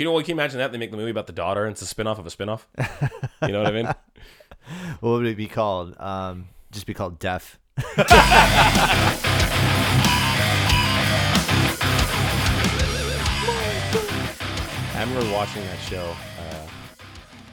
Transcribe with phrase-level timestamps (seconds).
[0.00, 1.72] Can you, well, can you imagine that they make the movie about the daughter and
[1.72, 2.66] it's a spin-off of a spin-off?
[3.42, 3.86] You know what I mean?
[5.00, 5.94] What would it be called?
[6.00, 7.58] Um, just be called Deaf.
[7.76, 7.84] I
[15.00, 16.16] remember watching that show.
[16.38, 16.66] Uh,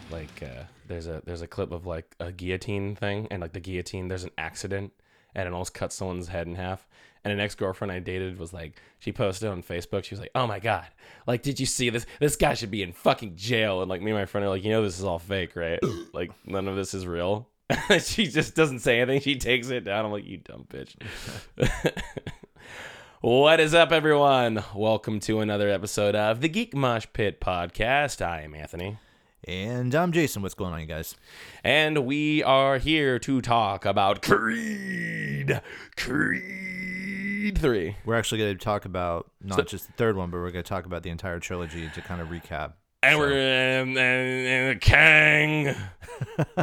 [0.10, 3.60] like, uh, there's a there's a clip of like a guillotine thing, and like the
[3.60, 4.94] guillotine, there's an accident,
[5.36, 6.88] and it almost cuts someone's head in half.
[7.28, 10.06] And an ex girlfriend I dated was like, she posted on Facebook.
[10.06, 10.88] She was like, "Oh my god,
[11.26, 12.06] like, did you see this?
[12.22, 14.64] This guy should be in fucking jail." And like me and my friend are like,
[14.64, 15.78] "You know, this is all fake, right?
[16.14, 17.50] like, none of this is real."
[18.00, 19.20] she just doesn't say anything.
[19.20, 20.06] She takes it down.
[20.06, 20.96] I'm like, "You dumb bitch."
[23.20, 24.64] What is up, everyone?
[24.74, 28.26] Welcome to another episode of the Geek Mosh Pit podcast.
[28.26, 29.00] I am Anthony,
[29.44, 30.44] And I'm Jason.
[30.44, 31.16] What's going on, you guys?
[31.62, 35.62] and we are here to talk about Creed.
[35.98, 36.97] Creed
[37.52, 37.96] 3.
[38.06, 40.70] We're actually going to talk about not just the third one, but we're going to
[40.70, 42.74] talk about the entire trilogy to kind of recap.
[43.04, 45.76] And we're and, and, and Kang.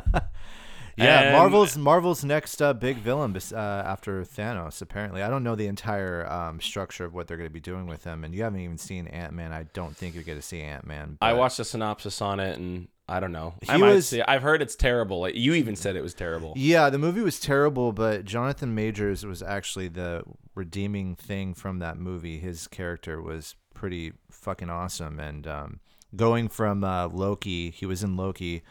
[0.96, 4.80] Yeah, And- Marvel's Marvel's next uh, big villain bes- uh, after Thanos.
[4.80, 7.86] Apparently, I don't know the entire um, structure of what they're going to be doing
[7.86, 9.52] with him, and you haven't even seen Ant Man.
[9.52, 11.18] I don't think you're going to see Ant Man.
[11.20, 13.54] I watched a synopsis on it, and I don't know.
[13.68, 14.24] I He might was- it.
[14.26, 15.20] I've heard it's terrible.
[15.20, 16.54] Like, you even said it was terrible.
[16.56, 20.22] Yeah, the movie was terrible, but Jonathan Majors was actually the
[20.54, 22.38] redeeming thing from that movie.
[22.38, 25.80] His character was pretty fucking awesome, and um,
[26.16, 28.62] going from uh, Loki, he was in Loki,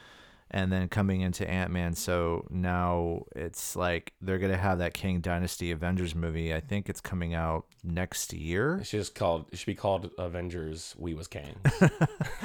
[0.53, 1.95] and then coming into Ant Man.
[1.95, 6.53] So now it's like they're gonna have that Kang Dynasty Avengers movie.
[6.53, 8.77] I think it's coming out next year.
[8.77, 9.47] It should just called.
[9.51, 10.95] It should be called Avengers.
[10.97, 11.55] We was Kang.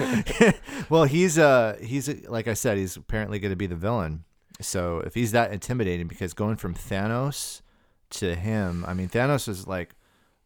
[0.88, 4.24] well, he's uh he's like I said, he's apparently going to be the villain.
[4.60, 7.60] So if he's that intimidating, because going from Thanos
[8.10, 9.94] to him, I mean, Thanos is like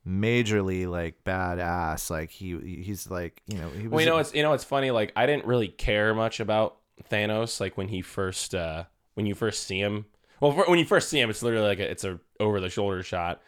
[0.05, 2.11] majorly like badass.
[2.11, 4.65] Like he he's like you know he was Well, you know, it's you know, it's
[4.65, 4.91] funny.
[4.91, 6.79] Like, I didn't really care much about
[7.11, 7.61] Thanos.
[7.61, 10.07] Like when he first, uh when you first see him.
[10.41, 13.03] Well, when you first see him, it's literally like a, it's a over the shoulder
[13.03, 13.41] shot.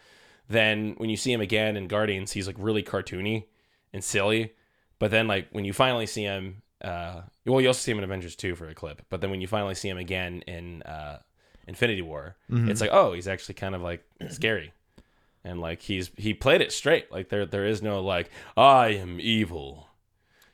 [0.47, 3.45] Then when you see him again in Guardians, he's like really cartoony
[3.93, 4.53] and silly.
[4.99, 8.03] But then like when you finally see him, uh, well, you also see him in
[8.03, 9.01] Avengers two for a clip.
[9.09, 11.19] But then when you finally see him again in uh,
[11.67, 12.37] Infinity War,
[12.69, 14.71] it's like oh, he's actually kind of like scary
[15.45, 19.19] and like he's he played it straight like there there is no like i am
[19.19, 19.84] evil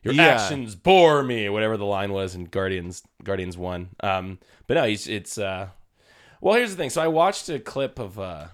[0.03, 0.23] your Yeah.
[0.27, 5.07] actions bore me whatever the line was in guardians guardians 1 um but no he's
[5.07, 5.67] it's uh
[6.41, 8.47] well here's the thing so i watched a clip of uh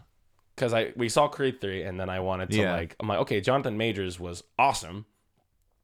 [0.55, 2.73] because i we saw creed 3 and then i wanted to Yeah.
[2.73, 5.05] like i'm like okay jonathan majors was awesome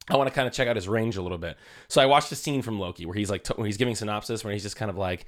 [0.09, 1.57] I want to kind of check out his range a little bit.
[1.87, 4.43] So I watched a scene from Loki where he's like, t- where he's giving synopsis,
[4.43, 5.25] where he's just kind of like,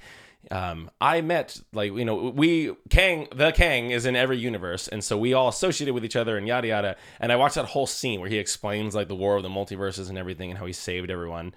[0.50, 5.02] um, I met like you know we Kang the Kang is in every universe, and
[5.02, 6.96] so we all associated with each other and yada yada.
[7.18, 10.08] And I watched that whole scene where he explains like the war of the multiverses
[10.08, 11.54] and everything and how he saved everyone.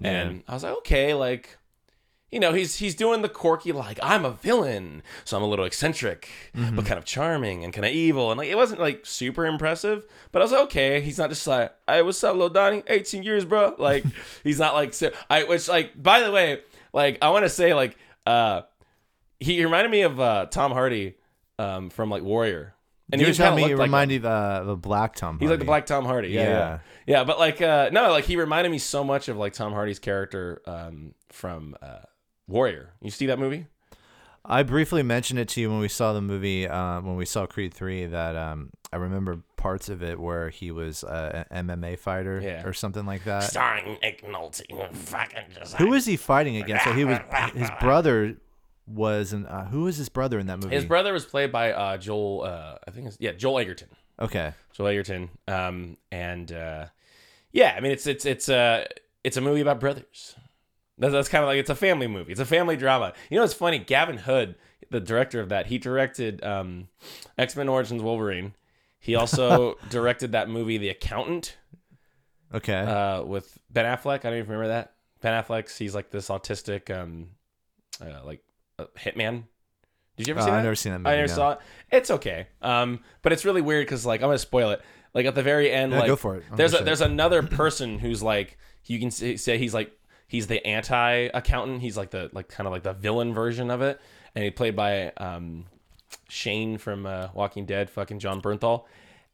[0.00, 1.58] And I was like, okay, like
[2.32, 5.64] you know, he's he's doing the quirky like I'm a villain, so I'm a little
[5.66, 9.44] eccentric, but kind of charming and kind of evil, and like it wasn't like super
[9.46, 12.82] impressive, but I was like, okay, he's not just like, hey, what's up, Lil Donnie,
[12.88, 13.74] 18 years, bro.
[13.78, 14.04] Like
[14.42, 15.12] he's not like so.
[15.30, 16.60] I which like by the way,
[16.92, 18.62] like I want to say like uh
[19.38, 21.16] he reminded me of uh Tom Hardy
[21.58, 22.74] um from like Warrior,
[23.10, 25.38] and you he were telling me it like reminded uh, of a black Tom.
[25.38, 26.28] He's like the Black Tom Hardy.
[26.28, 26.78] Yeah, yeah, Yeah.
[27.06, 27.24] yeah.
[27.24, 30.62] But like, uh, no, like he reminded me so much of like Tom Hardy's character
[30.66, 31.98] um, from uh,
[32.48, 32.90] Warrior.
[33.00, 33.66] You see that movie?
[34.44, 37.46] I briefly mentioned it to you when we saw the movie, uh, when we saw
[37.46, 41.96] Creed 3, that um, I remember parts of it where he was uh, an MMA
[41.98, 42.66] fighter Yeah.
[42.66, 43.44] or something like that.
[43.44, 44.62] Starring Nick Nolte.
[44.96, 46.84] Fucking just Who was he fighting against?
[46.84, 47.18] So he was
[47.54, 48.36] his brother
[48.88, 50.74] was an uh, who was his brother in that movie?
[50.74, 52.42] His brother was played by uh, Joel.
[52.42, 53.88] Uh, I think it's yeah, Joel Edgerton.
[54.20, 54.52] Okay.
[54.72, 55.30] Joel Edgerton.
[55.46, 56.86] Um, and uh,
[57.52, 58.86] yeah, I mean it's it's it's uh
[59.22, 60.34] it's a movie about brothers.
[61.02, 62.32] That's, that's kind of like it's a family movie.
[62.32, 63.12] It's a family drama.
[63.28, 63.78] You know, it's funny.
[63.78, 64.54] Gavin Hood,
[64.90, 66.88] the director of that, he directed um,
[67.36, 68.54] X Men Origins Wolverine.
[69.00, 71.56] He also directed that movie, The Accountant,
[72.54, 72.78] Okay.
[72.78, 74.20] uh, with Ben Affleck.
[74.24, 74.92] I don't even remember that.
[75.20, 77.28] Ben Affleck's he's like this autistic, um,
[78.00, 78.42] uh, like
[78.78, 79.44] uh, hitman.
[80.16, 80.56] Did you ever Uh, see that?
[80.58, 81.10] I've never seen that movie.
[81.10, 81.34] I never no.
[81.34, 81.58] saw it.
[81.90, 82.46] It's okay.
[82.60, 84.82] Um, but it's really weird because like I'm gonna spoil it.
[85.14, 86.44] Like at the very end, Yeah, like go for it.
[86.50, 89.92] I'm there's a, there's another person who's like you can say, say he's like
[90.32, 91.82] he's the anti accountant.
[91.82, 94.00] He's like the like kind of like the villain version of it,
[94.34, 95.66] and he played by um
[96.28, 98.84] Shane from uh, Walking Dead, fucking Jon Bernthal.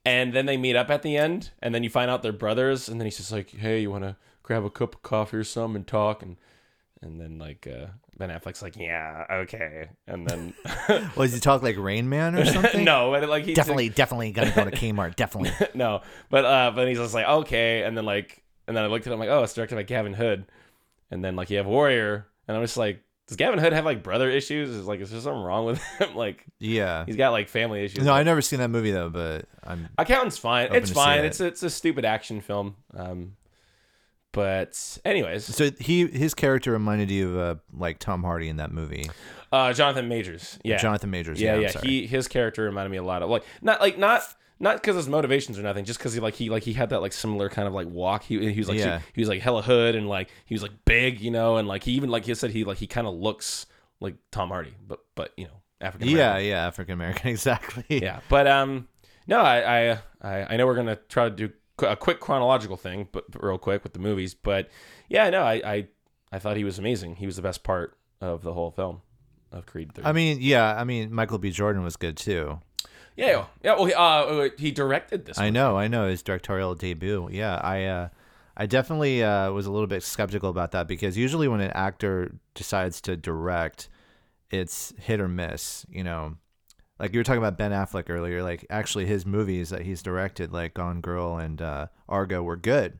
[0.04, 2.88] And then they meet up at the end, and then you find out they're brothers,
[2.88, 5.44] and then he's just like, "Hey, you want to grab a cup of coffee or
[5.44, 6.36] something and talk?" And
[7.02, 7.86] and then like uh,
[8.16, 10.54] Ben Affleck's like, "Yeah, okay," and then
[11.16, 12.84] Was he talk like Rain Man or something?
[12.84, 15.14] no, but like he's Definitely, definitely gotta go to Kmart.
[15.16, 15.52] Definitely.
[15.74, 19.06] no, but uh, but he's just like okay, and then like and then I looked
[19.06, 20.46] at him like, oh, it's directed by Gavin Hood,
[21.10, 24.02] and then like you have Warrior, and I'm just like, does Gavin Hood have like
[24.02, 24.70] brother issues?
[24.70, 26.14] Is like, is there something wrong with him?
[26.14, 27.04] like, Yeah.
[27.04, 28.04] he's got like family issues.
[28.04, 30.72] No, I've never seen that movie though, but I'm Accountant's fine.
[30.74, 31.24] It's fine.
[31.24, 32.76] It's a, it's a stupid action film.
[32.96, 33.36] Um,
[34.32, 38.70] but anyways, so he his character reminded you of uh, like Tom Hardy in that
[38.72, 39.08] movie.
[39.52, 40.58] uh, Jonathan Majors.
[40.62, 41.40] Yeah, Jonathan Majors.
[41.40, 41.80] Yeah, Yeah, yeah.
[41.82, 44.22] He his character reminded me a lot of like not like not
[44.60, 47.00] not because his motivations or nothing, just because he like he like he had that
[47.00, 48.22] like similar kind of like walk.
[48.24, 49.00] He, he was like Yeah.
[49.14, 51.84] he was like hella hood and like he was like big, you know, and like
[51.84, 53.66] he even like he said he like he kind of looks
[54.00, 57.84] like Tom Hardy, but but you know African yeah, yeah, African American, exactly.
[57.88, 58.20] yeah.
[58.28, 58.88] But um,
[59.26, 61.50] no, I I I, I know we're gonna try to do
[61.80, 64.34] a quick chronological thing, but, but real quick with the movies.
[64.34, 64.68] But
[65.08, 65.86] yeah, no, I I
[66.32, 67.16] I thought he was amazing.
[67.16, 69.02] He was the best part of the whole film
[69.52, 70.04] of Creed 3.
[70.04, 71.50] I mean, yeah, I mean, Michael B.
[71.52, 72.60] Jordan was good too.
[73.26, 73.74] Yeah, yeah.
[73.74, 75.38] Well, he, uh, he directed this.
[75.38, 75.54] I one.
[75.54, 77.28] know, I know his directorial debut.
[77.32, 78.08] Yeah, I, uh,
[78.56, 82.34] I definitely uh, was a little bit skeptical about that because usually when an actor
[82.54, 83.88] decides to direct,
[84.50, 85.84] it's hit or miss.
[85.90, 86.36] You know,
[86.98, 88.42] like you were talking about Ben Affleck earlier.
[88.42, 92.98] Like actually, his movies that he's directed, like Gone Girl and uh, Argo, were good.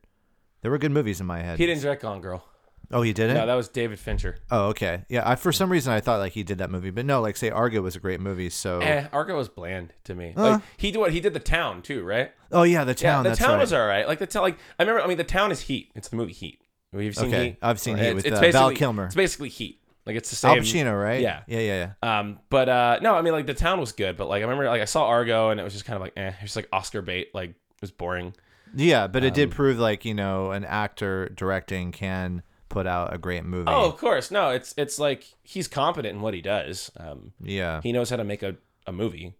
[0.62, 1.58] There were good movies in my head.
[1.58, 2.44] He didn't direct Gone Girl.
[2.90, 3.36] Oh, he didn't.
[3.36, 4.38] No, that was David Fincher.
[4.50, 5.04] oh, okay.
[5.08, 7.20] Yeah, I for some reason I thought like he did that movie, but no.
[7.20, 8.48] Like say Argo was a great movie.
[8.50, 8.80] So.
[8.80, 10.32] Eh, Argo was bland to me.
[10.36, 10.42] Huh?
[10.52, 12.32] Like he did what he did the town too, right?
[12.50, 13.24] Oh yeah, the town.
[13.24, 13.60] yeah, the town right.
[13.60, 14.08] was all right.
[14.08, 15.02] Like the town, like I remember.
[15.02, 15.90] I mean, the town is Heat.
[15.94, 16.60] It's the movie Heat.
[16.92, 17.56] We've seen Okay, Heat?
[17.60, 19.06] I've seen Heat It's- with, it's uh, Val Kilmer.
[19.06, 19.80] It's basically Heat.
[20.06, 20.52] Like it's the same.
[20.52, 21.20] Al Pacino, right?
[21.20, 21.42] Yeah.
[21.46, 22.18] Yeah, yeah, yeah.
[22.20, 24.64] Um, but uh, no, I mean like the town was good, but like I remember
[24.66, 26.66] like I saw Argo and it was just kind of like eh, it was like
[26.72, 28.32] Oscar bait, like it was boring.
[28.74, 33.14] Yeah, but it Um, did prove like you know an actor directing can put out
[33.14, 33.70] a great movie.
[33.70, 36.90] Oh, of course, no, it's it's like he's competent in what he does.
[36.96, 38.56] Um, yeah, he knows how to make a,
[38.86, 39.34] a movie.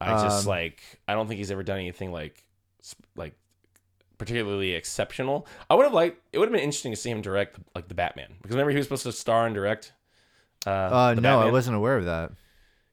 [0.00, 2.44] I just Um, like I don't think he's ever done anything like
[3.16, 3.34] like
[4.16, 5.46] particularly exceptional.
[5.68, 7.94] I would have liked it would have been interesting to see him direct like the
[7.94, 9.92] Batman because remember he was supposed to star and direct.
[10.66, 12.32] Uh, uh, no, I wasn't aware of that.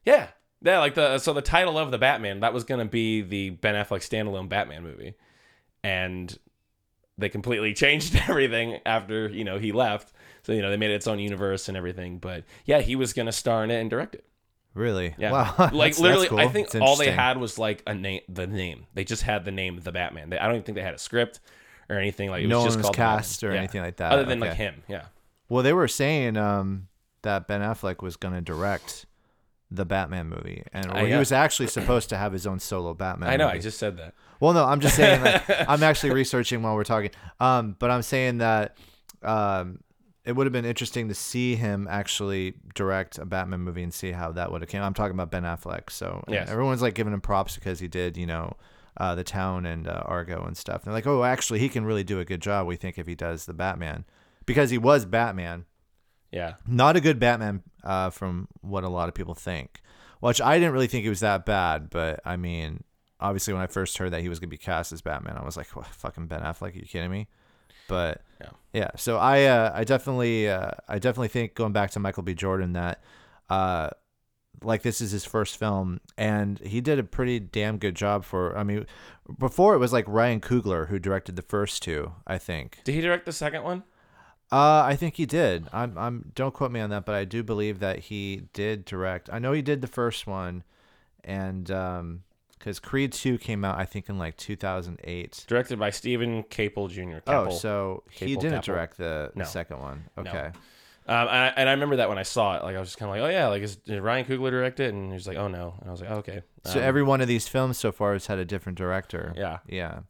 [0.04, 0.28] Yeah,
[0.62, 3.74] yeah, like the so the title of the Batman that was gonna be the Ben
[3.74, 5.14] Affleck standalone Batman movie,
[5.82, 6.36] and
[7.18, 10.12] they completely changed everything after you know he left.
[10.42, 12.18] So you know they made it its own universe and everything.
[12.18, 14.24] But yeah, he was gonna star in it and direct it.
[14.74, 15.14] Really?
[15.16, 15.54] Yeah, Wow.
[15.58, 16.38] like That's- literally, that's cool.
[16.40, 18.84] I think It's all they had was like a name, the name.
[18.92, 20.28] They just had the name of the Batman.
[20.28, 21.40] They, I don't even think they had a script
[21.88, 22.28] or anything.
[22.28, 23.18] Like it no was one just was called the Batman.
[23.18, 23.58] cast or Yeah.
[23.58, 24.12] anything like that.
[24.12, 24.82] other than like him.
[24.86, 25.06] Yeah.
[25.48, 26.88] Well, they were saying um,
[27.22, 29.05] that Ben Affleck was going to direct
[29.76, 33.28] the Batman movie, and I, he was actually supposed to have his own solo Batman.
[33.30, 33.46] I know.
[33.46, 33.58] movie.
[33.58, 34.14] I just said that.
[34.40, 35.22] Well, no, I'm just saying.
[35.22, 37.10] Like, I'm actually researching while we're talking.
[37.40, 38.76] Um, but I'm saying that
[39.22, 39.78] um,
[40.24, 44.10] it would have been interesting to see him actually direct a Batman movie and see
[44.12, 44.82] how that would have came.
[44.82, 45.90] I'm talking about Ben Affleck.
[45.90, 46.48] So Yes.
[46.50, 48.54] everyone's like giving him props because he did, you know,
[48.98, 50.82] uh, the town and uh, Argo and stuff.
[50.82, 52.66] And they're like, oh, actually, he can really do a good job.
[52.66, 54.04] We think if he does the Batman
[54.46, 55.64] because he was Batman.
[56.32, 56.54] Yeah.
[56.66, 59.80] Not a good Batman, uh, from what a lot of people think.
[60.20, 62.82] Which I didn't really think it was that bad, but I mean,
[63.20, 65.56] obviously when I first heard that he was gonna be cast as Batman, I was
[65.56, 66.74] like, what, "Fucking Ben Affleck?
[66.74, 67.28] Are you kidding me?"
[67.88, 68.50] But Yeah.
[68.72, 68.90] yeah.
[68.96, 72.34] So I, uh, I definitely, uh, I definitely think going back to Michael B.
[72.34, 73.02] Jordan that,
[73.48, 73.90] uh,
[74.62, 78.56] like this is his first film, and he did a pretty damn good job for.
[78.56, 78.86] I mean,
[79.38, 82.80] before it was like Ryan Coogler who directed the first two, I think.
[82.84, 83.82] Did he direct the second one?
[84.52, 85.66] Uh, I think he did.
[85.72, 86.32] I'm, I'm.
[86.34, 89.28] Don't quote me on that, but I do believe that he did direct.
[89.32, 90.62] I know he did the first one,
[91.24, 92.22] and um,
[92.58, 95.44] because Creed two came out, I think in like 2008.
[95.48, 97.18] Directed by Steven Caple Jr.
[97.26, 97.52] Oh, Caple.
[97.58, 98.64] so he Caple, didn't Caple.
[98.64, 99.44] direct the, the No.
[99.44, 100.04] second one.
[100.16, 100.50] Okay.
[101.08, 102.98] Um, and, I, and I remember that when I saw it, like I was just
[102.98, 104.92] kind of like, oh yeah, like is, did Ryan Coogler direct it?
[104.92, 106.42] And he was like, oh no, and I was like, oh, okay.
[106.64, 109.32] So Um, every one of these films so far has had a different director.
[109.36, 110.00] yeah, Yeah.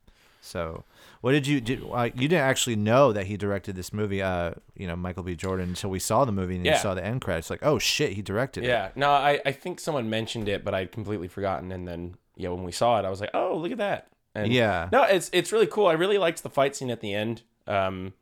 [0.40, 0.84] So,
[1.26, 1.82] what did you did?
[1.92, 4.22] Uh, you didn't actually know that he directed this movie.
[4.22, 5.34] Uh, you know, Michael B.
[5.34, 7.50] Jordan until we saw the movie and you saw the end credits.
[7.50, 8.68] Like, oh shit, he directed it.
[8.68, 8.90] yeah.
[8.94, 11.72] No, I, I think someone mentioned it, but I'd completely forgotten.
[11.72, 14.06] And then yeah, when we saw it, I was like, oh look at that.
[14.36, 14.88] And Yeah.
[14.92, 15.88] no, it's it's really cool.
[15.88, 17.42] I really liked the fight scene at the end.
[17.66, 18.12] Um,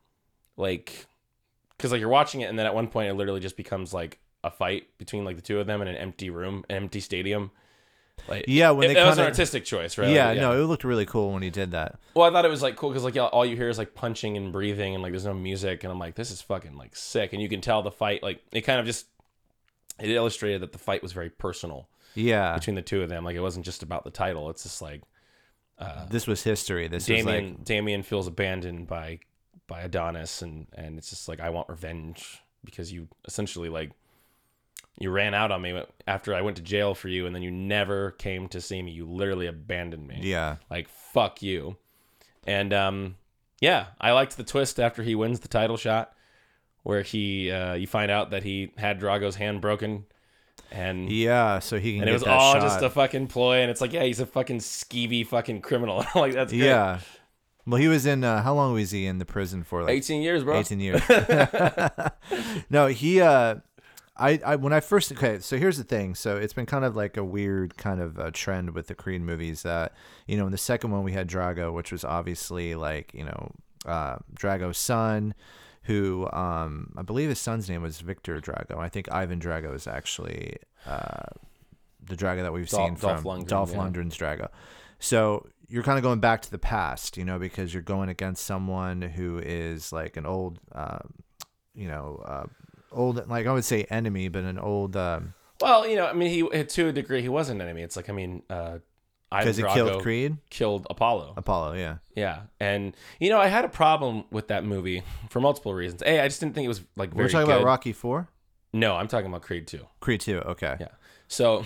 [0.56, 1.04] like,
[1.78, 4.18] cause like you're watching it, and then at one point it literally just becomes like
[4.42, 7.50] a fight between like the two of them in an empty room, an empty stadium.
[8.28, 10.08] Like Yeah, when it, they it was an artistic choice, right?
[10.08, 11.98] Yeah, Like, no, it looked really cool when he did that.
[12.14, 13.94] Well, I thought it was like cool because like yeah, all you hear is like
[13.94, 16.96] punching and breathing and like there's no music and I'm like this is fucking like
[16.96, 19.06] sick and you can tell the fight like it kind of just
[20.00, 23.36] it illustrated that the fight was very personal Yeah, between the two of them like
[23.36, 25.02] it wasn't just about the title it's just like
[25.78, 26.86] uh, this was history.
[26.88, 29.18] This Damien like Damien feels abandoned by
[29.66, 33.90] by Adonis and and it's just like I want revenge because you essentially like
[34.98, 37.50] you ran out on me after I went to jail for you and then you
[37.50, 41.76] never came to see me you literally abandoned me yeah, like fuck you
[42.46, 43.16] and um
[43.60, 46.12] Yeah, I liked the twist after he wins the title shot,
[46.82, 50.04] where he uh, you find out that he had Drago's hand broken,
[50.70, 52.62] and Yeah, so he can and get it was all shot.
[52.62, 56.04] just a fucking ploy, and it's like, yeah, he's a fucking skeevy fucking criminal.
[56.14, 56.64] like that's great.
[56.64, 56.98] yeah.
[57.66, 58.22] Well, he was in.
[58.22, 59.82] Uh, how long was he in the prison for?
[59.84, 60.58] Like eighteen years, bro.
[60.58, 61.00] 18 years.
[62.70, 63.56] no, he uh
[64.16, 66.14] I, I when I first okay, so here's the thing.
[66.14, 69.24] So it's been kind of like a weird kind of uh trend with the Korean
[69.24, 69.92] movies that
[70.26, 73.52] you know in the second one we had Drago, which was obviously like you know
[73.86, 75.34] uh, Drago's son,
[75.82, 78.78] who um I believe his son's name was Victor Drago.
[78.78, 81.26] I think Ivan Drago is actually uh
[82.06, 83.78] the Drago that we've Dol- seen Dolph from Lundgren, Dolph yeah.
[83.78, 84.48] Lundgren's Drago.
[85.00, 88.44] So you're kind of going back to the past, you know, because you're going against
[88.44, 90.98] someone who is like an old, uh,
[91.74, 92.46] you know, uh,
[92.94, 96.30] old like I would say enemy, but an old um, Well, you know, I mean,
[96.30, 97.82] he to a degree he was an enemy.
[97.82, 98.78] It's like, I mean, uh,
[99.30, 101.34] because he killed Creed, killed Apollo.
[101.36, 101.74] Apollo.
[101.74, 106.02] Yeah, Yeah, and you know, I had a problem with that movie for multiple reasons.
[106.02, 107.56] A, I just didn't think it was like very we're talking good.
[107.56, 108.28] about Rocky Four,
[108.72, 109.86] No, I'm talking about Creed two.
[110.00, 110.38] Creed Two.
[110.38, 110.88] Okay, Yeah.
[111.28, 111.64] So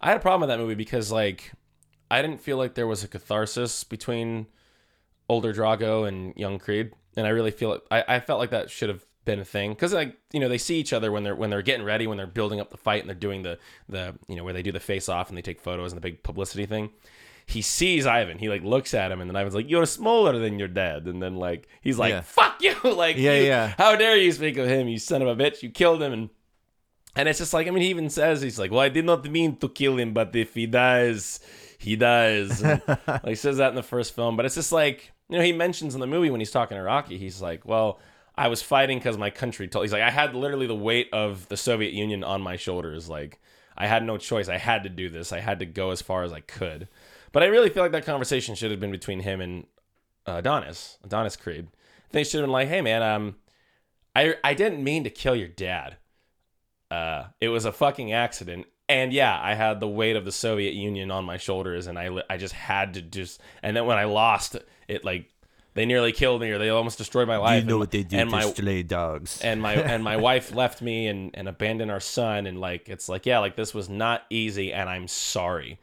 [0.00, 1.52] I had a problem with that movie because like
[2.10, 4.46] I didn't feel like there was a catharsis between
[5.28, 7.82] older Drago and young Creed, and I really feel it.
[7.90, 10.58] I, I felt like that should have been a thing because like you know they
[10.58, 13.00] see each other when they're when they're getting ready when they're building up the fight
[13.00, 15.42] and they're doing the the you know where they do the face off and they
[15.42, 16.90] take photos and the big publicity thing.
[17.46, 18.38] He sees Ivan.
[18.38, 21.22] He like looks at him, and then Ivan's like, "You're smaller than your dad." And
[21.22, 22.20] then like he's like, Yeah.
[22.22, 23.74] "Fuck you!" like, Yeah, you- yeah.
[23.76, 24.88] How dare you speak of him?
[24.88, 25.62] You son of a bitch!
[25.62, 26.30] You killed him, and
[27.16, 29.24] and it's just like, I mean, he even says, he's like, well, I did not
[29.30, 31.38] mean to kill him, but if he dies,
[31.78, 32.60] he dies.
[32.60, 34.36] And, like, he says that in the first film.
[34.36, 36.82] But it's just like, you know, he mentions in the movie when he's talking to
[36.82, 38.00] Rocky, he's like, well,
[38.36, 39.84] I was fighting because my country told.
[39.84, 43.08] He's like, I had literally the weight of the Soviet Union on my shoulders.
[43.08, 43.40] Like,
[43.76, 44.48] I had no choice.
[44.48, 45.32] I had to do this.
[45.32, 46.88] I had to go as far as I could.
[47.32, 49.66] But I really feel like that conversation should have been between him and
[50.26, 51.68] uh, Adonis, Adonis Creed.
[52.10, 53.36] They should have been like, hey, man, um,
[54.14, 55.96] I, I didn't mean to kill your dad.
[56.90, 58.66] Uh, it was a fucking accident.
[58.88, 62.10] And yeah, I had the weight of the Soviet Union on my shoulders, and I,
[62.28, 63.40] I just had to just.
[63.62, 65.30] And then when I lost, it like
[65.74, 67.64] they nearly killed me, or they almost destroyed my life.
[67.64, 69.40] You know and, and my stray dogs?
[69.42, 73.08] and my and my wife left me and and abandoned our son, and like it's
[73.08, 75.78] like yeah, like this was not easy, and I'm sorry.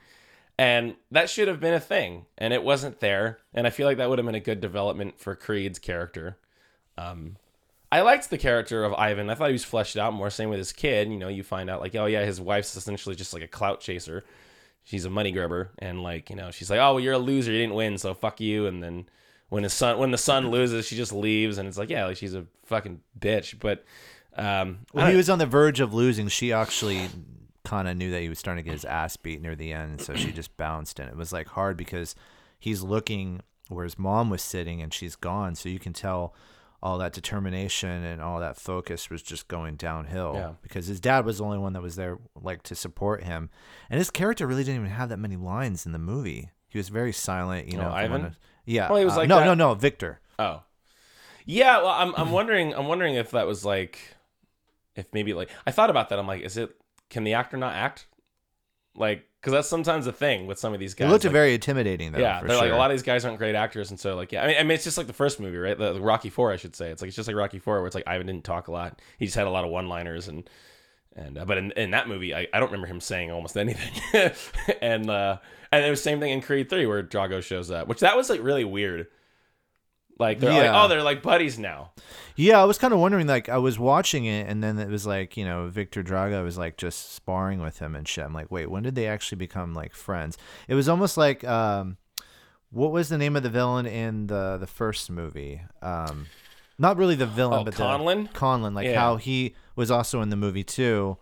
[0.57, 3.39] And that should have been a thing, and it wasn't there.
[3.53, 6.37] And I feel like that would have been a good development for Creed's character.
[6.97, 7.37] Um,
[7.91, 9.29] I liked the character of Ivan.
[9.29, 10.29] I thought he was fleshed out more.
[10.29, 11.09] Same with his kid.
[11.09, 13.81] You know, you find out like, oh yeah, his wife's essentially just like a clout
[13.81, 14.23] chaser.
[14.83, 17.51] She's a money grubber, and like you know, she's like, oh, well, you're a loser.
[17.51, 18.67] You didn't win, so fuck you.
[18.67, 19.07] And then
[19.51, 22.15] when his son, when the son loses, she just leaves, and it's like, yeah, like
[22.17, 23.59] she's a fucking bitch.
[23.59, 23.83] But
[24.37, 26.29] um, Well, he was on the verge of losing.
[26.29, 27.09] She actually
[27.65, 29.99] kind of knew that he was starting to get his ass beat near the end,
[30.01, 32.15] so she just bounced, and it was like hard because
[32.59, 35.55] he's looking where his mom was sitting, and she's gone.
[35.55, 36.33] So you can tell
[36.83, 40.51] all that determination and all that focus was just going downhill Yeah.
[40.63, 43.49] because his dad was the only one that was there like to support him,
[43.89, 46.49] and his character really didn't even have that many lines in the movie.
[46.69, 47.91] He was very silent, you Oh, know.
[47.91, 48.35] Ivan?
[48.65, 48.91] Yeah.
[48.91, 50.19] Well, was uh, like no, that- no, no, Victor.
[50.39, 50.63] Oh,
[51.45, 51.77] yeah.
[51.77, 53.99] Well, I'm I'm wondering I'm wondering if that was like,
[54.95, 56.19] if maybe like I thought about that.
[56.19, 56.75] I'm like, is it
[57.09, 58.07] can the actor not act?
[58.95, 61.09] Like, because that's sometimes a thing with some of these He guys.
[61.11, 62.19] looked like- very intimidating though.
[62.19, 64.31] yeah, for they're like a lot of these guys aren't great actors, and so like
[64.31, 65.77] yeah, I mean, I mean it's just like the first movie, right?
[65.77, 66.89] The, the Rocky Four, I should say.
[66.91, 69.01] It's like it's just like Rocky Four, where it's like Ivan didn't talk a lot.
[69.17, 70.49] He just had a lot of one-liners, and
[71.15, 74.31] and uh, but in, in that movie, I, I don't remember him saying almost anything.
[74.81, 75.37] and uh
[75.71, 78.15] and it was the same thing in Creed Three, where Drago shows up, which that
[78.17, 79.07] was like really weird.
[80.19, 80.71] Like they're Yeah.
[80.71, 81.91] like, oh, they're like buddies now.
[82.35, 83.25] Yeah, I was kind of wondering.
[83.27, 86.57] Like, I was watching it, and then it was like, you know, Victor Drago was
[86.57, 88.23] like just sparring with him and shit.
[88.25, 90.37] I'm like, wait, when did they actually become like friends?
[90.67, 91.97] It was almost like, um,
[92.69, 95.61] what was the name of the villain in the the first movie?
[95.81, 96.27] Um,
[96.77, 98.23] not really the villain, Oh, but Conlan?
[98.31, 98.99] The, Conlan, like Yeah.
[98.99, 101.17] how he was also in the movie too.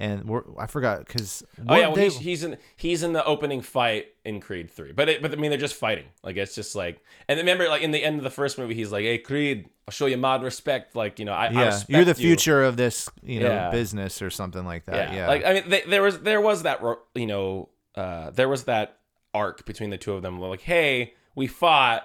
[0.00, 3.60] And we're, I forgot because Oh yeah, well, he's, he's in he's in the opening
[3.62, 6.04] fight in Creed Three, but it, but I mean they're just fighting.
[6.22, 8.92] Like it's just like, and remember like in the end of the first movie, he's
[8.92, 11.90] like, "Hey Creed, I'll show you mad respect." Like you know, I, I yeah, respect
[11.90, 12.28] you're the you.
[12.28, 13.70] future of this, you know, Yeah.
[13.70, 15.10] business or something like that.
[15.12, 15.16] Yeah.
[15.16, 16.80] Yeah, like I mean, they, there was there was that
[17.16, 18.98] you know uh, there was that
[19.34, 20.38] arc between the two of them.
[20.38, 22.04] Like, hey, we fought,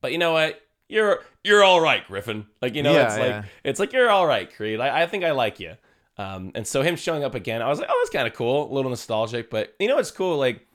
[0.00, 0.62] but you know what?
[0.88, 2.46] You're you're all right, Griffin.
[2.62, 4.80] Like you know, Yeah, it's like it's like you're all right, Creed.
[4.80, 5.74] I, I think I like you.
[6.16, 8.70] Um, and so him showing up again, I was like, oh, that's kind of cool,
[8.70, 9.50] a little nostalgic.
[9.50, 10.38] But you know, it's cool.
[10.38, 10.66] Like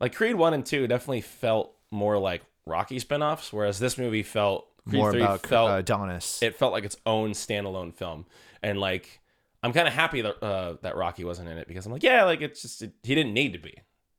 [0.00, 4.66] like Creed one and two definitely felt more like Rocky spinoffs, whereas this movie felt
[4.88, 6.42] Creed more three about felt uh, Adonis.
[6.42, 8.24] it felt like its own standalone film
[8.62, 9.20] and like
[9.62, 12.24] i'm kind of happy that uh, that rocky wasn't in it because i'm like yeah
[12.24, 13.74] like it's just it, he didn't need to be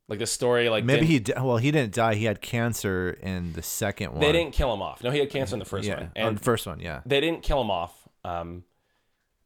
[0.08, 2.14] Like the story, like Maybe he di- well he didn't die.
[2.14, 4.20] He had cancer in the second one.
[4.20, 5.02] they didn't kill him off.
[5.02, 7.00] No, he had cancer in the first yeah, one, on and the first one, yeah.
[7.06, 7.94] they didn't kill him off.
[8.24, 8.64] Um,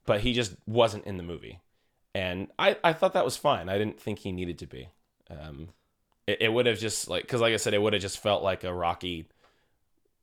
[0.07, 1.61] but he just wasn't in the movie,
[2.15, 3.69] and I I thought that was fine.
[3.69, 4.89] I didn't think he needed to be.
[5.31, 5.71] Um,
[6.27, 8.43] it, it would have just like because like I said, it would have just felt
[8.43, 9.29] like a Rocky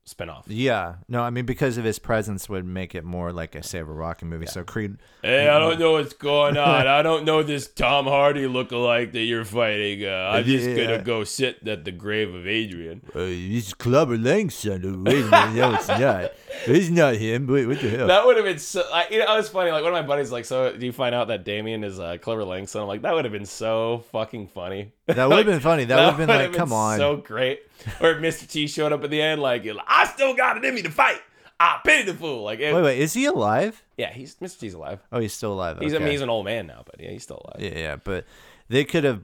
[0.08, 0.44] spinoff.
[0.48, 3.88] Yeah, no, I mean because of his presence would make it more like a Save
[3.88, 4.46] a Rocky movie.
[4.48, 6.88] So Creed, Hey, I don't know what's going on.
[6.88, 10.06] I don't know this Tom Hardy lookalike that you're fighting.
[10.06, 10.76] Uh, I'm just Yeah.
[10.76, 13.02] gonna go sit at the grave of Adrian.
[13.16, 15.04] uh, this is Clubber Langston.
[15.04, 16.32] Wait a minute, no, it's not.
[16.68, 17.48] It's not him.
[17.48, 18.08] Wait, what the hell?
[18.08, 18.84] That would have been so.
[18.94, 19.72] I, you know, it was funny.
[19.72, 22.18] Like one of my buddies, like, so do you find out that Damien is uh,
[22.22, 22.82] Clever Langston?
[22.82, 24.92] I'm like, that would have been so fucking funny.
[25.16, 25.86] That would have been funny.
[25.86, 26.98] That would have been like, come on.
[26.98, 27.62] so great.
[28.00, 28.48] Or if Mr.
[28.48, 30.92] T showed up at the end, like, like, I still got it in me to
[30.92, 31.20] fight.
[31.60, 32.44] I pity the fool.
[32.44, 33.84] Like, it, wait, wait, is he alive?
[33.98, 34.60] yeah, he's Mr.
[34.60, 35.00] T's alive.
[35.12, 35.78] Oh, he's still alive.
[35.80, 37.62] He's I mean, he's an old man now, but yeah, he's still alive.
[37.74, 38.26] Yeah, yeah, but
[38.68, 39.24] they could have.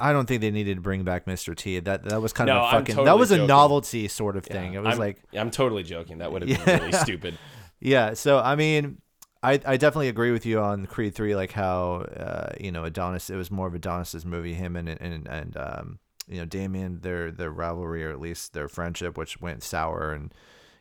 [0.00, 1.56] I don't think they needed to bring back Mr.
[1.56, 1.80] T.
[1.80, 2.94] That that was kind No, of a fucking.
[2.94, 4.74] totally that was a novelty sort of thing.
[4.74, 6.18] it was I'm, like, I'm totally joking.
[6.18, 6.78] That would have been Yeah.
[6.80, 7.38] really stupid.
[7.80, 8.12] yeah.
[8.14, 8.98] So I mean,
[9.42, 11.36] I I definitely agree with you on Creed three.
[11.36, 13.30] Like how uh, you know Adonis.
[13.30, 14.54] It was more of Adonis's movie.
[14.54, 17.00] Him and and and um, you know Damien.
[17.00, 20.34] Their their rivalry or at least their friendship, which went sour, and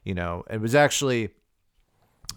[0.03, 1.29] you know it was actually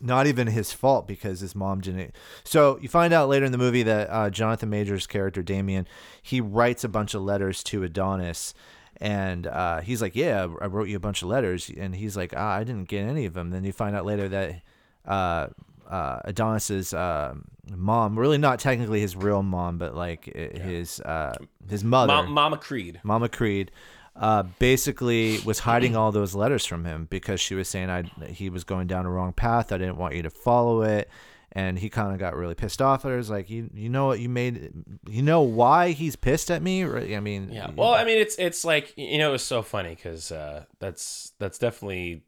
[0.01, 2.15] not even his fault because his mom didn't.
[2.45, 5.87] So you find out later in the movie that uh, Jonathan Majors' character Damien,
[6.23, 8.55] he writes a bunch of letters to Adonis,
[8.99, 12.35] and uh, he's like, "Yeah, I wrote you a bunch of letters," and he's like,
[12.37, 14.63] ah, "I didn't get any of them." Then you find out later that
[15.07, 15.49] uh,
[15.91, 17.35] uh, Adonis's uh,
[17.77, 21.35] mom, really not technically his real mom, but like i- his uh,
[21.69, 23.01] his mother, Ma- Mama Creed.
[23.03, 23.71] Mama Creed,
[24.17, 28.51] uh, basically was hiding all those letters from him because she was saying I he
[28.51, 29.73] was going down a wrong path.
[29.73, 31.09] I didn't want you to follow it,
[31.53, 33.19] and he kind of got really pissed off at her.
[33.19, 34.73] It's like you you know what you made
[35.09, 36.85] you know why he's pissed at me.
[36.85, 37.15] Right?
[37.15, 37.71] I mean, Yeah.
[37.75, 41.33] Well, I mean, it's it's like you know, it was so funny because uh, that's
[41.41, 42.23] that's definitely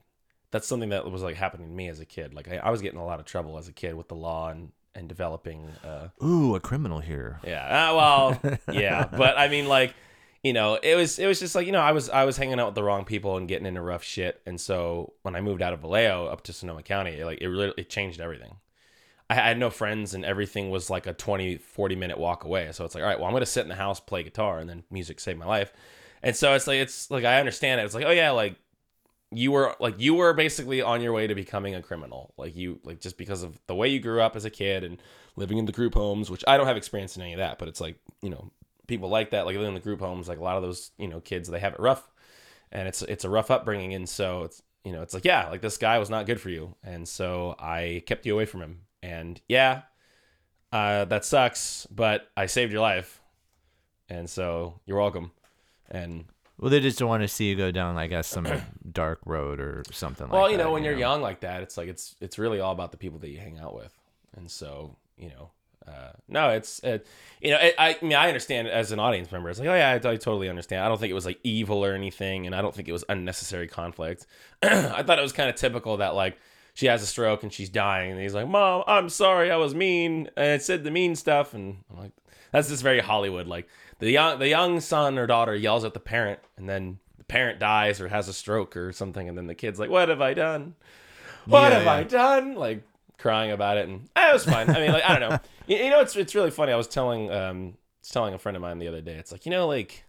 [0.52, 2.34] that's something that was like happening to me as a kid.
[2.34, 4.50] Like I, I was getting a lot of trouble as a kid with the law
[4.50, 5.66] and and developing.
[5.84, 7.40] Uh, ooh, a criminal here.
[7.44, 7.90] yeah.
[7.90, 9.08] Uh, well, yeah.
[9.10, 9.94] But I mean, like
[10.44, 12.60] you know, it was it was just like you know, I was I was hanging
[12.60, 14.40] out with the wrong people and getting into rough shit.
[14.46, 17.48] And so when I moved out of Vallejo up to Sonoma County, it, like it
[17.48, 18.56] really it changed everything.
[19.30, 22.84] I had no friends and everything was like a 20 40 minute walk away so
[22.84, 24.84] it's like all right well i'm gonna sit in the house play guitar and then
[24.90, 25.72] music saved my life
[26.22, 28.56] and so it's like it's like i understand it it's like oh yeah like
[29.32, 32.34] you were like you were basically on your way to becoming a criminal.
[32.36, 35.00] Like you like just because of the way you grew up as a kid and
[35.36, 37.66] living in the group homes which i don't have experience in any of that but
[37.66, 38.50] it's like you know
[38.86, 41.08] people like that like living in the group homes like a lot of those you
[41.08, 42.08] know kids they have it rough.
[42.70, 43.94] And it's it's a rough upbringing.
[43.94, 46.50] And so it's you know it's like yeah like this guy was not good for
[46.50, 46.74] you.
[46.82, 48.80] And so i kept you away from him.
[49.02, 49.82] And yeah
[50.72, 53.20] uh, that sucks but i saved your life.
[54.08, 55.32] And so you're welcome.
[55.90, 56.26] And
[56.62, 58.46] Well, they just don't want to see you go down, I guess, some
[58.92, 60.36] dark road or something like that.
[60.36, 60.52] well that.
[60.52, 62.96] you know when you're young like that it's like it's it's really all about the
[62.96, 63.92] people that you hang out with
[64.36, 65.50] and so you know
[65.88, 67.04] uh, no it's it,
[67.40, 69.74] you know it, I, I mean i understand as an audience member it's like oh
[69.74, 72.54] yeah I, I totally understand i don't think it was like evil or anything and
[72.54, 74.26] i don't think it was unnecessary conflict
[74.62, 76.38] i thought it was kind of typical that like
[76.74, 79.74] she has a stroke and she's dying and he's like mom i'm sorry i was
[79.74, 82.12] mean and I said the mean stuff and i'm like
[82.52, 86.00] that's just very hollywood like the young the young son or daughter yells at the
[86.00, 89.54] parent and then the parent dies or has a stroke or something and then the
[89.54, 90.74] kid's like what have i done?
[91.46, 91.92] What Yeah, have yeah.
[91.92, 92.54] i done?
[92.54, 92.82] Like
[93.18, 94.68] crying about it and eh, it was fine.
[94.70, 95.38] I mean like i don't know.
[95.68, 96.72] You, you know it's it's really funny.
[96.72, 99.14] I was telling um I was telling a friend of mine the other day.
[99.14, 100.04] It's like you know like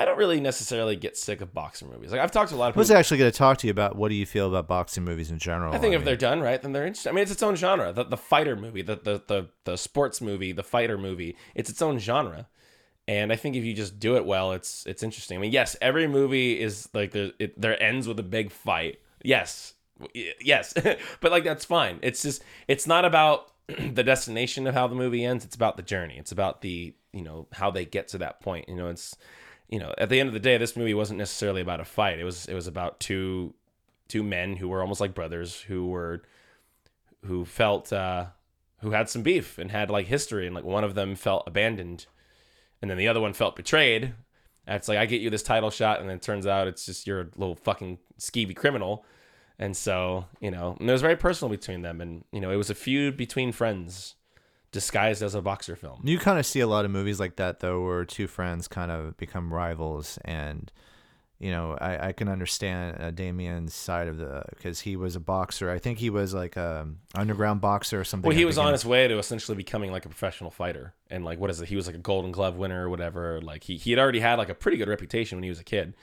[0.00, 2.66] i don't really necessarily get sick of boxing movies like i've talked to a lot
[2.66, 4.48] of I people was actually going to talk to you about what do you feel
[4.48, 5.74] about boxing movies in general.
[5.74, 7.10] I think if mean, they're done right, then they're interesting.
[7.10, 7.92] I mean, it's its own genre.
[7.92, 11.82] The, the fighter movie, the, the the the sports movie, the fighter movie, it's its
[11.82, 12.48] own genre.
[13.08, 15.36] And I think if you just do it well, it's it's interesting.
[15.36, 19.00] I mean, yes, every movie is like the it there ends with a big fight.
[19.22, 19.74] Yes,
[20.40, 20.72] yes,
[21.20, 21.98] but like that's fine.
[22.02, 25.44] It's just it's not about the destination of how the movie ends.
[25.44, 26.16] It's about the journey.
[26.18, 28.68] It's about the you know how they get to that point.
[28.68, 29.16] You know, it's
[29.70, 32.18] you know at the end of the day, this movie wasn't necessarily about a fight.
[32.18, 33.54] It was it was about two
[34.08, 36.22] two men who were almost like brothers who were
[37.24, 38.26] who felt uh
[38.80, 42.06] who had some beef and had like history and like one of them felt abandoned
[42.82, 44.14] and then the other one felt betrayed.
[44.66, 46.84] And it's like i get you this title shot and then it turns out it's
[46.84, 49.04] just you're a little fucking skeevy criminal.
[49.58, 52.56] And so you know and it was very personal between them and you know it
[52.56, 54.16] was a feud between friends
[54.72, 57.60] disguised as a boxer film You kind of see a lot of movies like that
[57.60, 60.70] though, where two friends kind of become rivals, and
[61.40, 65.20] you know, I, I can understand uh, Damien's side of the because he was a
[65.20, 65.70] boxer.
[65.70, 68.28] I think he was like a underground boxer or something.
[68.28, 71.40] Well, he was on his way to essentially becoming like a professional fighter, and like
[71.40, 71.68] what is it?
[71.68, 73.40] He was like a Golden Glove winner or whatever.
[73.40, 75.64] Like he he had already had like a pretty good reputation when he was a
[75.64, 75.94] kid,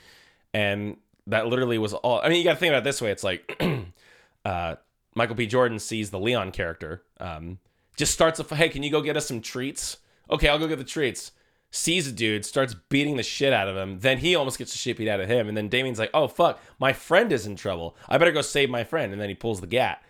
[0.56, 2.20] and that literally was all.
[2.20, 3.12] I mean, you got to think about it this way.
[3.12, 3.62] It's like
[4.46, 4.76] uh,
[5.14, 5.46] Michael B.
[5.46, 7.60] Jordan sees the Leon character, um,
[7.98, 9.98] just starts a hey, can you go get us some treats?
[10.30, 11.32] Okay, I'll go get the treats.
[11.70, 14.00] Sees a dude, starts beating the shit out of him.
[14.00, 15.50] Then he almost gets the shit beat out of him.
[15.50, 17.98] And then Damien's like, oh, fuck, my friend is in trouble.
[18.08, 19.12] I better go save my friend.
[19.12, 20.02] And then he pulls the gat.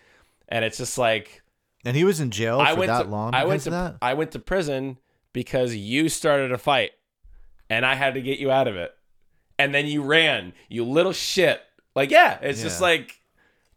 [0.48, 1.42] And it's just like,
[1.84, 3.34] and he was in jail I for went that to, long.
[3.34, 3.96] I went to that.
[4.02, 4.98] I went to prison
[5.34, 6.92] because you started a fight
[7.70, 8.94] and I had to get you out of it.
[9.58, 11.62] And then you ran, you little shit.
[11.96, 13.17] Like, yeah, it's just like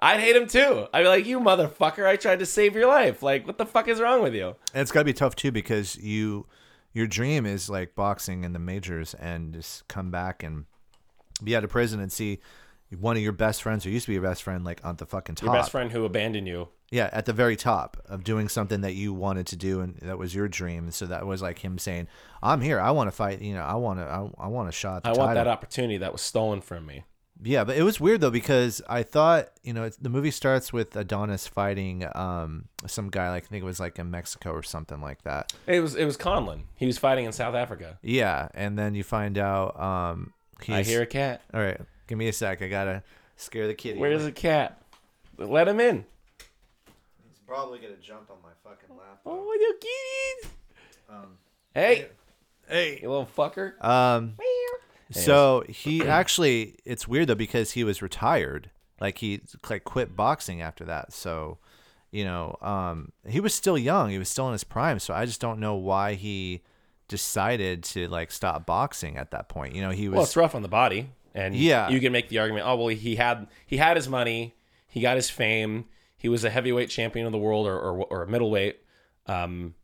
[0.01, 0.87] I'd hate him too.
[0.93, 3.23] I'd be like, you motherfucker, I tried to save your life.
[3.23, 4.57] Like, what the fuck is wrong with you?
[4.73, 6.47] And it's got to be tough too because you
[6.93, 10.65] your dream is like boxing in the majors and just come back and
[11.45, 12.41] be out of prison and see
[12.99, 15.07] one of your best friends who used to be your best friend like on the
[15.07, 15.45] fucking top.
[15.45, 16.69] Your best friend who abandoned you.
[16.91, 20.19] Yeah, at the very top of doing something that you wanted to do and that
[20.19, 20.85] was your dream.
[20.85, 22.09] And so that was like him saying,
[22.43, 22.81] "I'm here.
[22.81, 23.41] I want to fight.
[23.41, 24.07] You know, I want to.
[24.07, 27.05] I, I want a shot." I want that opportunity that was stolen from me.
[27.43, 30.73] Yeah, but it was weird though because I thought you know it's, the movie starts
[30.73, 34.63] with Adonis fighting um some guy like I think it was like in Mexico or
[34.63, 35.53] something like that.
[35.67, 36.63] It was it was Conlan.
[36.77, 37.99] He was fighting in South Africa.
[38.03, 41.41] Yeah, and then you find out um he's I hear a cat.
[41.55, 42.61] All right, give me a sec.
[42.63, 43.03] I gotta
[43.37, 43.99] scare the kitty.
[43.99, 44.83] Where's the cat?
[45.39, 46.05] Let him in.
[47.27, 49.21] He's probably gonna jump on my fucking lap.
[49.25, 50.51] Oh, you kitties.
[51.09, 51.39] Um,
[51.75, 52.09] Hey,
[52.69, 52.99] hey.
[53.01, 53.83] you little fucker.
[53.83, 54.35] Um.
[55.11, 58.71] So he actually, it's weird though because he was retired.
[59.01, 61.13] Like he like quit boxing after that.
[61.13, 61.59] So,
[62.11, 64.11] you know, um, he was still young.
[64.11, 64.99] He was still in his prime.
[64.99, 66.63] So I just don't know why he
[67.09, 69.75] decided to like stop boxing at that point.
[69.75, 70.15] You know, he was.
[70.17, 71.89] Well, it's rough on the body, and Yeah.
[71.89, 72.67] you can make the argument.
[72.67, 74.55] Oh well, he had he had his money,
[74.87, 78.23] he got his fame, he was a heavyweight champion of the world or or, or
[78.23, 78.81] a middleweight.
[79.27, 79.75] Um,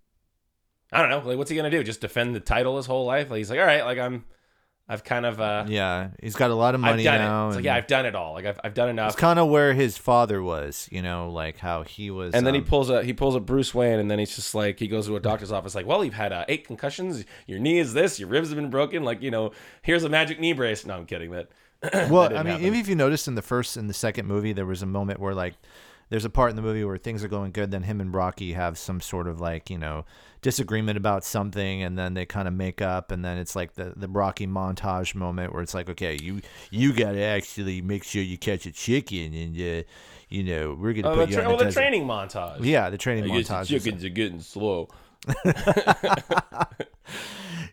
[0.93, 1.19] I don't know.
[1.29, 1.83] Like, what's he gonna do?
[1.83, 3.31] Just defend the title his whole life?
[3.31, 4.25] Like, he's like, all right, like I'm,
[4.89, 7.47] I've kind of uh, yeah, he's got a lot of I've money done now.
[7.47, 7.49] it.
[7.49, 8.35] It's like, yeah, I've done it all.
[8.35, 9.13] Like, I've I've done enough.
[9.13, 10.89] it's kind of where his father was.
[10.93, 12.35] You know, like how he was.
[12.35, 14.55] and then he um, pulls a he pulls a Bruce Wayne, and then he's just
[14.55, 17.59] like he goes to a doctor's office, like, well, you've had uh, eight concussions, your
[17.59, 19.51] knee is this, your ribs have been broken, like you know,
[19.83, 20.87] here's a magic knee brace.
[20.87, 21.33] No, I'm kidding.
[21.81, 22.67] That well, didn't I mean, happen.
[22.67, 25.21] even if you noticed in the first and the second movie, there was a moment
[25.21, 25.55] where like
[26.09, 28.53] there's a part in the movie where things are going good, then him and Rocky
[28.53, 30.05] have some sort of like you know
[30.41, 33.93] disagreement about something, and then they kind of make up, and then it's like the
[33.97, 36.41] the Rocky montage moment where it's like, okay, you
[36.71, 39.83] you got to actually make sure you catch a chicken, and uh,
[40.29, 42.65] you know we're gonna oh, put the, you tra- on well, the, the training montage.
[42.65, 43.63] Yeah, the training I the montage.
[43.63, 44.89] is- chickens are getting slow.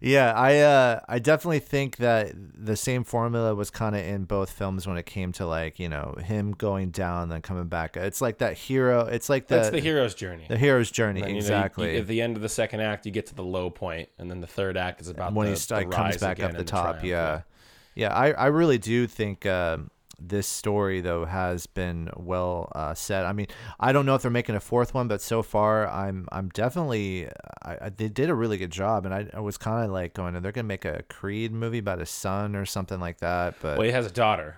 [0.05, 4.51] Yeah, I uh, I definitely think that the same formula was kind of in both
[4.51, 7.95] films when it came to like you know him going down and then coming back.
[7.95, 9.05] It's like that hero.
[9.05, 10.45] It's like the That's the hero's journey.
[10.49, 11.93] the hero's journey And, you know, you- exactly.
[11.93, 14.29] you- at the end of the second act, you get to the low point, and
[14.29, 16.67] then the third act is about when the, he st- comes back up the and
[16.67, 17.41] top, triumph, yeah,
[17.95, 18.13] yeah.
[18.13, 19.45] I I really do think.
[19.45, 19.89] um
[20.27, 23.25] this story though has been well uh, set.
[23.25, 23.47] I mean,
[23.79, 27.27] I don't know if they're making a fourth one, but so far I'm I'm definitely
[27.61, 30.13] I, I they did a really good job, and I, I was kind of like
[30.13, 33.55] going, they're gonna make a Creed movie about his son or something like that.
[33.61, 34.57] But Well, he has a daughter,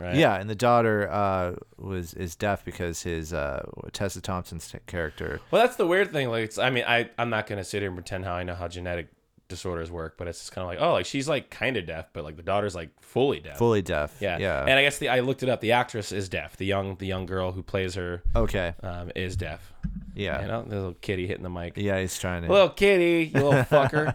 [0.00, 0.14] right?
[0.14, 5.40] Yeah, and the daughter uh, was is deaf because his uh, Tessa Thompson's character.
[5.50, 6.28] Well, that's the weird thing.
[6.28, 8.54] Like, it's, I mean, I I'm not gonna sit here and pretend how I know
[8.54, 9.08] how genetic
[9.54, 12.06] disorders work, but it's just kind of like, oh, like she's like kind of deaf,
[12.12, 13.58] but like the daughter's like fully deaf.
[13.58, 14.16] Fully deaf.
[14.20, 14.62] yeah, Yeah.
[14.62, 15.60] And I guess the I looked it up.
[15.60, 16.56] The actress is deaf.
[16.56, 18.74] The young the young girl who plays her okay.
[18.82, 19.72] um, is deaf.
[20.14, 20.42] Yeah.
[20.42, 21.74] You know, the little kitty hitting the mic.
[21.76, 22.48] Yeah, he's trying to.
[22.50, 24.14] little kitty, you little fucker.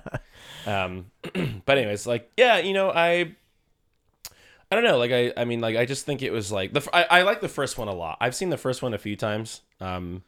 [0.65, 1.05] um,
[1.65, 3.35] but anyways, like, yeah, you know, I,
[4.71, 6.79] I don't know, like, I, I mean, like, I just think it was like the,
[6.79, 8.17] f- I, I like the first one a lot.
[8.21, 9.61] I've seen the first one a few times.
[9.81, 10.23] Um,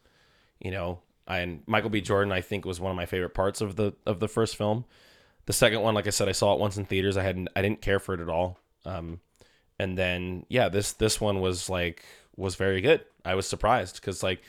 [0.59, 0.99] you know,
[1.39, 2.01] and Michael B.
[2.01, 4.85] Jordan, I think, was one of my favorite parts of the of the first film.
[5.45, 7.17] The second one, like I said, I saw it once in theaters.
[7.17, 8.59] I hadn't, I didn't care for it at all.
[8.85, 9.19] Um,
[9.79, 13.03] and then yeah, this this one was like was very good.
[13.25, 14.41] I was surprised because like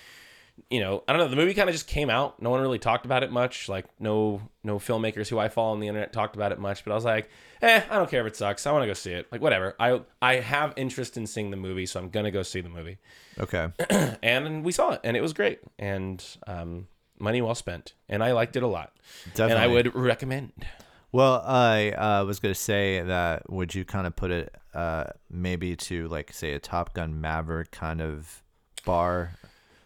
[0.70, 1.28] you know, I don't know.
[1.28, 2.40] The movie kind of just came out.
[2.40, 3.68] No one really talked about it much.
[3.68, 6.84] Like no no filmmakers who I follow on the internet talked about it much.
[6.84, 7.28] But I was like,
[7.60, 8.66] eh, I don't care if it sucks.
[8.66, 9.26] I want to go see it.
[9.30, 9.74] Like whatever.
[9.78, 12.98] I I have interest in seeing the movie, so I'm gonna go see the movie.
[13.38, 13.68] okay.
[14.22, 15.60] And we saw it, and it was great.
[15.78, 16.86] And um,
[17.18, 18.92] money well spent, and I liked it a lot.
[19.34, 19.52] Definitely.
[19.52, 20.52] And I would recommend.
[21.10, 23.50] Well, I uh, was gonna say that.
[23.50, 27.70] Would you kind of put it uh, maybe to like say a Top Gun Maverick
[27.70, 28.42] kind of
[28.86, 29.34] bar?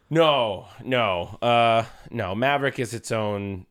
[0.08, 2.34] No, no, uh, no.
[2.34, 3.66] Maverick is its own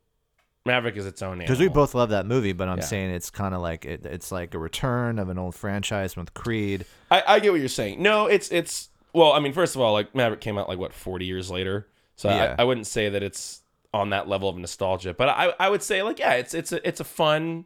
[0.65, 1.45] Maverick is its own name.
[1.45, 2.85] Because we both love that movie, but I'm Yeah.
[2.85, 6.33] saying it's kind of like it, it's like a return of an old franchise with
[6.33, 6.85] Creed.
[7.11, 8.01] I, I get what you're saying.
[8.01, 10.91] No, it's it's well, I mean, first of all, like Maverick came out like what
[10.91, 12.55] 40 years later, so Yeah.
[12.57, 13.61] I, I wouldn't say that it's
[13.93, 16.85] on that level of nostalgia, but I I would say like yeah, it's it's a
[16.85, 17.65] it's a fun.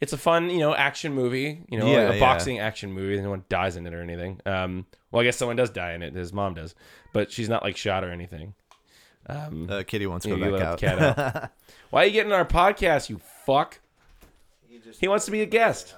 [0.00, 1.64] It's a fun, you know, action movie.
[1.70, 2.20] You know, Yeah, a yeah.
[2.20, 3.18] boxing action movie.
[3.22, 4.40] No one dies in it or anything.
[4.44, 6.14] Um, well, I guess someone does die in it.
[6.14, 6.74] His mom does,
[7.14, 8.52] but she's not like shot or anything.
[9.26, 10.78] Um, Uh, Kitty wants to go back out.
[10.78, 11.50] cat out.
[11.90, 13.80] Why are you getting on our podcast, you fuck?
[14.68, 15.94] He just He wants to be a guest.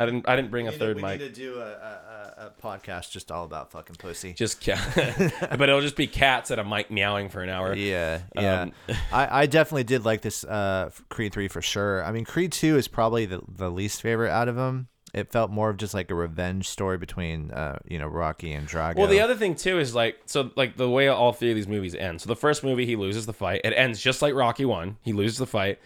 [0.00, 0.28] I didn't.
[0.28, 1.20] I didn't bring a third we mic.
[1.20, 4.32] need to do a, a, a podcast just all about fucking pussy.
[4.32, 4.80] Just cat,
[5.56, 7.74] but it'll just be cats at a mic meowing for an hour.
[7.76, 8.62] Yeah, yeah.
[8.62, 8.72] Um,
[9.12, 12.02] I, I definitely did like this uh, Creed three for sure.
[12.04, 14.88] I mean, Creed two is probably the, the least favorite out of them.
[15.14, 18.68] It felt more of just like a revenge story between uh, you know Rocky and
[18.68, 18.96] Drago.
[18.96, 21.68] Well, the other thing too is like so like the way all three of these
[21.68, 22.20] movies end.
[22.20, 23.62] So the first movie he loses the fight.
[23.64, 24.98] It ends just like Rocky one.
[25.02, 25.78] He loses the fight.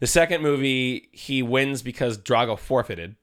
[0.00, 3.14] The second movie he wins because Drago forfeited.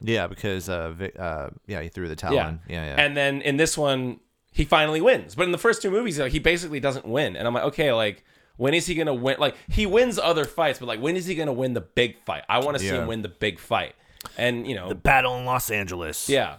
[0.00, 2.48] yeah, because uh, uh, yeah, he threw the towel Yeah.
[2.48, 2.60] in.
[2.68, 3.00] Yeah, yeah.
[3.02, 4.18] And then in this one
[4.52, 5.36] he finally wins.
[5.36, 7.36] But in the first two movies like, he basically doesn't win.
[7.36, 8.24] And I'm like, okay, like
[8.56, 9.36] when is he gonna win?
[9.38, 12.42] Like he wins other fights, but like when is he gonna win the big fight?
[12.48, 13.02] I want to see Yeah.
[13.02, 13.94] him win the big fight.
[14.36, 16.28] And you know, the battle in Los Angeles.
[16.28, 16.56] Yeah.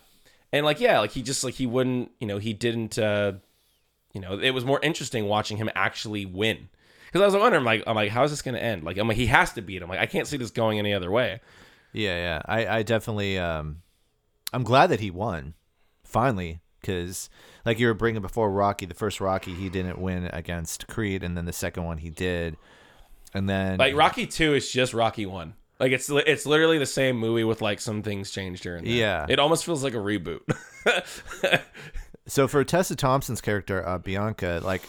[0.52, 3.34] And like yeah, like he just like he wouldn't, you know, he didn't uh
[4.13, 6.69] you know, it was more interesting watching him actually win.
[7.13, 8.84] Cuz I was wondering like I'm like how is this going to end?
[8.84, 9.89] Like I'm like he has to beat him.
[9.89, 11.39] Like I can't see this going any other way.
[11.93, 12.41] Yeah, yeah.
[12.45, 13.82] I, I definitely, um,
[14.54, 15.54] I'm glad that he won,
[16.04, 17.30] finally, because
[17.65, 21.38] like you were bringing before Rocky, the first Rocky he didn't win against Creed, and
[21.38, 22.58] then the second one he did,
[23.34, 25.54] and then Like Rocky 2 is just Rocky 1.
[25.82, 28.94] Like it's it's literally the same movie with like some things changed here and there.
[28.94, 29.26] Yeah.
[29.28, 30.41] It almost feels like a reboot.
[32.28, 34.84] so for Tessa Thompson's character uh, Bianca, like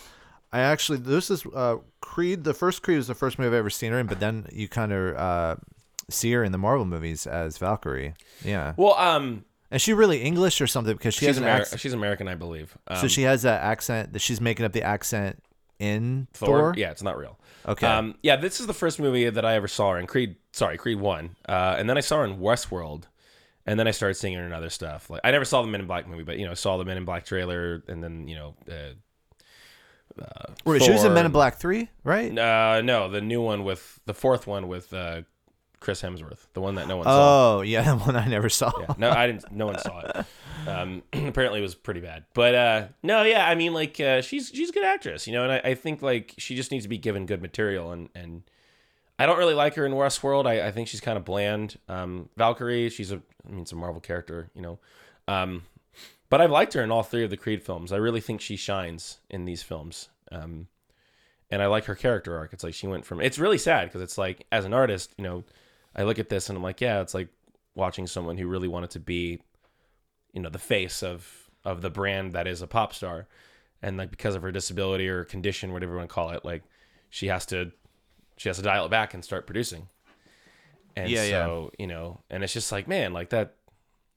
[0.52, 2.44] I actually this is uh, Creed.
[2.44, 4.68] The first Creed was the first movie I've ever seen her in, but then you
[4.68, 5.56] kind of uh,
[6.10, 8.14] see her in the Marvel movies as Valkyrie.
[8.44, 10.94] Yeah, well, um is she really English or something?
[10.94, 11.80] Because she she's has an Ameri- accent.
[11.80, 12.76] she's American, I believe.
[12.86, 15.42] Um, So she has that accent that she's making up the accent
[15.78, 16.46] in Thor.
[16.58, 16.74] Thor?
[16.76, 17.38] Yeah, it's not real.
[17.66, 17.86] Okay.
[17.86, 20.06] Um, yeah, this is the first movie that I ever saw her in.
[20.06, 23.04] Creed, sorry, Creed One, uh, and then I saw her in Westworld,
[23.66, 25.10] and then I started seeing her in other stuff.
[25.10, 26.96] Like I never saw the Men in Black movie, but you know, saw the Men
[26.96, 28.92] in Black trailer, and then you know, uh,
[30.64, 32.36] Wait, she was in Men in Black Three, right?
[32.36, 35.22] uh, no, the new one with the fourth one with uh,
[35.80, 37.58] Chris Hemsworth, the one that no one saw.
[37.58, 38.72] Oh, yeah, the one I never saw.
[38.78, 39.50] Yeah, no, I didn't.
[39.50, 40.26] No one saw it.
[40.68, 42.24] Um, apparently, it was pretty bad.
[42.34, 45.44] But uh, no, yeah, I mean, like uh, she's she's a good actress, you know,
[45.44, 48.42] and I, I think like she just needs to be given good material, and and
[49.22, 50.46] I don't really like her in Westworld.
[50.46, 51.78] I, I think she's kind of bland.
[51.88, 54.80] Um, Valkyrie, she's a I mean, it's a Marvel character, you know.
[55.28, 55.62] Um,
[56.28, 57.92] but I've liked her in all three of the Creed films.
[57.92, 60.08] I really think she shines in these films.
[60.32, 60.66] Um,
[61.52, 62.52] and I like her character arc.
[62.52, 63.20] It's like she went from.
[63.20, 65.44] It's really sad because it's like as an artist, you know,
[65.94, 67.28] I look at this and I'm like, yeah, it's like
[67.76, 69.38] watching someone who really wanted to be,
[70.32, 73.28] you know, the face of of the brand that is a pop star,
[73.82, 76.64] and like because of her disability or condition, whatever you want to call it, like
[77.08, 77.70] she has to
[78.36, 79.88] she has to dial it back and start producing.
[80.96, 81.44] And Yeah, yeah.
[81.44, 83.54] so you know, and it's just like man, like that,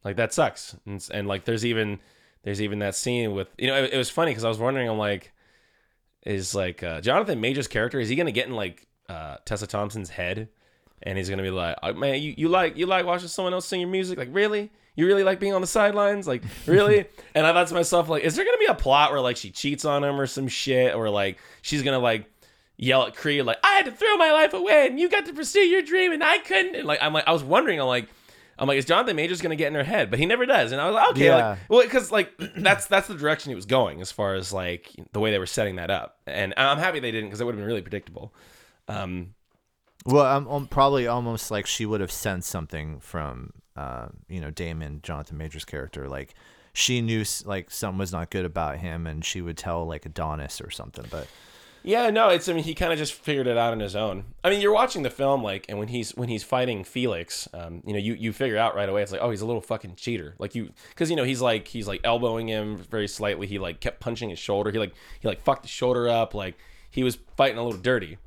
[0.03, 0.75] like that sucks.
[0.85, 1.99] And, and like there's even
[2.45, 4.87] there's even that scene with you know it, it was funny because I was wondering
[4.87, 5.33] I'm like
[6.25, 10.09] is like uh, Jonathan Major's character is he gonna get in like uh, Tessa Thompson's
[10.09, 10.47] head
[11.03, 13.67] and he's gonna be like oh, man you, you like you like watching someone else
[13.67, 17.45] sing your music like really you really like being on the sidelines like really and
[17.45, 19.83] I thought to myself like is there gonna be a plot where like she cheats
[19.83, 22.31] on him or some shit or like she's gonna like
[22.77, 25.33] yell at Creed like I had to throw my life away and you got to
[25.33, 28.09] pursue your dream and I couldn't and like I'm like I was wondering I'm like
[28.59, 30.81] I'm like is Jonathan Majors gonna get in her head but he never does and
[30.81, 31.35] I was like okay Yeah.
[31.51, 34.91] like well because like that's that's the direction he was going as far as like
[35.13, 37.53] the way they were setting that up and I'm happy they didn't because it would
[37.55, 38.33] have been really predictable
[38.87, 39.33] um
[40.05, 44.51] Well, I'm, I'm probably almost like she would have sensed something from, uh, you know,
[44.51, 46.07] Damon Jonathan Major's character.
[46.07, 46.35] Like
[46.73, 50.61] she knew like something was not good about him, and she would tell like Adonis
[50.61, 51.05] or something.
[51.09, 51.27] But
[51.85, 54.25] Yeah, no, it's I mean he kind of just figured it out on his own.
[54.43, 57.83] I mean, you're watching the film like, and when he's when he's fighting Felix, um,
[57.85, 59.03] you know, you you figure out right away.
[59.03, 60.33] It's like, oh, he's a little fucking cheater.
[60.39, 63.45] Like you, because you know he's like he's like elbowing him very slightly.
[63.45, 64.71] He like kept punching his shoulder.
[64.71, 66.33] He like he like fucked his shoulder up.
[66.33, 66.57] Like
[66.89, 68.17] he was fighting a little dirty.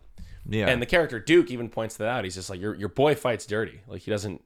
[0.49, 2.23] yeah, And the character Duke even points that out.
[2.23, 3.81] He's just like, your your boy fights dirty.
[3.89, 4.41] Like he doesn't.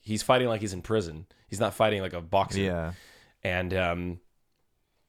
[0.00, 1.26] He's fighting like he's in prison.
[1.48, 2.92] He's not fighting like a boxer yeah,
[3.44, 4.20] and um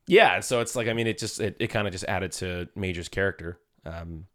[0.07, 2.67] yeah so it's like i mean it just it, it kind of just added to
[2.75, 4.25] major's character um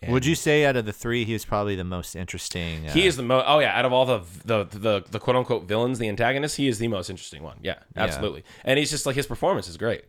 [0.00, 2.88] and would you say out of the three, he was probably the most interesting?
[2.88, 5.34] Uh, he is the most oh yeah out of all the the the, the quote
[5.34, 7.58] unquote villains the antagonists he is the most interesting one.
[7.62, 8.44] Yeah absolutely.
[8.64, 10.04] And he's just like his performance is great.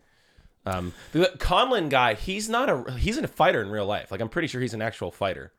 [0.66, 4.12] Um the conlan guy he's not a he's a fighter in real life.
[4.12, 5.54] Like i'm pretty sure he's an actual fighter.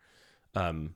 [0.54, 0.94] Um,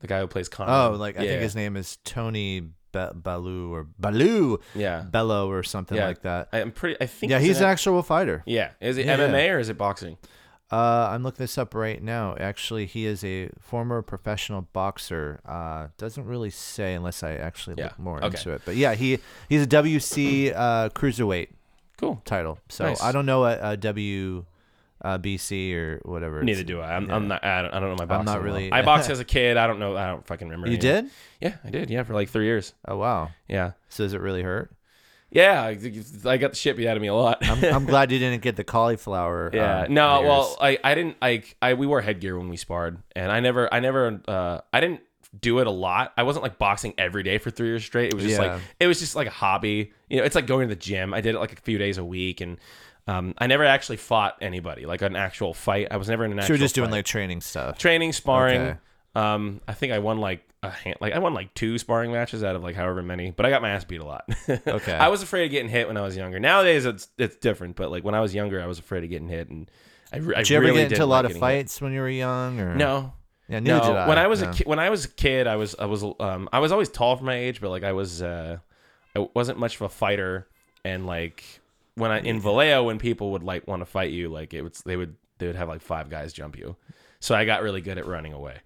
[0.00, 0.72] the guy who plays Connor.
[0.72, 5.02] Oh, like I Yeah, think his name is Tony Be- Baloo or Baloo yeah.
[5.02, 6.06] Bello or something Yeah.
[6.08, 6.48] like that.
[6.52, 6.96] I'm pretty.
[7.00, 7.30] I think.
[7.30, 8.42] Yeah, he's an actual fighter.
[8.46, 10.16] Yeah, is it Yeah, MMA or is it boxing?
[10.72, 12.36] Uh, I'm looking this up right now.
[12.38, 15.40] Actually, he is a former professional boxer.
[15.44, 18.26] Uh, doesn't really say unless I actually Yeah, look more okay.
[18.28, 18.62] into it.
[18.64, 21.48] But yeah, he he's a WC uh, cruiserweight
[21.96, 22.22] Cool.
[22.24, 22.60] title.
[22.68, 23.02] So Nice.
[23.02, 24.44] I don't know a, a W
[25.02, 26.42] uh, BC or whatever.
[26.42, 26.94] Neither do I.
[26.96, 27.14] I'm, yeah.
[27.16, 27.44] I'm not.
[27.44, 28.26] I don't, I don't know my boxing.
[28.26, 28.42] not well.
[28.44, 29.56] really- I boxed as a kid.
[29.56, 29.96] I don't know.
[29.96, 30.70] I don't fucking remember.
[30.70, 31.06] You did?
[31.40, 31.90] Yeah, I did.
[31.90, 32.74] Yeah, for like three years.
[32.86, 33.30] Oh wow.
[33.48, 33.72] Yeah.
[33.88, 34.70] So does it really hurt?
[35.32, 35.74] Yeah, I,
[36.38, 37.38] got the shit beat out of me a lot.
[37.42, 39.50] I'm, I'm glad you didn't get the cauliflower.
[39.54, 39.82] Yeah.
[39.82, 40.28] um, no, ears.
[40.28, 43.72] well, I, I didn't like I we wore headgear when we sparred and I never
[43.72, 45.00] I never uh I didn't
[45.40, 46.12] do it a lot.
[46.16, 48.08] I wasn't like boxing every day for 3 years straight.
[48.12, 48.54] It was just Yeah.
[48.54, 49.92] like it was just like a hobby.
[50.08, 51.14] You know, it's like going to the gym.
[51.14, 52.58] I did it like a few days a week and
[53.06, 55.88] um I never actually fought anybody, like an actual fight.
[55.90, 56.96] I was never in an so actual you're just doing fight.
[56.98, 57.78] like training stuff.
[57.78, 58.60] training, sparring.
[58.60, 58.78] Okay.
[59.14, 62.44] Um I think I won like a hand, like I won like two sparring matches
[62.44, 64.28] out of like however many, but I got my ass beat a lot.
[64.66, 64.92] Okay.
[64.92, 66.38] I was afraid of getting hit when I was younger.
[66.38, 69.28] Nowadays it's it's different, but like when I was younger, I was afraid of getting
[69.28, 69.70] hit, and
[70.12, 71.62] I, I Did you ever really get into a lot like of getting hit.
[71.62, 72.60] fights when you were young?
[72.60, 73.14] Or No,
[73.48, 73.80] Yeah, no.
[73.80, 74.08] did I.
[74.08, 74.50] When I was no.
[74.50, 76.88] a kid, when I was a kid, I was I was um I was always
[76.90, 78.58] tall for my age, but like I was uh
[79.16, 80.46] I wasn't much of a fighter,
[80.84, 81.59] and like
[81.94, 84.82] when I in Vallejo, when people would like want to fight you, like it was
[84.84, 86.76] they would they would have like five guys jump you,
[87.20, 88.56] so I got really good at running away.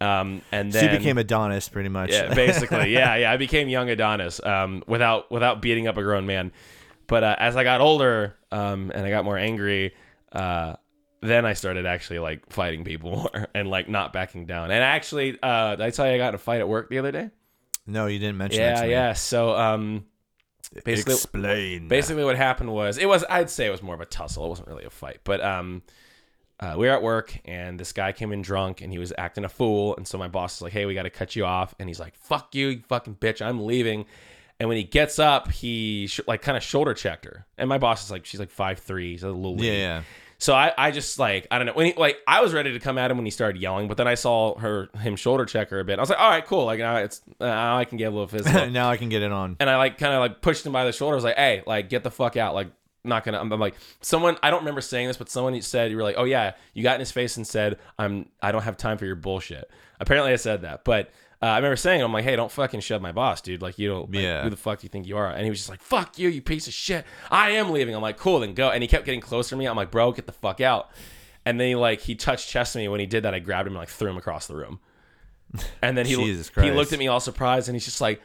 [0.00, 2.10] Um, and So then you became Adonis pretty much.
[2.10, 3.30] yeah, basically, yeah, yeah.
[3.32, 6.52] I became young Adonis um, without without beating up a grown man.
[7.06, 9.94] But uh, as I got older um, and I got more angry,
[10.32, 10.74] uh,
[11.20, 14.70] then I started actually like fighting people more and like not backing down.
[14.70, 16.98] And actually, uh, did I tell you I got in a fight at work the
[16.98, 17.30] other day?
[17.86, 18.90] no, you didn't mention that Yeah, me.
[18.90, 19.12] yeah.
[19.12, 20.06] So um,
[20.84, 21.88] basically, Explain.
[21.88, 24.44] basically what happened was it was I'd say it was more of a tussle.
[24.46, 25.82] It wasn't really a fight, but um,
[26.60, 29.44] uh, we were at work and this guy came in drunk and he was acting
[29.44, 29.94] a fool.
[29.96, 32.00] And so my boss is like, "Hey, we got to cut you off." And he's
[32.00, 33.44] like, "Fuck you, you fucking bitch!
[33.44, 34.06] I'm leaving."
[34.58, 37.44] And when he gets up, he sh- like kind of shoulder checked her.
[37.58, 40.02] And my boss is like, she's like five three, she's a little Yeah, yeah.
[40.46, 42.78] So I, I just like I don't know when he, like I was ready to
[42.78, 45.70] come at him when he started yelling, but then I saw her him shoulder check
[45.70, 45.98] her a bit.
[45.98, 46.66] I was like, all right, cool.
[46.66, 49.22] Like now it's uh, now I can get a little physical now I can get
[49.22, 49.56] it on.
[49.58, 51.14] and I like kind of like pushed him by the shoulder.
[51.14, 52.68] I was like, "Hey, like get the fuck out!" Like
[53.02, 53.40] not gonna.
[53.40, 54.38] I'm, I'm like someone.
[54.40, 56.94] I don't remember saying this, but someone said you were like, "Oh yeah," you got
[56.94, 58.28] in his face and said, "I'm.
[58.40, 61.10] I don't have time for your bullshit." Apparently, I said that, but.
[61.42, 63.60] Uh, I remember saying, "I'm like, hey, don't fucking shove my boss, dude.
[63.60, 64.10] Like, you don't.
[64.12, 64.42] Like, Yeah.
[64.42, 66.28] Who the fuck do you think you are?" And he was just like, "Fuck you,
[66.28, 67.04] you piece of shit.
[67.30, 69.66] I am leaving." I'm like, "Cool, then go." And he kept getting closer to me.
[69.66, 70.90] I'm like, "Bro, get the fuck out."
[71.44, 72.88] And then he like he touched chest to me.
[72.88, 74.80] When he did that, I grabbed him and like threw him across the room.
[75.82, 76.14] And then he
[76.64, 78.20] he looked at me all surprised, and he's just like,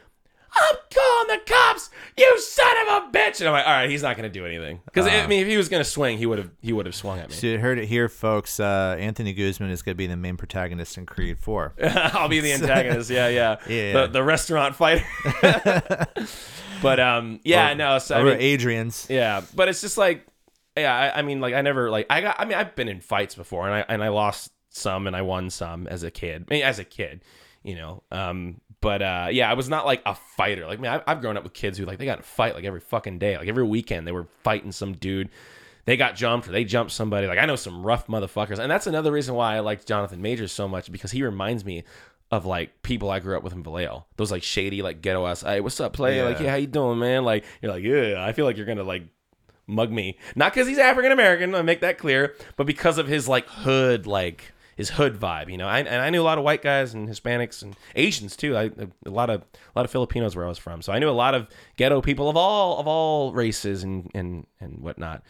[0.54, 3.40] I'm calling the cops, you son of a bitch.
[3.40, 5.56] And I'm like, all right, he's not gonna do anything because I mean, if he
[5.56, 7.34] was gonna swing, he would have he would have swung at me.
[7.34, 8.60] So you heard it here, folks.
[8.60, 11.74] Uh, Anthony Guzman is going to be the main protagonist in Creed 4.
[12.14, 13.08] I'll be the antagonist.
[13.10, 13.92] Yeah, yeah, Yeah.
[13.92, 15.04] The, the restaurant fighter.
[16.82, 17.98] but um, yeah, no.
[17.98, 19.06] So I mean, Adrian's.
[19.08, 20.26] yeah, but it's just like,
[20.76, 22.36] yeah, I, I mean, like I never like I got.
[22.38, 25.22] I mean, I've been in fights before, and I and I lost some, and I
[25.22, 26.46] won some as a kid.
[26.50, 27.22] I mean, as a kid,
[27.62, 28.02] you know.
[28.10, 30.66] Um, but uh, yeah, I was not like a fighter.
[30.66, 32.54] Like, man, I've, I've grown up with kids who like they got in a fight
[32.54, 35.30] like every fucking day, like every weekend they were fighting some dude.
[35.86, 37.26] They got jumped or they jumped somebody.
[37.26, 40.52] Like I know some rough motherfuckers, and that's another reason why I like Jonathan Majors
[40.52, 41.84] so much because he reminds me
[42.30, 44.04] of like people I grew up with in Vallejo.
[44.16, 45.42] Those like shady, like ghetto ass.
[45.42, 46.22] Hey, what's up, play?
[46.22, 46.44] Like, Yeah.
[46.44, 47.24] yeah, how you doing, man?
[47.24, 48.24] Like, you're like, yeah.
[48.24, 49.04] I feel like you're gonna like
[49.66, 51.54] mug me, not because he's African American.
[51.54, 55.50] I make that clear, but because of his like hood, like his hood vibe.
[55.50, 58.36] You know, I, and I knew a lot of white guys and Hispanics and Asians
[58.36, 58.56] too.
[58.56, 58.70] I
[59.06, 61.10] a lot of a lot of Filipinos where I was from, so I knew a
[61.10, 65.22] lot of ghetto people of all of all races and and and whatnot.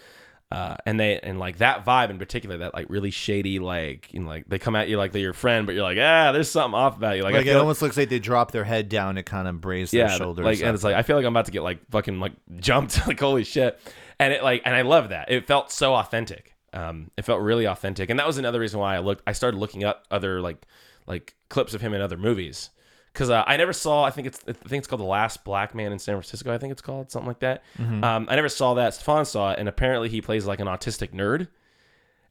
[0.52, 4.20] Uh, and they and like that vibe in particular, that like really shady, like you
[4.20, 6.50] know, like they come at you like they're your friend, but you're like, ah, there's
[6.50, 7.22] something off about you.
[7.22, 9.94] Like, Like it almost looks like they drop their head down to kind of brace
[9.94, 10.44] yeah, their shoulders.
[10.44, 13.06] like and it's like I feel like I'm about to get like fucking like jumped,
[13.06, 13.80] like holy shit,
[14.18, 15.30] and it like and I love that.
[15.30, 16.51] It felt so authentic.
[16.72, 19.22] Um, it felt really authentic, and that was another reason why I looked.
[19.26, 20.64] I started looking up other like
[21.06, 22.70] like clips of him in other movies
[23.12, 24.04] because uh, I never saw.
[24.04, 26.52] I think it's I think it's called The Last Black Man in San Francisco.
[26.52, 27.62] I think it's called something like that.
[27.78, 28.02] Mm-hmm.
[28.02, 28.94] Um, I never saw that.
[28.94, 31.48] Stefan saw it, and apparently he plays like an autistic nerd.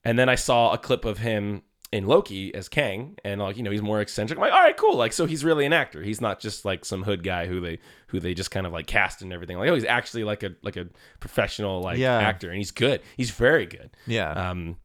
[0.04, 1.62] And then I saw a clip of him
[1.92, 4.38] in Loki as Kang, and like you know he's more eccentric.
[4.38, 4.96] I'm like, all right, cool.
[4.98, 6.02] Like so he's really an actor.
[6.02, 8.88] He's not just like some hood guy who they who they just kind of like
[8.88, 9.58] cast and everything.
[9.58, 10.88] Like oh, he's actually like a like a
[11.20, 12.18] professional like Yeah.
[12.18, 13.02] actor, and he's good.
[13.18, 13.90] He's very good.
[14.08, 14.32] yeah.
[14.52, 14.78] Um,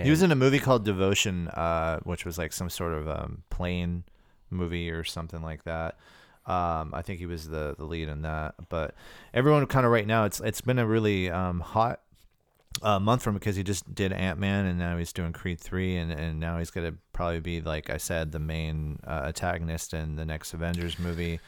[0.00, 3.42] he was in a movie called Devotion, uh, which was like some sort of um,
[3.50, 4.04] plane
[4.48, 5.96] movie or something like that.
[6.46, 8.54] Um, I think he was the, the lead in that.
[8.68, 8.94] But
[9.34, 12.00] everyone kind of right now, it's it's been a really um, hot
[12.82, 15.96] a month from because he just did Ant Man and now he's doing Creed three
[15.96, 20.16] and, and now he's gonna probably be like I said the main uh, antagonist in
[20.16, 21.40] the next Avengers movie.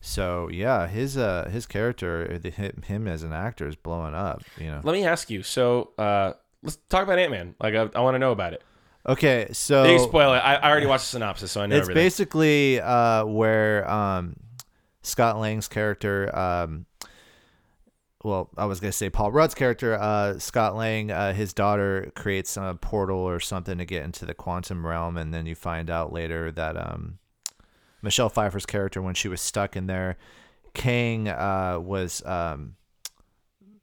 [0.00, 4.42] So yeah, his uh his character, the, him as an actor is blowing up.
[4.56, 4.80] You know.
[4.82, 5.42] Let me ask you.
[5.42, 7.54] So uh, let's talk about Ant Man.
[7.60, 8.62] Like I, I want to know about it.
[9.06, 10.38] Okay, so They spoil it.
[10.38, 12.04] I, I already watched the synopsis, so I know it's everything.
[12.04, 14.36] basically uh, where um,
[15.02, 16.84] Scott Lang's character, um,
[18.24, 22.56] well, I was gonna say Paul Rudd's character, uh, Scott Lang, uh, his daughter creates
[22.56, 26.12] a portal or something to get into the quantum realm, and then you find out
[26.12, 27.18] later that um,
[28.02, 30.16] Michelle Pfeiffer's character, when she was stuck in there,
[30.74, 32.74] Kang uh, was um,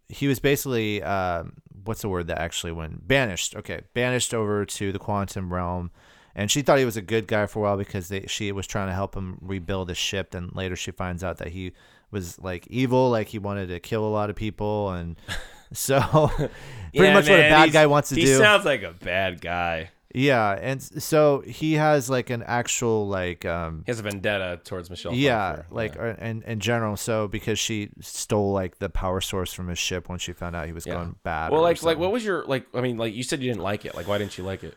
[0.09, 1.53] he was basically um,
[1.86, 3.55] what's the word that actually went banished.
[3.55, 5.91] Okay, banished over to the quantum realm,
[6.36, 8.67] and she thought he was a good guy for a while because they, she was
[8.67, 10.33] trying to help him rebuild his ship.
[10.33, 11.71] And later she finds out that he
[12.16, 15.16] was like evil, like he wanted to kill a lot of people, and
[15.74, 15.99] so
[16.36, 16.49] pretty
[16.93, 18.32] Yeah, much what a bad guy wants to he do.
[18.32, 19.91] He sounds like a bad guy.
[20.13, 24.89] yeah, and so he has like an actual like um He has a vendetta towards
[24.89, 25.13] Michelle.
[25.13, 25.68] yeah, Pfeiffer.
[25.72, 26.95] like uh in in general.
[26.95, 30.66] So because she stole like the power source from his ship when she found out
[30.68, 30.93] he was Yeah.
[30.95, 31.51] going bad.
[31.51, 32.66] Well, like, like, what was your like?
[32.74, 33.93] I mean, like, you said you didn't like it.
[33.93, 34.76] Like, why didn't you like it?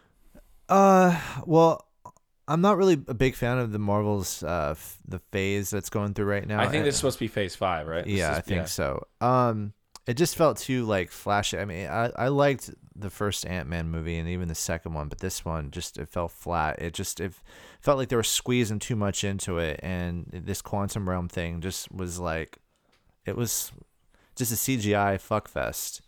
[0.69, 1.87] Uh, well,
[2.49, 6.15] I'm not really a big fan of the Marvels uh f- the phase that's going
[6.15, 6.61] through right now.
[6.61, 8.05] I think Uh, this is supposed to be Phase Five, right?
[8.05, 9.07] This yeah, is- I think so.
[9.21, 9.73] Um,
[10.07, 11.59] it just felt too like flashy.
[11.59, 15.09] I mean, I I liked the first Ant Man movie and even the second one,
[15.09, 16.81] but this one just it felt flat.
[16.81, 17.33] It just it
[17.81, 21.93] felt like they were squeezing too much into it, and this quantum realm thing just
[21.93, 22.59] was like,
[23.27, 23.71] it was
[24.35, 26.01] just a CGI fuckfest.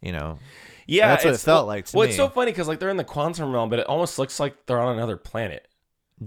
[0.00, 0.38] You know,
[0.86, 2.08] Yeah, That's what it felt like well, me.
[2.08, 4.66] it's so funny because like they're in the quantum realm, but it almost looks like
[4.66, 5.66] they're on another planet.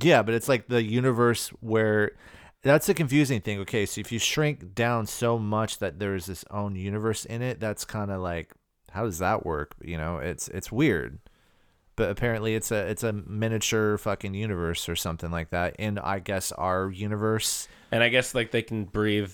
[0.02, 2.12] Yeah, but it's like the universe where
[2.64, 3.60] that's a confusing thing.
[3.60, 7.60] Okay, so if you shrink down so much that there's this own universe in it,
[7.60, 8.54] that's kind of like
[8.92, 9.76] how does that work?
[9.82, 11.20] You know, it's it's weird.
[11.96, 16.20] But apparently it's a it's a miniature fucking universe or something like that in I
[16.20, 17.68] guess our universe.
[17.92, 19.34] And I guess like they can breathe.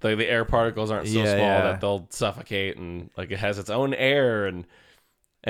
[0.00, 1.62] The, the air particles aren't so Yeah, small yeah.
[1.62, 4.64] that they'll suffocate, and like it has its own air and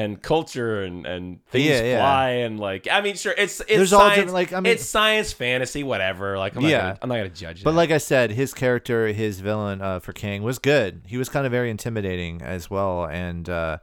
[0.00, 1.98] and culture and and things Yeah, yeah.
[1.98, 4.72] fly and like I mean sure it's it's There's all science, different- like, I mean-
[4.72, 6.80] it's science fantasy whatever like I'm not Yeah.
[6.80, 7.64] gonna, I'm not gonna judge it.
[7.64, 7.76] But that.
[7.76, 11.02] like I said, his character, his villain uh, for Kang was good.
[11.06, 13.78] He was kind of very intimidating as well, and uh,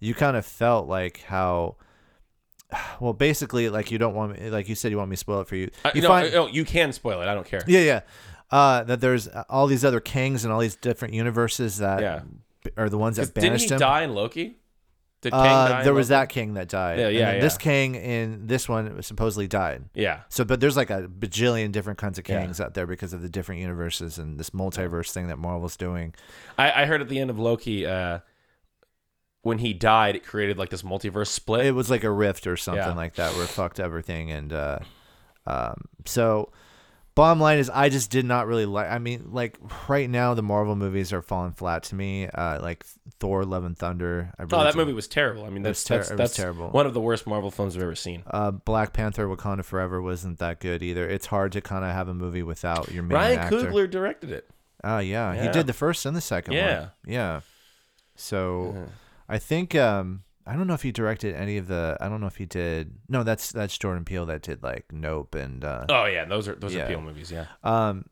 [0.00, 1.76] you kind of felt like how.
[3.00, 5.40] Well, basically, like you don't want me, like you said, you want me to spoil
[5.40, 5.70] it for you.
[5.84, 8.00] Uh, You no, find, no, you can spoil it I don't care Yeah, yeah.
[8.50, 12.20] Uh, that there's all these other kings and all these different universes that Yeah.
[12.76, 13.78] are the ones that didn't he him.
[13.78, 14.56] die in Loki
[15.24, 16.98] did Kang Uh, in there was that Kang that died.
[17.00, 17.58] Yeah, And yeah, then This yeah.
[17.58, 19.84] Kang in this one supposedly died.
[19.94, 22.40] yeah So, but there's like a bajillion different kinds of Yeah.
[22.42, 26.14] kings out there because of the different universes and this multiverse thing that Marvel's doing.
[26.56, 28.20] I, I heard at the end of Loki, uh,
[29.42, 31.66] when he died, it created like this multiverse split.
[31.66, 32.94] It was like a rift or something Yeah.
[32.94, 34.30] like that where it fucked everything.
[34.30, 34.78] And uh,
[35.46, 36.50] um, so,
[37.14, 38.90] bottom line is, I just did not really like.
[38.90, 39.56] I mean, like
[39.88, 42.26] right now, the Marvel movies are falling flat to me.
[42.26, 42.84] Uh, like
[43.20, 44.32] Thor: Love and Thunder.
[44.38, 45.44] I oh, that movie was terrible.
[45.44, 46.70] I mean, that's ter- that's, that's terrible.
[46.70, 48.22] one of the worst Marvel films I've ever seen.
[48.26, 51.08] Uh, Black Panther: Wakanda Forever wasn't that good either.
[51.08, 53.56] It's hard to kind of have a movie without your main Ryan actor.
[53.58, 54.50] Coogler directed it.
[54.82, 55.40] Oh yeah.
[55.40, 56.78] he did the first and the second Yeah.
[56.80, 56.90] one.
[57.06, 57.40] Yeah.
[58.16, 58.84] So Uh-huh.
[59.28, 62.26] I think um I don't know if he directed any of the I don't know
[62.26, 66.04] if he did no that's that's Jordan Peele that did like Nope and uh Oh
[66.06, 66.84] yeah, those are those Yeah.
[66.84, 67.30] are Peele movies.
[67.32, 68.04] Yeah, um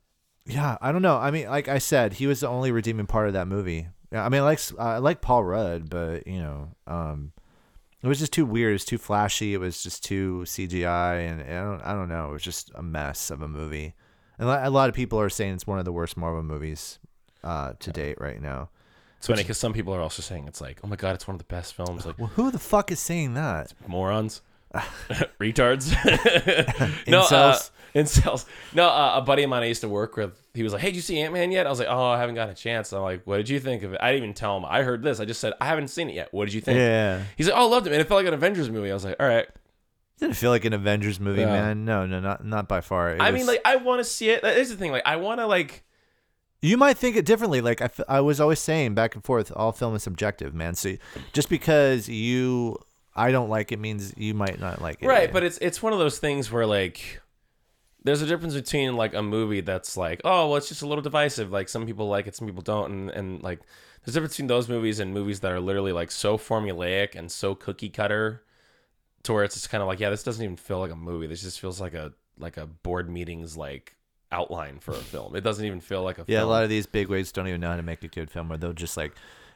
[0.46, 3.28] yeah I don't know I mean like I said he was the only redeeming part
[3.28, 6.68] of that movie yeah I mean I like I like Paul Rudd but you know
[6.86, 7.32] um
[8.02, 8.70] it was just too weird.
[8.70, 9.54] It was too flashy.
[9.54, 12.30] It was just too CGI, and I don't, I don't know.
[12.30, 13.94] It was just a mess of a movie.
[14.40, 16.98] And a lot of people are saying it's one of the worst Marvel movies
[17.44, 18.70] uh, to date right now.
[19.22, 21.36] It's funny because some people are also saying it's like, oh my god, it's one
[21.36, 22.04] of the best films.
[22.04, 23.72] Like Well, who the fuck is saying that?
[23.86, 24.42] morons,
[25.40, 25.92] retards.
[27.08, 27.70] no, uh, Incels?
[27.94, 28.44] incels.
[28.74, 30.38] No, uh, a buddy of mine I used to work with.
[30.54, 32.18] He was like, "Hey, did you see Ant Man yet?" I was like, "Oh, I
[32.18, 34.34] haven't gotten a chance." I'm like, "What did you think of it?" I didn't even
[34.34, 34.64] tell him.
[34.66, 35.20] I heard this.
[35.20, 36.32] I just said, "I haven't seen it yet.
[36.32, 38.00] What did you think?" Yeah, He's like, "Oh, I loved it, man.
[38.00, 39.46] It felt like an Avengers movie." I was like, "All right."
[40.18, 41.46] didn't feel like an Avengers movie, Yeah.
[41.46, 41.84] man.
[41.84, 43.10] No, no, not not by far.
[43.16, 44.42] It I was- mean, like, I want to see it.
[44.42, 44.92] That is the thing.
[44.92, 45.82] Like, I want to like.
[46.62, 47.60] You might think it differently.
[47.60, 50.74] Like I, f- I was always saying, back and forth, all film is subjective, man.
[50.76, 50.94] So
[51.32, 52.78] just because you,
[53.14, 55.06] I don't like it means you might not like it.
[55.06, 57.20] Right, but it's it's one of those things where like
[58.04, 61.02] there's a difference between like a movie that's like, oh, well, it's just a little
[61.02, 61.50] divisive.
[61.50, 63.60] Like some people like it, some people don't, and and like
[64.04, 67.30] there's a difference between those movies and movies that are literally like so formulaic and
[67.30, 68.44] so cookie cutter,
[69.24, 71.26] to where it's just kind of like, yeah, this doesn't even feel like a movie.
[71.26, 73.96] This just feels like a like a board meetings like
[74.32, 75.36] outline for a film.
[75.36, 77.60] It doesn't even feel like a yeah, a lot of these big wigs don't even
[77.60, 79.12] know how to make a good film, where they'll just like,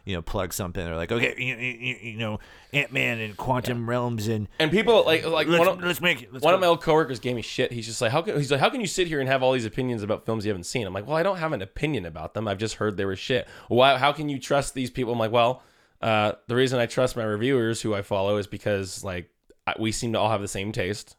[0.07, 0.83] you know plug something.
[0.83, 2.39] They're like, okay, you, you, you know,
[2.73, 6.23] Ant Man and quantum realms and And people like like let's, one of, let's make
[6.23, 6.33] it.
[6.33, 6.55] Let's one go.
[6.55, 7.73] of my old coworkers gave me shit.
[7.73, 9.53] He's just like, how can he's like, how can you sit here and have all
[9.53, 10.87] these opinions about films you haven't seen?
[10.87, 12.47] I'm like, well, I don't have an opinion about them.
[12.47, 13.49] I've just heard they were shit.
[13.69, 13.99] Why?
[13.99, 15.13] How can you trust these people?
[15.13, 15.63] I'm like, well,
[16.01, 19.29] uh, the reason I trust my reviewers who I follow is because like
[19.79, 21.17] we seem to all have the same taste.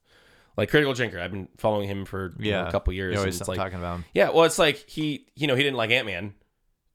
[0.58, 3.18] Like Critical Drinker, I've been following him for you know, a couple years.
[3.18, 4.06] Always it's like, talking about him.
[4.14, 6.34] yeah, well, it's like he, you know, he didn't like Ant Man,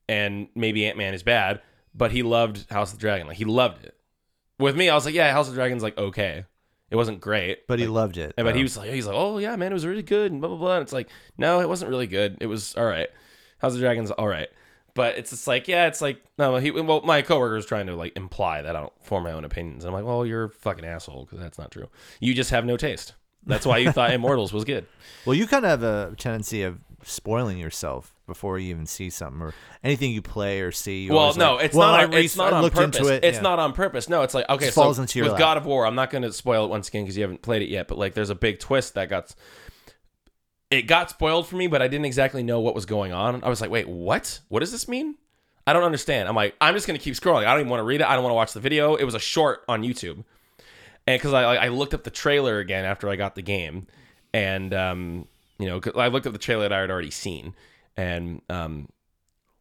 [0.08, 1.62] and maybe Ant Man is bad,
[1.94, 3.28] but he loved House of the Dragon.
[3.28, 3.96] Like he loved it.
[4.58, 6.44] With me, I was like, yeah, House of the Dragon's like okay.
[6.90, 8.34] It wasn't great, But he loved it.
[8.36, 10.48] but he was like, he's like, oh yeah, man, it was really good, and blah
[10.48, 10.74] blah blah.
[10.74, 11.08] And it's like,
[11.38, 12.36] no, it wasn't really good.
[12.40, 13.08] It was all right.
[13.58, 14.48] House of the Dragons, all right.
[14.94, 17.96] But it's just like, yeah, it's like, no, he, well, my coworker was trying to
[17.96, 19.84] like imply that I don't form my own opinions.
[19.84, 21.88] And I'm like, well, you're a fucking asshole because that's not true.
[22.20, 23.14] You just have no taste.
[23.46, 24.86] That's why you thought Immortals was good.
[25.24, 29.42] Well, you kind of have a tendency of spoiling yourself before you even see something
[29.42, 31.08] or anything you play or see.
[31.10, 32.00] Well, always no, like, it's well, not.
[32.00, 32.98] I on, it's not on looked purpose.
[32.98, 33.24] into it.
[33.24, 33.42] It's yeah.
[33.42, 34.08] not on purpose.
[34.08, 35.40] No, it's like okay, so falls into your with lap.
[35.40, 37.62] God of War, I'm not going to spoil it once again because you haven't played
[37.62, 37.88] it yet.
[37.88, 39.34] But like, there's a big twist that got.
[40.70, 43.44] It got spoiled for me, but I didn't exactly know what was going on.
[43.44, 44.40] I was like, wait, what?
[44.48, 45.16] What does this mean?
[45.66, 46.28] I don't understand.
[46.28, 47.44] I'm like, I'm just gonna keep scrolling.
[47.44, 48.06] I don't even want to read it.
[48.06, 48.94] I don't want to watch the video.
[48.94, 50.24] It was a short on YouTube,
[51.06, 53.86] and because I I looked up the trailer again after I got the game,
[54.32, 55.26] and um,
[55.58, 57.54] you know, I looked up the trailer that I had already seen,
[57.96, 58.88] and um,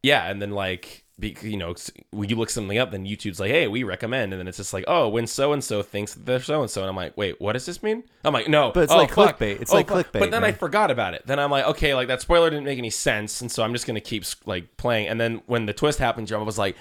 [0.02, 1.74] yeah, and then like be, you know
[2.10, 4.72] when you look something up, then YouTube's like, hey, we recommend, and then it's just
[4.72, 7.16] like, oh, when so and so thinks that they're so and so, and I'm like,
[7.16, 8.02] wait, what does this mean?
[8.24, 9.38] I'm like, no, But it's oh, like fuck.
[9.38, 9.60] clickbait.
[9.60, 10.06] It's Oh, like fuck.
[10.06, 11.26] clickbait, But then I forgot about it.
[11.26, 13.86] Then I'm like, okay, like that spoiler didn't make any sense, and so I'm just
[13.86, 15.08] gonna keep like playing.
[15.08, 16.76] And then when the twist happened, I was like,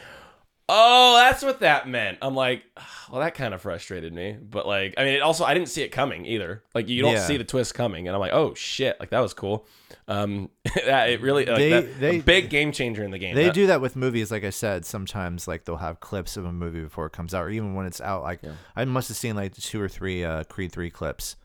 [0.74, 2.18] oh, that's what that meant.
[2.22, 2.64] I'm like,
[3.12, 4.38] well, that kind of frustrated me.
[4.42, 6.64] But like, I mean, it also I didn't see it coming either.
[6.74, 7.26] Like you don't Yeah.
[7.28, 9.68] see the twist coming, and I'm like, oh shit, like that was cool.
[10.08, 10.50] Um,
[10.86, 13.36] that it really like They- that, they- a big game changer in the game.
[13.36, 14.86] They That- do that with movies, like I said.
[14.86, 17.86] Sometimes, like they'll have clips of a movie before it comes out, or even when
[17.86, 18.24] it's out.
[18.24, 18.40] Like
[18.76, 21.36] I must have seen like two or three uh, Creed three clips,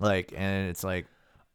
[0.00, 1.06] like, and it's like,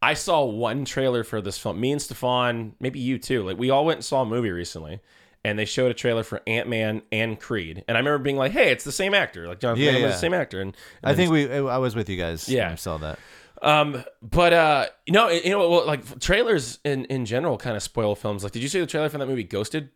[0.02, 1.78] I saw one trailer for this film.
[1.78, 3.42] Me and Stefan, maybe you too.
[3.42, 5.00] Like we all went and saw a movie recently,
[5.44, 7.84] and they showed a trailer for Ant Man and Creed.
[7.88, 9.46] And I remember being like, "Hey, it's the same actor.
[9.48, 10.16] Like Jonathan Yeah, Van Damme is yeah.
[10.16, 12.48] the same actor." And, and I think we, I was with you guys.
[12.48, 12.64] Yeah.
[12.64, 13.18] when I saw that.
[13.62, 17.82] Um, but uh, you know, you know, well, like trailers in in general kind of
[17.82, 18.42] spoil films.
[18.42, 19.90] Like, did you see the trailer for that movie Ghosted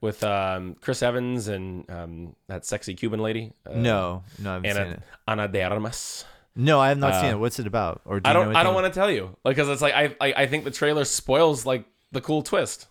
[0.00, 3.52] with um Chris Evans and um that sexy Cuban lady?
[3.66, 5.02] Uh, No, no, I haven't seen Ana it.
[5.28, 6.24] Ana de Armas.
[6.54, 7.38] No, I have not seen Uh, it.
[7.38, 8.02] What's it about?
[8.04, 8.54] Or do I don't.
[8.54, 10.70] I don't want to tell you, like, because it's like I, I I think the
[10.70, 12.86] trailer spoils like the cool twist.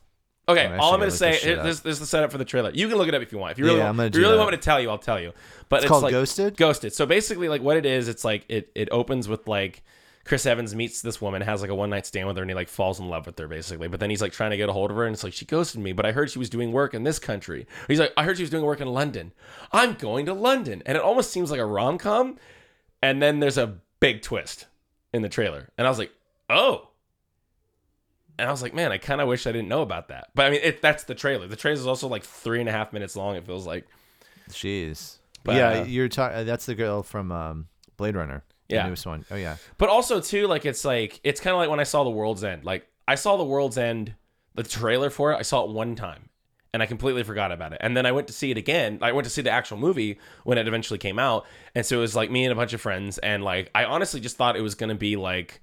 [0.49, 1.63] Okay, Oh, I all I'm gonna say this shit here- up.
[1.65, 2.71] this, this is the setup for the trailer.
[2.73, 3.51] You can look it up if you want.
[3.53, 4.39] If you really, Yeah, want, I'm if you really that.
[4.39, 5.33] want me to tell you, I'll tell you.
[5.69, 6.57] But It's it's, called like Ghosted?
[6.57, 6.93] Ghosted.
[6.93, 9.83] So basically, like what it is, it's like it it opens with like
[10.25, 12.55] Chris Evans meets this woman, has like a one night stand with her, and he
[12.55, 13.87] like falls in love with her basically.
[13.87, 15.45] But then he's like trying to get a hold of her, and it's like she
[15.45, 15.93] ghosted me.
[15.93, 17.65] But I heard she was doing work in this country.
[17.87, 19.31] He's like, I heard she was doing work in London.
[19.71, 22.37] I'm going to London, and it almost seems like a rom com.
[23.01, 24.67] And then there's a big twist
[25.13, 26.11] in the trailer, and I was like,
[26.49, 26.87] oh.
[28.41, 30.29] And I was like, man, I kind of wish I didn't know about that.
[30.35, 31.47] But I mean, it, that's the trailer.
[31.47, 33.35] The trailer is also like three and a half minutes long.
[33.35, 33.85] It feels like.
[34.49, 35.17] Jeez.
[35.43, 36.45] But, yeah, uh, you're talking.
[36.45, 37.67] That's the girl from um,
[37.97, 38.43] Blade Runner.
[38.69, 38.87] the Yeah.
[38.87, 39.25] newest one.
[39.31, 39.57] Oh yeah.
[39.77, 42.43] But also too, like it's like it's kind of like when I saw The World's
[42.43, 42.63] End.
[42.65, 44.13] Like I saw The World's End,
[44.55, 45.37] the trailer for it.
[45.37, 46.29] I saw it one time,
[46.73, 47.79] and I completely forgot about it.
[47.81, 48.99] And then I went to see it again.
[49.01, 52.01] I went to see the actual movie when it eventually came out, and so it
[52.01, 54.61] was like me and a bunch of friends, and like I honestly just thought it
[54.61, 55.61] was gonna be like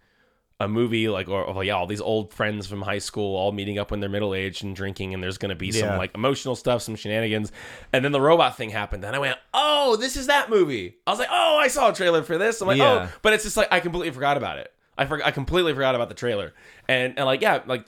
[0.60, 3.78] a movie like or, or yeah all these old friends from high school all meeting
[3.78, 5.98] up when they're middle aged and drinking and there's gonna be some Yeah.
[5.98, 7.52] like emotional stuff some shenanigans.
[7.92, 10.96] And then the robot thing happened and i went oh this is that movie.
[11.06, 12.60] I was like oh i saw a trailer for this.
[12.60, 13.08] I'm like oh, Yeah.
[13.08, 14.72] oh but it's just like i completely forgot about it.
[14.96, 16.52] I forgot i completely forgot about the trailer.
[16.88, 17.86] And and like yeah like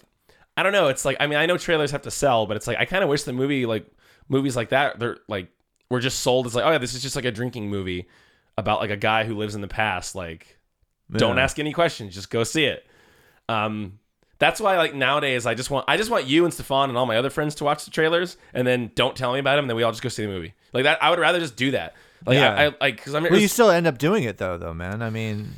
[0.57, 2.67] i don't know it's like i mean i know trailers have to sell but it's
[2.69, 3.87] like i kind of wish the movie like
[4.29, 5.49] movies like that they're like
[5.91, 8.07] were just sold as like oh yeah this is just like a drinking movie
[8.57, 10.59] about like a guy who lives in the past like
[11.19, 12.15] don't ask any questions.
[12.15, 12.87] Just go see it.
[13.49, 13.99] Um
[14.39, 17.05] that's why like nowadays i just want i just want you and stefan and all
[17.05, 19.71] my other friends to watch the trailers and then don't tell me about them and
[19.71, 20.55] then we all just go see the movie.
[20.73, 21.95] Like that i would rather just do that.
[22.25, 22.55] Like Yeah.
[22.55, 25.03] I, I like because i'm Well, you still end up doing it though, though, man.
[25.03, 25.51] I mean,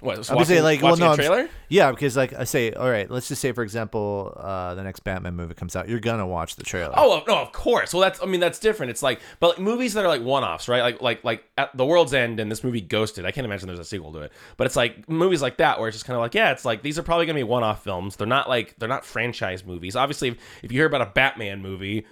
[0.00, 2.16] what, just I would say watching- like, well, no, a I'm s- trailer yeah, because
[2.16, 5.54] like I say, all right, let's just say for example, uh, the next Batman movie
[5.54, 6.94] comes out, you're gonna watch the trailer.
[6.96, 7.92] Oh no, of course.
[7.92, 8.90] Well, that's I mean that's different.
[8.90, 10.82] It's like but like, movies that are like one-offs, right?
[10.82, 13.24] Like like like at The World's End and this movie Ghosted.
[13.26, 14.32] I can't imagine there's a sequel to it.
[14.56, 16.82] But it's like movies like that where it's just kind of like yeah, it's like
[16.82, 18.16] these are probably gonna be one-off films.
[18.16, 19.96] They're not like they're not franchise movies.
[19.96, 22.06] Obviously, if, if you hear about a Batman movie.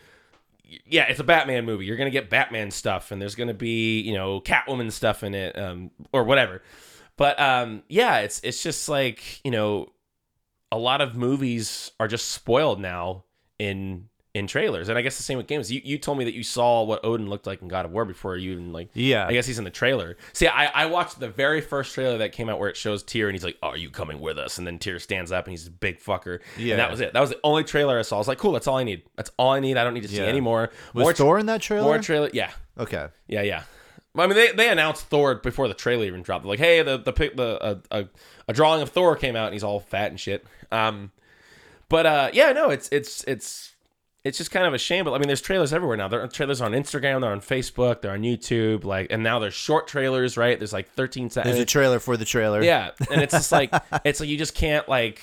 [0.84, 1.84] Yeah, it's a Batman movie.
[1.84, 5.56] You're gonna get Batman stuff, and there's gonna be you know Catwoman stuff in it,
[5.56, 6.60] um, or whatever.
[7.16, 9.92] But um, yeah, it's it's just like you know,
[10.70, 13.24] a lot of movies are just spoiled now
[13.58, 14.90] in in trailers.
[14.90, 15.72] And I guess the same with games.
[15.72, 18.04] You, you told me that you saw what Odin looked like in God of War
[18.04, 18.90] before you even like.
[18.92, 19.26] Yeah.
[19.26, 20.18] I guess he's in the trailer.
[20.34, 23.28] See, I, I watched the very first trailer that came out where it shows Tyr
[23.28, 25.66] and he's like, "Are you coming with us?" And then Tyr stands up and he's
[25.66, 26.40] a big fucker.
[26.58, 26.72] Yeah.
[26.74, 27.14] And that was it.
[27.14, 28.16] That was the only trailer I saw.
[28.16, 29.04] I was like, "Cool, that's all I need.
[29.16, 29.78] That's all I need.
[29.78, 30.24] I don't need to see Yeah.
[30.24, 31.84] any more." Was more Thor in that trailer?
[31.84, 32.28] more trailer.
[32.34, 32.50] Yeah.
[32.78, 33.08] okay.
[33.28, 33.62] Yeah, yeah.
[34.18, 36.44] I mean, they, they announced Thor before the trailer even dropped.
[36.44, 38.08] Like, hey, the the the a, a,
[38.48, 40.46] a drawing of Thor came out and he's all fat and shit.
[40.70, 41.12] Um,
[41.88, 43.74] but uh, yeah, no, it's it's it's
[44.24, 45.04] it's just kind of a shame.
[45.04, 46.08] But I mean, there's trailers everywhere now.
[46.08, 49.54] There are trailers on Instagram, they're on Facebook, they're on YouTube, like, and now there's
[49.54, 50.58] short trailers, right?
[50.58, 51.54] There's like 13 seconds.
[51.54, 52.62] There's a trailer for the trailer.
[52.62, 53.72] Yeah, and it's just like
[54.04, 55.20] it's like you just can't like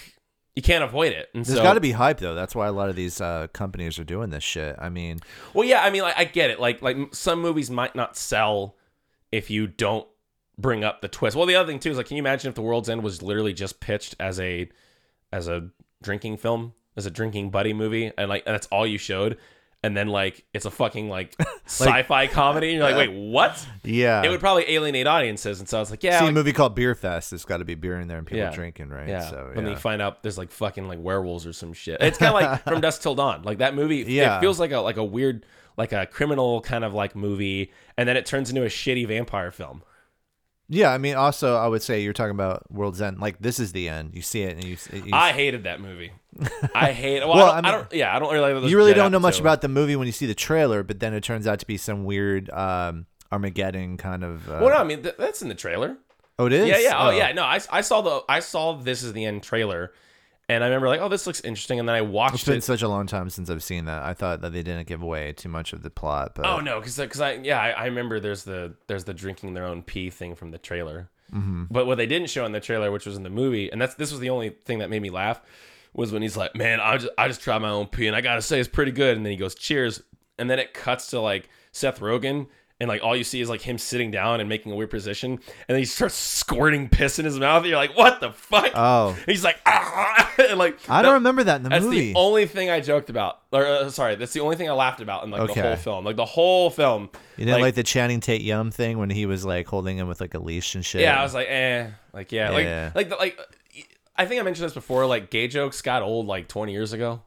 [0.56, 1.30] you can't avoid it.
[1.34, 2.36] And There's so, got to be hype though.
[2.36, 4.76] That's why a lot of these uh, companies are doing this shit.
[4.80, 5.20] I mean,
[5.54, 6.60] Well, yeah, I mean, like, I get it.
[6.60, 8.76] Like, like some movies might not sell
[9.34, 10.08] if you don't
[10.58, 11.36] bring up the twist.
[11.36, 13.22] Well, the other thing too is like, can you imagine if The World's End was
[13.22, 14.70] literally just pitched as a
[15.32, 15.70] as a
[16.04, 19.38] drinking film, as a drinking buddy movie, and like and that's all you showed,
[19.82, 23.68] and then like it's a fucking like sci-fi comedy, and you're like, wait, what?
[23.84, 24.22] yeah.
[24.24, 26.54] It would probably alienate audiences, and so I was like, yeah, See like- a movie
[26.54, 27.32] called Beer Fest.
[27.32, 28.52] There's got to be beer in there and people Yeah.
[28.54, 29.08] drinking, right?
[29.08, 29.28] Yeah.
[29.30, 29.72] So When yeah.
[29.72, 31.98] you find out there's like fucking like werewolves or some shit.
[32.02, 33.42] It's kind of like From Dusk Till Dawn.
[33.42, 34.06] Like that movie.
[34.08, 34.38] Yeah.
[34.38, 35.46] It feels like a like a weird
[35.78, 39.52] like a criminal kind of like movie, and then it turns into a shitty vampire
[39.52, 39.84] film.
[40.70, 40.92] yeah.
[40.92, 43.20] I mean, also, I would say you're talking about World's End.
[43.20, 44.16] Like this is the end.
[44.16, 44.78] You see it, and you.
[44.94, 46.12] you I hated that movie.
[46.76, 47.20] I hate.
[47.22, 47.94] Well, Well, I, don't, I I, don't.
[47.94, 48.54] Yeah, I don't really.
[48.54, 51.00] Like you really don't know much about the movie when you see the trailer, but
[51.00, 54.48] then it turns out to be some weird um, Armageddon kind of.
[54.50, 55.98] Uh, Well, no, I mean th- that's in the trailer.
[56.40, 56.68] oh, it is.
[56.68, 56.94] Yeah, yeah.
[56.98, 57.32] Oh, yeah.
[57.34, 59.92] No, I, I saw the I saw this is the end trailer,
[60.50, 62.64] and I remember like, oh, this looks interesting, and then I watched It's been it.
[62.64, 64.04] such a long time since I've seen that.
[64.04, 66.80] I thought that they didn't give away too much of the plot, but Oh no,
[66.80, 70.10] because because I yeah I, I remember there's the there's the drinking their own pee
[70.10, 71.66] thing from the trailer, mm-hmm.
[71.72, 73.96] but what they didn't show in the trailer, which was in the movie, and that's
[73.96, 75.42] this was the only thing that made me laugh,
[75.94, 78.22] was when he's like, man, I just I just tried my own pee and I
[78.22, 80.04] gotta say it's pretty good, and then he goes cheers,
[80.38, 82.48] and then it cuts to like Seth Rogen.
[82.80, 85.32] And like all you see is like him sitting down and making a weird position,
[85.34, 87.60] and then he starts squirting piss in his mouth.
[87.62, 89.16] And you're like, "What the fuck?" Oh.
[89.26, 90.34] he's like, ah!
[90.50, 91.98] and like I don't remember that in the that's movie.
[92.08, 93.40] That's the only thing I joked about.
[93.52, 95.62] Or uh, sorry, that's the only thing I laughed about in like Okay.
[95.62, 96.04] the whole film.
[96.06, 97.10] Like the whole film.
[97.38, 100.34] you didn't like, the Channing Tatum thing when he was like holding him with like
[100.34, 101.02] a leash and shit.
[101.02, 102.92] Yeah, I was like, eh, like yeah, Yeah.
[102.94, 103.40] like like the, like.
[104.16, 105.06] I think I mentioned this before.
[105.06, 107.22] Like gay jokes got old like 20 years ago,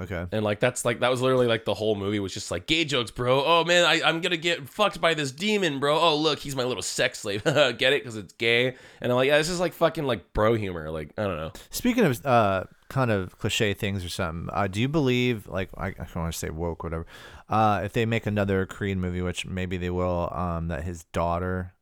[0.00, 0.26] okay.
[0.32, 2.84] and like that's like that was literally like the whole movie was just like gay
[2.84, 3.44] jokes, bro.
[3.44, 5.98] Oh man, I, I'm gonna get fucked by this demon, bro.
[5.98, 7.44] Oh look, he's my little sex slave.
[7.44, 8.02] get it?
[8.02, 8.74] Because it's gay.
[9.00, 10.90] And I'm like, yeah, this is like fucking like bro humor.
[10.90, 11.52] Like I don't know.
[11.70, 15.88] Speaking of uh, kind of cliche things or something, uh, do you believe like I,
[15.88, 17.06] I don't want to say woke, whatever?
[17.48, 21.74] Uh, if they make another Korean movie, which maybe they will, um, that his daughter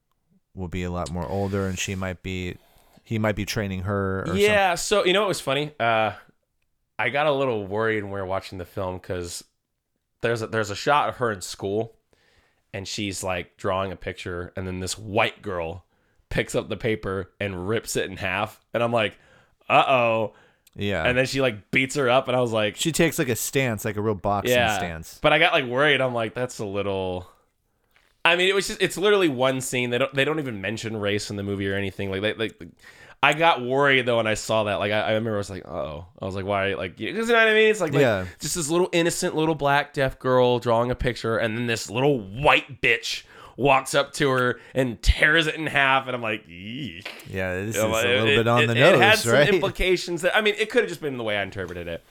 [0.54, 2.56] will be a lot more older and she might be,
[3.04, 4.24] he might be training her.
[4.26, 6.12] Or yeah so you know what was funny uh
[7.02, 9.44] i got a little worried when we were watching the film because
[10.20, 11.96] there's a there's a shot of her in school
[12.72, 15.84] and she's like drawing a picture and then this white girl
[16.30, 19.18] picks up the paper and rips it in half and i'm like
[19.68, 20.32] uh-oh
[20.74, 21.04] yeah.
[21.04, 23.36] and then she like beats her up and i was like she takes like a
[23.36, 25.18] stance, like a real boxing yeah stance.
[25.20, 27.28] but i got like worried i'm like that's a little
[28.24, 29.90] I mean, it was just it's literally one scene.
[29.90, 32.08] They don't they don't even mention race in the movie or anything.
[32.08, 32.56] Like they like
[33.24, 34.76] I got worried though when I saw that.
[34.80, 36.74] Like I, I remember I was like, oh, I was like, why?
[36.74, 37.70] Like you know what I mean?
[37.70, 38.24] It's like, like Yeah.
[38.40, 42.18] just this little innocent little black deaf girl drawing a picture, and then this little
[42.18, 43.22] white bitch
[43.56, 46.44] walks up to her and tears it in half, and I'm like.
[46.48, 49.32] Yeah, this is a it- little bit it- on it- the It had nose, some
[49.34, 49.48] right?
[49.48, 52.02] implications that I mean, it could have just been the way I interpreted it.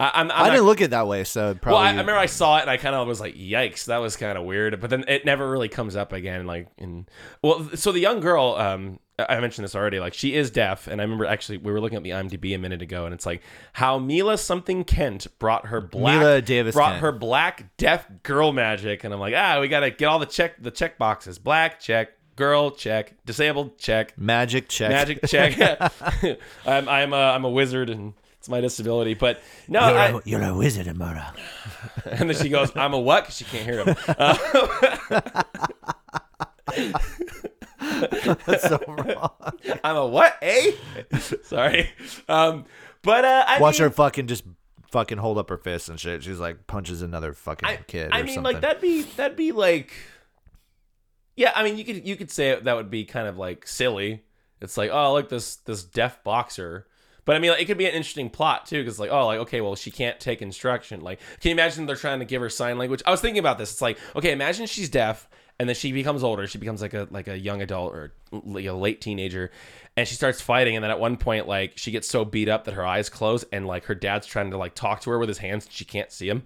[0.00, 1.78] I, I'm, I'm I didn't look at it that way, so well, probably.
[1.84, 4.14] I, I remember I saw it and I kind of was like, "Yikes!" That was
[4.16, 4.78] kind of weird.
[4.80, 6.44] But then it never really comes up again.
[6.46, 7.06] Like in
[7.40, 9.98] well, so the young girl, um, I mentioned this already.
[9.98, 12.58] Like she is deaf, and I remember actually we were looking at the IMDb a
[12.58, 13.40] minute ago, and it's like
[13.72, 17.00] how Mila something Kent brought her black Mila Davis brought Kent.
[17.02, 20.62] her black deaf girl magic, and I'm like, ah, we gotta get all the check
[20.62, 21.38] the check boxes.
[21.38, 24.90] Black check, girl check, disabled check, magic check.
[24.90, 25.58] magic check.
[26.66, 28.12] I'm I'm a, I'm a wizard and.
[28.38, 31.34] It's my disability, but no, You're, I, a, you're a wizard, Amara.
[32.04, 33.96] and then she goes, "I'm a what because she can't hear him.
[34.06, 35.42] Uh,
[38.46, 39.30] That's so wrong.
[39.84, 40.36] I'm a what?
[40.42, 40.72] Eh?
[41.42, 41.90] Sorry.
[42.28, 42.64] Um,
[43.02, 44.44] but uh, I Watch mean, her fucking just
[44.90, 46.22] fucking hold up her fist and shit.
[46.22, 48.10] She's like punches another fucking I, kid.
[48.12, 48.54] I or mean, something.
[48.54, 49.92] like that'd be that'd be like,
[51.36, 51.52] yeah.
[51.54, 54.24] I mean, you could you could say that would be kind of like silly.
[54.60, 56.86] It's like, oh, look this this deaf boxer.
[57.26, 59.40] But I mean, like, it could be an interesting plot too, because like, oh, like
[59.40, 61.00] okay, well, she can't take instruction.
[61.00, 63.02] Like, can you imagine they're trying to give her sign language?
[63.04, 63.72] I was thinking about this.
[63.72, 66.46] It's like, okay, imagine she's deaf, and then she becomes older.
[66.46, 69.50] She becomes like a like a young adult or like a late teenager,
[69.96, 70.76] and she starts fighting.
[70.76, 73.44] And then at one point, like she gets so beat up that her eyes close,
[73.52, 75.84] and like her dad's trying to like talk to her with his hands, and she
[75.84, 76.44] can't see him.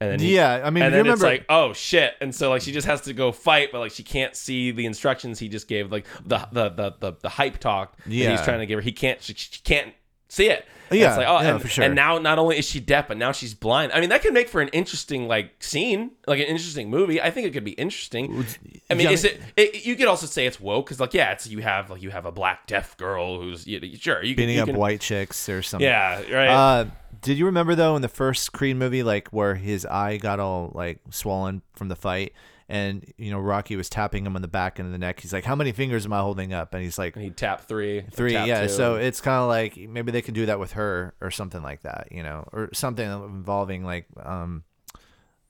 [0.00, 2.62] And then he- Yeah, I mean, and then it's like, oh shit, and so like
[2.62, 5.68] she just has to go fight, but like she can't see the instructions he just
[5.68, 8.82] gave, like the the the the, the hype talk that he's trying to give her.
[8.82, 9.94] He can't, she, she can't
[10.34, 10.66] see it.
[10.90, 11.84] And Yeah, it's like, oh, yeah, and, for sure.
[11.84, 13.90] and now not only is she deaf, but now she's blind.
[13.92, 17.22] I mean, that could make for an interesting like scene, like an interesting movie.
[17.22, 18.44] I think it could be interesting.
[18.90, 19.86] I mean, yeah, is it, it?
[19.86, 22.26] You could also say it's woke because, like, yeah, it's you have like you have
[22.26, 25.48] a black deaf girl who's you, sure you can, beating you up can- white chicks
[25.48, 25.86] or something.
[25.88, 26.48] Yeah, right.
[26.48, 26.84] Uh,
[27.22, 30.70] did you remember though in the first Creed movie, like where his eye got all
[30.74, 32.34] like swollen from the fight,
[32.68, 35.20] and you know Rocky was tapping him on the back and the neck.
[35.20, 37.62] He's like, "How many fingers am I holding up?" And he's like, and he tap
[37.62, 38.32] three, three.
[38.32, 38.62] tap Yeah.
[38.62, 38.68] two.
[38.68, 41.82] So it's kind of like maybe they can do that with her or something like
[41.82, 44.64] that, you know, or something involving like um,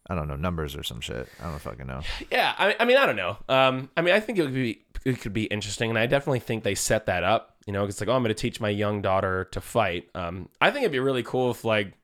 [0.08, 1.28] I don't know numbers or some shit.
[1.40, 2.00] I don't fucking know.
[2.30, 3.36] Yeah, I, I mean, I don't know.
[3.48, 6.40] Um, I mean, I think it would be it could be interesting, and I definitely
[6.40, 7.56] think they set that up.
[7.66, 10.08] You know, it's like, oh, I'm going to teach my young daughter to fight.
[10.14, 11.94] Um, I think it'd be really cool if like,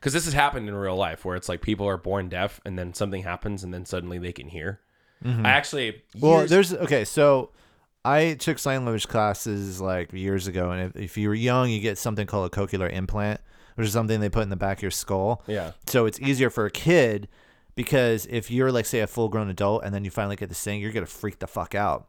[0.00, 2.78] because this has happened in real life, where it's like people are born deaf, and
[2.78, 4.80] then something happens, and then suddenly they can hear.
[5.24, 6.20] I actually, Mm-hmm.
[6.20, 7.04] Well, years- there's okay.
[7.04, 7.50] So
[8.04, 11.80] I took sign language classes like years ago, and if, if you were young, you
[11.80, 13.40] get something called a cochlear implant,
[13.74, 15.42] which is something they put in the back of your skull.
[15.46, 17.28] yeah, So it's easier for a kid
[17.74, 20.54] because if you're like say a full grown adult and then you finally get to
[20.54, 22.08] sing, you're gonna freak the fuck out.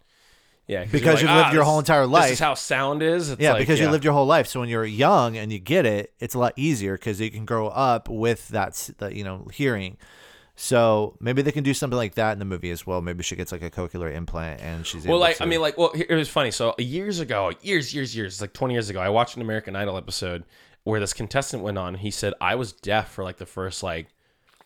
[0.71, 2.23] Yeah, 'cause Because you've lived "Ah, your this- whole entire life.
[2.23, 3.29] This is how sound is.
[3.29, 3.85] It's Yeah, like, because yeah.
[3.85, 4.47] you lived your whole life.
[4.47, 7.45] So when you're young and you get it, it's a lot easier because you can
[7.45, 9.97] grow up with that, that you know, hearing.
[10.55, 13.01] So maybe they can do something like that in the movie as well.
[13.01, 15.61] Maybe she gets like a cochlear implant and she's Well, able like to- I mean,
[15.61, 16.51] like well, it was funny.
[16.51, 19.97] So years ago, years, years, years, like twenty years ago, I watched an American Idol
[19.97, 20.43] episode
[20.83, 21.95] where this contestant went on.
[21.95, 24.07] He said I was deaf for like the first like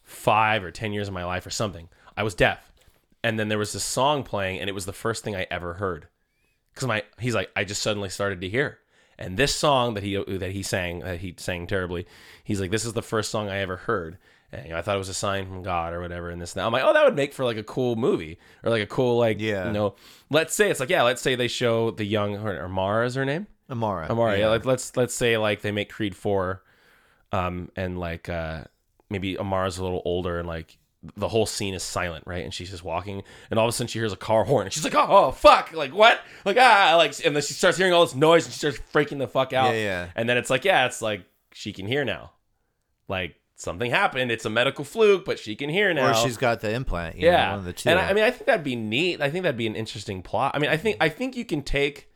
[0.04, 1.88] five or ten years of my life or something.
[2.18, 2.72] I was deaf,
[3.26, 5.74] and then there was this song playing, and it was the first thing I ever
[5.74, 6.08] heard.
[6.74, 8.78] Because my he's like I just suddenly started to hear,
[9.18, 12.06] and this song that he that he sang that he sang terribly,
[12.44, 14.18] he's like this is the first song I ever heard.
[14.52, 16.30] And, you know, I thought it was a sign from God or whatever.
[16.30, 16.68] And this, and that.
[16.68, 19.18] I'm like, oh, that would make for like a cool movie or like a cool
[19.18, 19.66] like, Yeah.
[19.66, 19.96] you know,
[20.30, 23.16] let's say it's like, yeah, let's say they show the young or, or Mara is
[23.16, 23.48] her name.
[23.72, 24.08] Amara.
[24.08, 24.50] Amara, yeah.
[24.50, 26.62] like, let's let's say like they make Creed four,
[27.32, 28.66] um, and like uh
[29.10, 30.78] maybe Amara's a little older and like
[31.16, 32.44] the whole scene is silent, right?
[32.44, 34.74] And she's just walking, and all of a sudden she hears a car horn, and
[34.74, 36.20] she's like, "Oh, oh fuck!" Like what?
[36.44, 39.20] Like ah, like, and then she starts hearing all this noise, and she starts freaking
[39.20, 39.74] the fuck out.
[39.74, 40.08] Yeah, yeah.
[40.16, 42.32] And then it's like, yeah, it's like she can hear now,
[43.08, 44.32] like something happened.
[44.32, 46.12] It's a medical fluke, but she can hear now.
[46.12, 47.18] or she's got the implant.
[47.18, 49.22] You yeah, know, one of the and I, I mean, I think that'd be neat.
[49.22, 50.52] I think that'd be an interesting plot.
[50.56, 52.10] I mean, I think I think you can take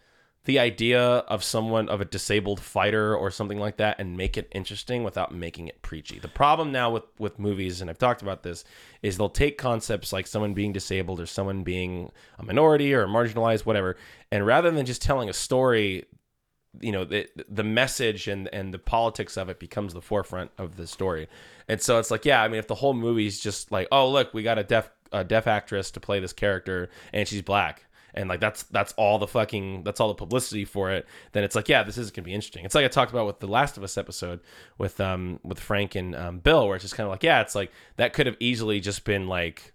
[0.45, 4.47] the idea of someone of a disabled fighter or something like that and make it
[4.51, 6.17] interesting without making it preachy.
[6.17, 8.63] The problem now with with movies, and I've talked about this,
[9.01, 13.65] is they'll take concepts like someone being disabled or someone being a minority or marginalized,
[13.65, 13.97] whatever,
[14.31, 16.05] and rather than just telling a story
[16.81, 20.77] you know the the message and and the politics of it becomes the forefront of
[20.77, 21.27] the story
[21.67, 24.33] and so it's like yeah i mean if the whole movie's just like oh look
[24.35, 28.27] we got a deaf a deaf actress to play this character and she's black and
[28.29, 31.69] like that's that's all the fucking that's all the publicity for it then it's like
[31.69, 33.83] yeah this is gonna be interesting it's like i talked about with the last of
[33.83, 34.39] us episode
[34.77, 37.55] with um with frank and um, bill where it's just kind of like yeah it's
[37.55, 39.73] like that could have easily just been like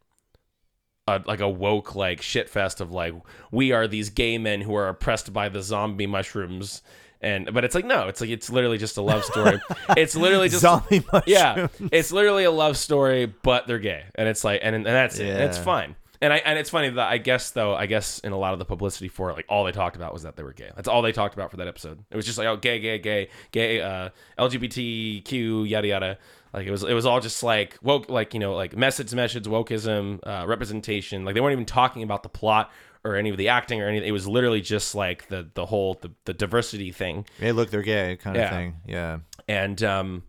[1.06, 3.14] a, like a woke like shit fest of like
[3.50, 6.82] we are these gay men who are oppressed by the zombie mushrooms
[7.20, 9.60] and but it's like no it's like it's literally just a love story
[9.96, 11.22] it's literally just zombie mushroom.
[11.26, 15.18] yeah it's literally a love story but they're gay and it's like and, and that's
[15.18, 15.64] it and it's Yeah.
[15.64, 18.52] fine and I and it's funny that I guess though I guess in a lot
[18.54, 20.70] of the publicity for it like all they talked about was that they were gay.
[20.74, 22.02] That's all they talked about for that episode.
[22.10, 24.08] It was just like oh gay gay gay gay uh
[24.38, 26.18] LGBTQ yada yada.
[26.52, 29.44] Like it was it was all just like woke like you know like message message
[29.44, 31.24] wokeism uh, representation.
[31.24, 32.70] Like they weren't even talking about the plot
[33.04, 34.08] or any of the acting or anything.
[34.08, 37.26] It was literally just like the the whole the, the diversity thing.
[37.38, 38.44] Hey, look, they're gay, kind Yeah.
[38.44, 38.76] of thing.
[38.86, 39.18] Yeah.
[39.48, 40.22] and um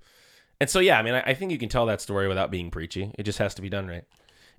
[0.59, 2.71] and so yeah i mean I, I think you can tell that story without being
[2.71, 3.11] preachy.
[3.19, 4.03] It just has to be done right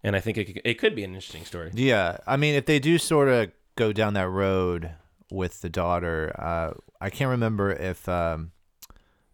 [0.07, 2.65] and i think it, could- it could be an interesting story Yeah, I mean, if
[2.65, 4.93] they do sort of go down that road
[5.31, 8.53] with the daughter, uh, I can't remember if um,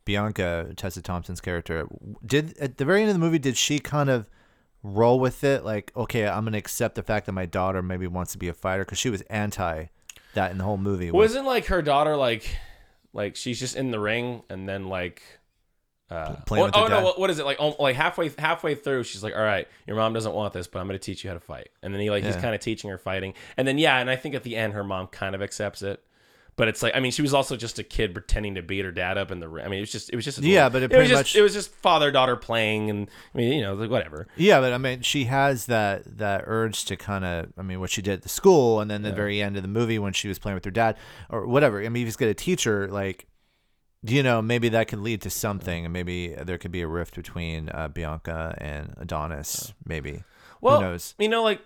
[0.05, 1.87] Bianca Tessa Thompson's character
[2.27, 3.39] did at the very end of the movie.
[3.39, 4.29] Did she kind of
[4.83, 8.33] roll with it, like, okay, I'm gonna accept the fact that my daughter maybe wants
[8.33, 9.87] to be a fighter because she was anti
[10.35, 11.11] that in the whole movie.
[11.11, 12.57] was- wasn't like her daughter like
[13.13, 15.23] like she's just in the ring and then like
[16.13, 17.03] uh, Playing oh, with oh no!
[17.03, 17.57] What, what is it like?
[17.59, 20.79] Oh, like halfway halfway through, she's like, "All right, your mom doesn't want this, but
[20.81, 22.61] I'm going to teach you how to fight." And then he like he's kind of
[22.61, 25.35] teaching her fighting, and then yeah, and I think at the end her mom kind
[25.35, 26.03] of accepts it,
[26.55, 28.93] But it's like I mean, she was also just a kid pretending to beat her
[28.93, 29.49] dad up in the.
[29.49, 31.09] ri- I mean, it was just it was just Yeah, but it it was pretty
[31.09, 34.29] just much- it was just father daughter playing, and I mean, you know, like whatever.
[34.37, 37.89] Yeah, but I mean, she has that that urge to kind of, I mean, what
[37.91, 40.29] she did at the school, and then the very end of the movie when she
[40.29, 40.97] was playing with her dad,
[41.31, 41.83] or whatever.
[41.83, 43.27] I mean, he's going to teach her, like,
[44.03, 47.15] you know, maybe that could lead to something, and maybe there could be a rift
[47.15, 49.73] between uh, Bianca and Adonis.
[49.85, 50.25] Maybe.
[50.61, 51.15] Well, Who knows?
[51.19, 51.61] you know, like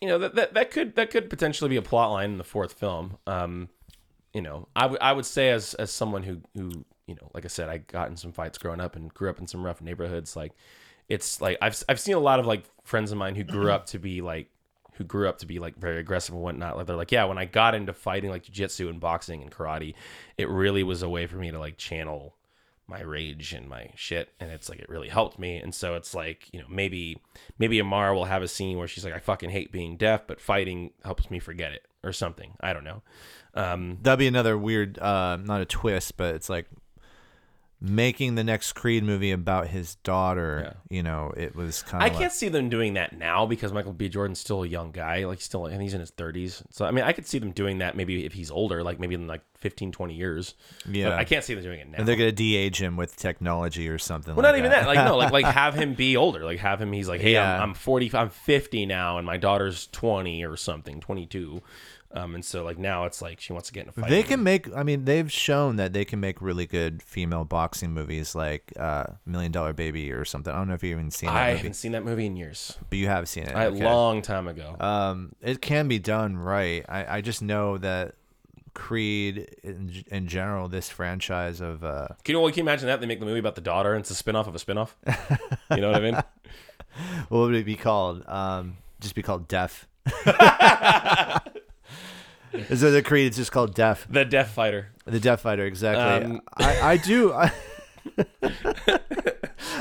[0.00, 2.44] you know that, that that could that could potentially be a plot line in the
[2.44, 3.18] fourth film.
[3.26, 3.68] Um,
[4.32, 7.44] you know, I would I would say as as someone who who you know, like
[7.44, 9.82] I said, I got in some fights growing up and grew up in some rough
[9.82, 10.36] neighborhoods.
[10.36, 10.52] Like,
[11.08, 13.86] it's like I've I've seen a lot of like friends of mine who grew up
[13.86, 14.48] to be like
[14.94, 16.76] who grew up to be like very aggressive and whatnot.
[16.76, 19.94] Like they're like, yeah, when I got into fighting like jiu-jitsu and boxing and karate,
[20.36, 22.34] it really was a way for me to like channel
[22.88, 26.14] my rage and my shit and it's like it really helped me and so it's
[26.14, 27.16] like you know maybe
[27.56, 30.40] maybe amara will have a scene where she's like i fucking hate being deaf but
[30.40, 33.00] fighting helps me forget it or something i don't know
[33.54, 36.66] um That'd be another weird, uh, not a twist, but it's like
[37.82, 40.76] making the next Creed movie about his daughter.
[40.88, 42.10] You know, it was kind of.
[42.10, 42.18] I of.
[42.18, 44.08] can't see them doing that now because Michael B.
[44.08, 45.24] Jordan's still a young guy.
[45.24, 46.62] Like, still, and he's in his 30s.
[46.70, 49.16] So, I mean, I could see them doing that maybe if he's older, like maybe
[49.16, 50.54] in like 15, 20 years.
[50.88, 51.10] Yeah.
[51.10, 51.98] But I can't see them doing it now.
[51.98, 54.34] And they're gonna de-age him with technology or something.
[54.34, 54.86] Well, like not even that.
[54.86, 56.44] Like no, like like have him be older.
[56.44, 56.92] Like have him.
[56.92, 57.56] He's like, hey, Yeah.
[57.56, 58.14] I'm, I'm 40.
[58.14, 61.62] I'm 50 now, and my daughter's 20 or something, 22.
[62.14, 64.10] Um, and so like now it's like she wants to get in a fight.
[64.10, 64.74] They can make.
[64.74, 69.04] I mean, they've shown that they can make really good female boxing movies, like uh,
[69.24, 70.52] Million Dollar Baby or something.
[70.52, 72.36] I don't know if you've even seen that I movie, haven't seen that movie in
[72.36, 72.76] years.
[72.90, 73.54] but you have seen it.
[73.54, 73.82] A okay.
[73.82, 74.76] long time ago.
[74.78, 76.84] Um, it can be done right.
[76.88, 78.14] I, I just know that
[78.74, 83.00] Creed in, in general, this franchise of uh, can you, well, can you imagine that
[83.00, 84.90] they make the movie about the daughter and it's a spinoff of a spinoff?
[85.74, 86.14] you know what I mean?
[87.28, 88.26] what would it be called?
[88.26, 89.88] Um, just be called Deaf.
[92.70, 93.28] Is it the Creed?
[93.28, 94.06] It's just called Deaf.
[94.10, 94.88] The Deaf Fighter.
[95.04, 96.30] The Deaf Fighter, exactly.
[96.30, 97.32] Um, I, I do.
[97.34, 97.52] I,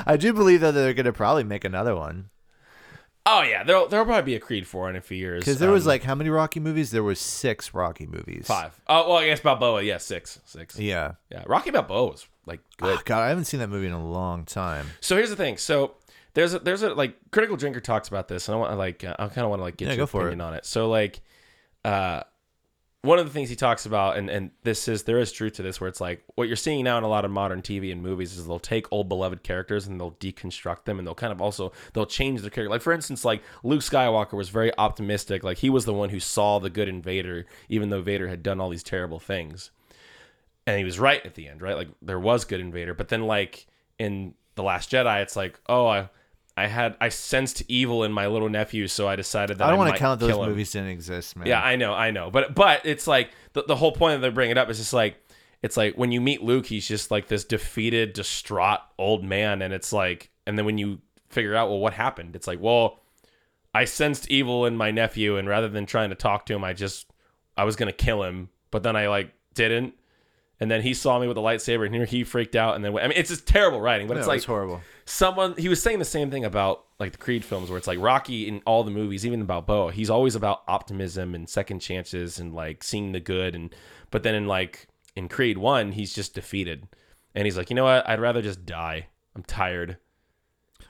[0.05, 2.29] I do believe that they're gonna probably make another one
[3.23, 5.41] Oh yeah, there'll there'll probably be a Creed four in a few years.
[5.41, 6.89] because there was Um, like how many Rocky movies?
[6.89, 8.47] There was six Rocky movies.
[8.47, 8.79] five.
[8.87, 9.83] Oh well, I guess Balboa.
[9.83, 10.79] Yeah, six, six.
[10.79, 11.43] Yeah, Yeah.
[11.45, 12.97] Rocky Balboa was like good.
[12.97, 14.87] Oh, God, I haven't seen that movie in a long time.
[15.01, 15.57] So here's the thing.
[15.57, 15.95] So
[16.33, 19.03] there's a, there's a like critical drinker talks about this, and I want to like
[19.03, 20.65] uh, I kind of want to like get Yeah, your opinion on it.
[20.65, 21.21] So like,
[21.85, 22.23] uh,
[23.03, 25.63] one of the things he talks about, and and this is there is truth to
[25.63, 28.01] this, where it's like what you're seeing now in a lot of modern TV and
[28.01, 31.41] movies is they'll take old beloved characters and they'll deconstruct them, and they'll kind of
[31.41, 32.69] also they'll change their character.
[32.69, 36.19] Like for instance, like Luke Skywalker was very optimistic, like he was the one who
[36.19, 39.71] saw the good in Vader, even though Vader had done all these terrible things
[40.67, 41.75] and he was right at the end, right?
[41.75, 45.59] Like there was good in Vader, but then like in the Last Jedi, it's like,
[45.67, 46.09] oh, I,
[46.61, 49.79] I had I sensed evil in my little nephew, so I decided that I don't
[49.79, 50.45] want to count those him.
[50.45, 51.47] movies didn't exist, man.
[51.47, 54.31] Yeah, I know, I know, but but it's like the the whole point that they're
[54.31, 55.17] bringing it up is just like
[55.63, 59.73] it's like when you meet Luke, he's just like this defeated, distraught old man, and
[59.73, 60.99] it's like, and then when you
[61.29, 62.35] figure out, well, what happened?
[62.35, 62.99] It's like, well,
[63.73, 66.73] I sensed evil in my nephew, and rather than trying to talk to him, I
[66.73, 67.11] just
[67.57, 69.95] I was gonna kill him, but then I like didn't.
[70.61, 72.75] And then he saw me with a lightsaber, and here he freaked out.
[72.75, 74.81] And then I mean, it's just terrible writing, but No, it's like was horrible.
[75.05, 77.99] someone he was saying the same thing about like the Creed films where it's like
[77.99, 82.39] Rocky in all the movies, even about Balboa, he's always about optimism and second chances
[82.39, 83.73] and like seeing the good and
[84.11, 86.87] but then in like in Creed 1, he's just defeated.
[87.33, 88.07] And he's like, "You know what?
[88.07, 89.07] I'd rather just die.
[89.35, 89.97] I'm tired."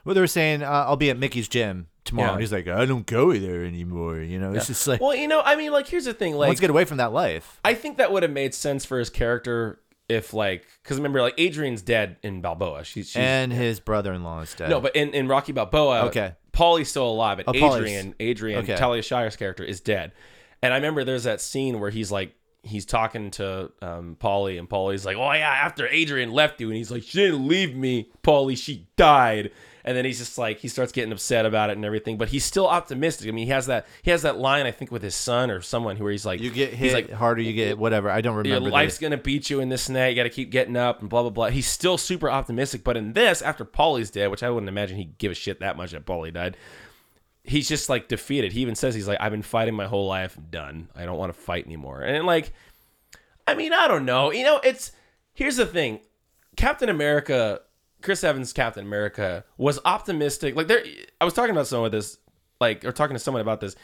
[0.05, 2.33] Well, they were saying uh, I'll be at Mickey's gym tomorrow.
[2.33, 2.39] Yeah.
[2.39, 4.19] He's like, I don't go there anymore.
[4.19, 6.49] You know, it's just like Well, you know, I mean, like here's the thing, like
[6.49, 7.59] let's get away from that life.
[7.63, 9.79] I think that would have made sense for his character
[10.09, 12.83] if like cuz remember like Adrian's dead in Balboa.
[12.83, 14.69] She's, she's and his brother-in-law is dead.
[14.69, 16.33] No, but in, in Rocky Balboa, Okay.
[16.53, 18.75] Paulie's still alive, but Oh, Adrian, Adrian, okay.
[18.75, 20.11] Talia Shire's character is dead.
[20.61, 24.69] And I remember there's that scene where he's like, he's talking to um, Paulie, and
[24.69, 28.11] Paulie's like, "Oh yeah, after Adrian left you," and he's like, "She didn't leave me,
[28.21, 28.57] Paulie.
[28.57, 29.51] She died."
[29.83, 32.45] And then he's just like, he starts getting upset about it and everything, but he's
[32.45, 33.27] still optimistic.
[33.27, 35.61] I mean, he has that he has that line I think with his son or
[35.61, 38.09] someone where he's like, you get he's hit like, harder, you get whatever.
[38.09, 38.69] I don't your remember.
[38.69, 40.07] life's the, gonna beat you in this and that.
[40.07, 41.49] You got to keep getting up and blah blah blah.
[41.49, 45.17] He's still super optimistic, but in this, after Paulie's dead, which I wouldn't imagine he'd
[45.17, 46.57] give a shit that much that Paulie died,
[47.43, 48.51] he's just like defeated.
[48.51, 50.37] He even says he's like, I've been fighting my whole life.
[50.37, 50.89] I'm done.
[50.95, 52.01] I don't want to fight anymore.
[52.01, 52.53] And like,
[53.47, 54.31] I mean, I don't know.
[54.31, 54.91] You know, it's
[55.33, 55.99] here's the thing.
[56.55, 57.61] Captain America,
[58.01, 60.55] Chris Evans, Captain America was optimistic.
[60.55, 60.83] Like there,
[61.19, 62.17] I was talking about someone with this,
[62.59, 63.75] like, or talking to someone about this.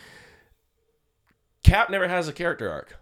[1.64, 2.98] Cap never has a character arc.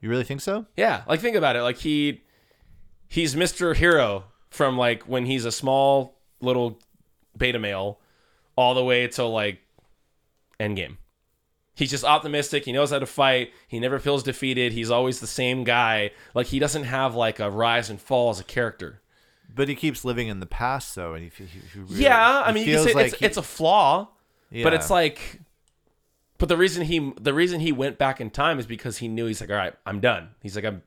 [0.00, 0.66] you really think so?
[0.76, 1.62] Yeah, like think about it.
[1.62, 2.22] Like he
[3.08, 3.74] he's Mr.
[3.74, 6.78] Hero from like when he's a small little
[7.36, 7.98] beta male
[8.56, 9.60] all the way till like
[10.58, 10.96] Endgame.
[11.80, 12.64] He's just optimistic.
[12.64, 13.52] He knows how to fight.
[13.66, 14.72] He never feels defeated.
[14.72, 16.12] He's always the same guy.
[16.34, 19.00] Like he doesn't have like a rise and fall as a character.
[19.52, 22.52] But he keeps living in the past, though, and he, he, he really, yeah, I
[22.52, 24.08] mean, you can say it's, he- it's a flaw,
[24.62, 25.40] but it's like,
[26.38, 29.26] but the reason he the reason he went back in time is because he knew
[29.26, 30.28] he's like, all right, I'm done.
[30.40, 30.82] He's like, I'm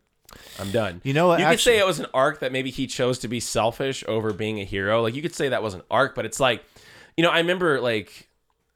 [0.59, 1.01] I'm done.
[1.03, 3.19] You know what, You could actually- say it was an arc that maybe he chose
[3.19, 5.01] to be selfish over being a hero.
[5.01, 6.63] Like you could say that was an arc, but it's like,
[7.17, 8.29] you know, I remember like,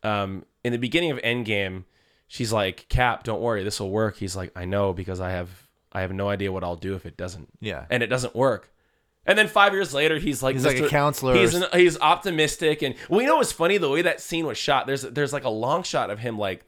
[0.04, 1.86] um, in the beginning of Endgame,
[2.28, 4.18] she's like, Cap, don't worry, this will work.
[4.18, 7.06] He's like, I know because I have I have no idea what I'll do if
[7.06, 7.50] it doesn't.
[7.60, 7.86] Yeah.
[7.90, 8.72] and it doesn't work.
[9.26, 12.82] And then five years later, he's like He's like a counselor He's an, he's optimistic,
[12.82, 13.78] and well, you know what's funny?
[13.78, 16.64] The way that scene was shot, there's there's like a long shot of him like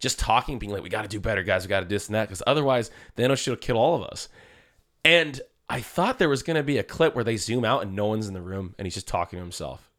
[0.00, 1.64] just talking, being like, "We got to do better, guys.
[1.64, 4.28] We got to do this and that, because otherwise, Thanos should kill all of us."
[5.02, 8.06] And I thought there was gonna be a clip where they zoom out and no
[8.06, 9.90] one's in the room, and he's just talking to himself.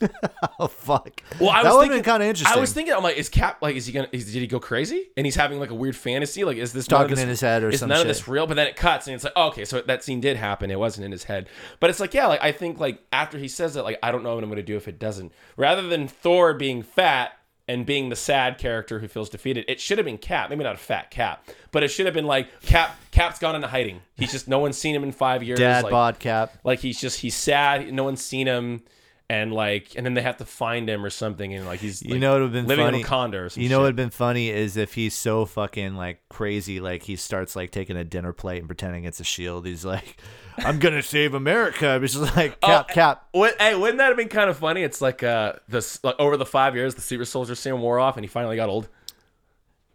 [0.58, 1.22] oh fuck.
[1.40, 2.56] Well, I that was would have thinking, been kind of interesting.
[2.56, 4.60] I was thinking, I'm like, is Cap like, is he gonna, is, did he go
[4.60, 5.08] crazy?
[5.16, 7.62] And he's having like a weird fantasy, like, is this Talking this- in his head
[7.62, 8.46] or is none of this real?
[8.46, 10.70] But then it cuts, and it's like, oh, okay, so that scene did happen.
[10.70, 11.48] It wasn't in his head,
[11.80, 14.22] but it's like, yeah, like I think like after he says it, like I don't
[14.22, 15.32] know what I'm gonna do if it doesn't.
[15.56, 17.32] Rather than Thor being fat
[17.68, 20.50] and being the sad character who feels defeated, it should have been Cap.
[20.50, 22.98] Maybe not a fat Cap, but it should have been like Cap.
[23.12, 24.00] Cap's gone into hiding.
[24.16, 25.58] He's just no one's seen him in five years.
[25.58, 26.52] Dad like, bod cap.
[26.64, 27.90] like he's just he's sad.
[27.92, 28.82] No one's seen him.
[29.30, 32.18] And like, and then they have to find him or something, and like he's You
[32.18, 33.00] know what would have been living funny?
[33.00, 33.78] in Wakanda or some You know shit.
[33.78, 37.56] what would have been funny is if he's so fucking like crazy, like he starts
[37.56, 39.64] like taking a dinner plate and pretending it's a shield.
[39.64, 40.18] He's like,
[40.58, 43.28] "I'm gonna save America." It's just like cap, Oh, cap.
[43.32, 44.82] What, hey, wouldn't that have been kind of funny?
[44.82, 48.18] It's like uh, this like, over the five years, the Super Soldier Serum wore off,
[48.18, 48.88] and he finally got old.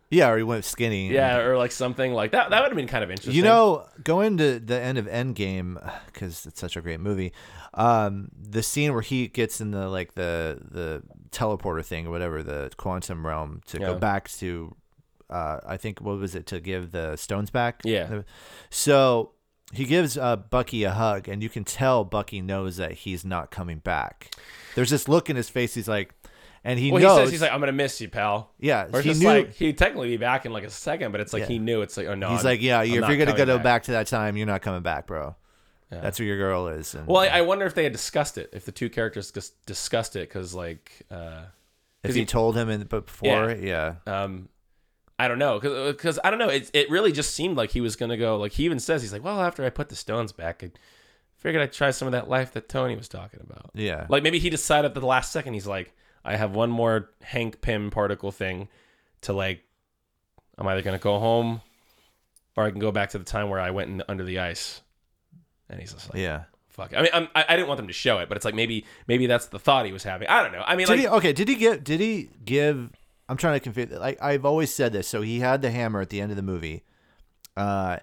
[0.09, 1.11] Yeah, or he went skinny.
[1.11, 2.49] Yeah, or like something like that.
[2.49, 3.35] That would have been kind of interesting.
[3.35, 5.75] You know, going to the end of Endgame
[6.05, 7.33] because it's such a great movie.
[7.77, 12.41] Um, the scene where he gets in the like the the teleporter thing or whatever,
[12.43, 13.87] the quantum realm to Yeah.
[13.87, 14.75] go back to.
[15.29, 17.81] Uh, I think what was it to give the stones back?
[17.83, 18.21] Yeah.
[18.69, 19.31] So
[19.73, 23.51] he gives uh, Bucky a hug, and you can tell Bucky knows that he's not
[23.51, 24.33] coming back.
[24.75, 25.73] There's this look in his face.
[25.73, 26.13] He's like,
[26.63, 27.17] and he well, knows.
[27.19, 29.27] he says he's like, "I'm gonna miss you, pal." yeah, Or he knew.
[29.27, 31.47] like he'd technically be back in like a second, but it's like Yeah.
[31.47, 31.81] he knew.
[31.81, 33.83] It's like, oh no, he's I'm- like, yeah, I'm if you're gonna go back.
[33.83, 35.35] to that time, you're not coming back, bro.
[35.91, 36.01] Yeah.
[36.01, 36.93] That's where your girl is.
[36.95, 39.51] And, Well, I, I wonder if they had discussed it, if the two characters dis-
[39.65, 41.43] discussed it, because like, uh,
[42.03, 43.95] if 'cause he he- told him in but before, yeah.
[44.05, 44.49] um,
[45.17, 46.49] I don't know, because I don't know.
[46.49, 48.37] It it really just seemed like he was gonna go.
[48.37, 50.71] Like he even says, he's like, well, after I put the stones back, I
[51.37, 53.71] figured I'd try some of that life that Tony was talking about.
[53.73, 54.05] Yeah.
[54.09, 55.93] Like maybe he decided at the last second, he's like,
[56.25, 58.67] I have one more Hank Pym particle thing
[59.21, 59.63] to like,
[60.57, 61.61] I'm either gonna go home,
[62.55, 64.81] or I can go back to the time where I went in, under the ice.
[65.69, 66.43] And he's just like, yeah.
[66.69, 66.93] fuck.
[66.95, 68.85] I mean, I'm, I I didn't want them to show it, but it's like maybe
[69.07, 70.27] maybe that's the thought he was having.
[70.27, 70.63] I don't know.
[70.65, 72.91] I mean, Did like, he okay, did he give did he give
[73.29, 75.07] I'm trying to confuse like I've always said this.
[75.07, 76.83] So he had the hammer at the end of the movie.
[77.55, 77.97] Uh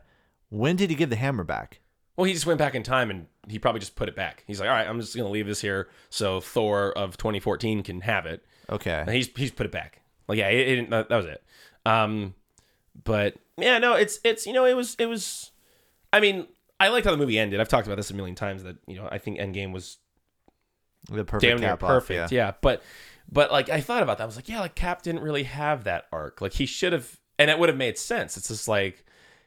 [0.50, 1.80] when did he give the hammer back?
[2.16, 4.44] Well, he just went back in time and he probably just put it back.
[4.46, 8.00] He's like, all right, I'm just gonna leave this here so Thor of 2014 can
[8.02, 8.44] have it.
[8.68, 9.04] And Okay.
[9.08, 10.00] he's he's put it back.
[10.28, 11.42] Like, yeah, it, it, that that was it.
[11.86, 12.34] Um,
[13.02, 15.50] but yeah, no, it's it's you know it was it was.
[16.12, 16.46] I mean,
[16.80, 17.60] I liked how the movie ended.
[17.60, 19.98] I've talked about this a million times that you know I think Endgame was
[21.10, 22.28] The perfect damn near cap off, yeah.
[22.30, 22.52] yeah.
[22.60, 22.82] but
[23.30, 24.24] but like I thought about that.
[24.24, 26.40] I was like, yeah, like Cap didn't really have that arc.
[26.40, 28.36] Like he should have, and it would have made sense.
[28.36, 29.04] It's just like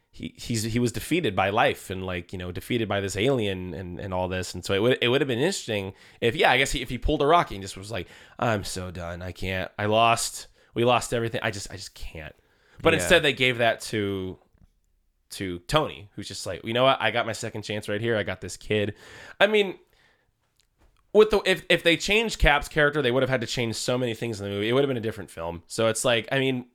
[0.09, 3.73] he he's he was defeated by life and like you know defeated by this alien
[3.73, 4.53] and and all this.
[4.55, 6.89] And so it would it would have been interesting if yeah, I guess he, if
[6.89, 8.07] he pulled a Rocky and just was like,
[8.39, 9.21] I'm so done.
[9.21, 9.69] I can't.
[9.78, 10.47] I lost.
[10.73, 11.41] We lost everything.
[11.43, 12.34] I just I just can't.
[12.82, 12.99] But Yeah.
[12.99, 14.39] instead they gave that to
[15.32, 16.97] to Tony, who's just like, you know what?
[17.01, 18.15] I got my second chance right here.
[18.17, 18.93] I got this kid.
[19.39, 19.75] I mean,
[21.13, 23.97] with the if if they changed Cap's character, they would have had to change so
[23.97, 24.69] many things in the movie.
[24.69, 25.63] It would have been a different film.
[25.67, 26.65] So it's like, I mean,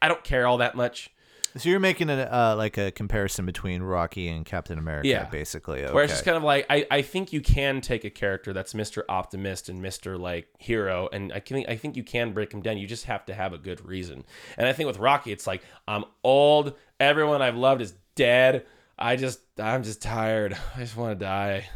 [0.00, 1.10] I don't care all that much.
[1.54, 5.24] So you're making a uh, like a comparison between Rocky and Captain America, Yeah.
[5.26, 5.84] basically.
[5.84, 5.92] Okay.
[5.92, 8.72] Where it's just kind of like I, I think you can take a character that's
[8.72, 9.02] Mr.
[9.06, 10.18] Optimist and Mr.
[10.18, 12.78] like hero and I can I think you can break him down.
[12.78, 14.24] You just have to have a good reason.
[14.56, 16.72] And I think with Rocky it's like I'm old,
[17.02, 18.64] everyone I've loved is dead.
[18.98, 20.56] I just I'm just tired.
[20.76, 21.68] I just want to die.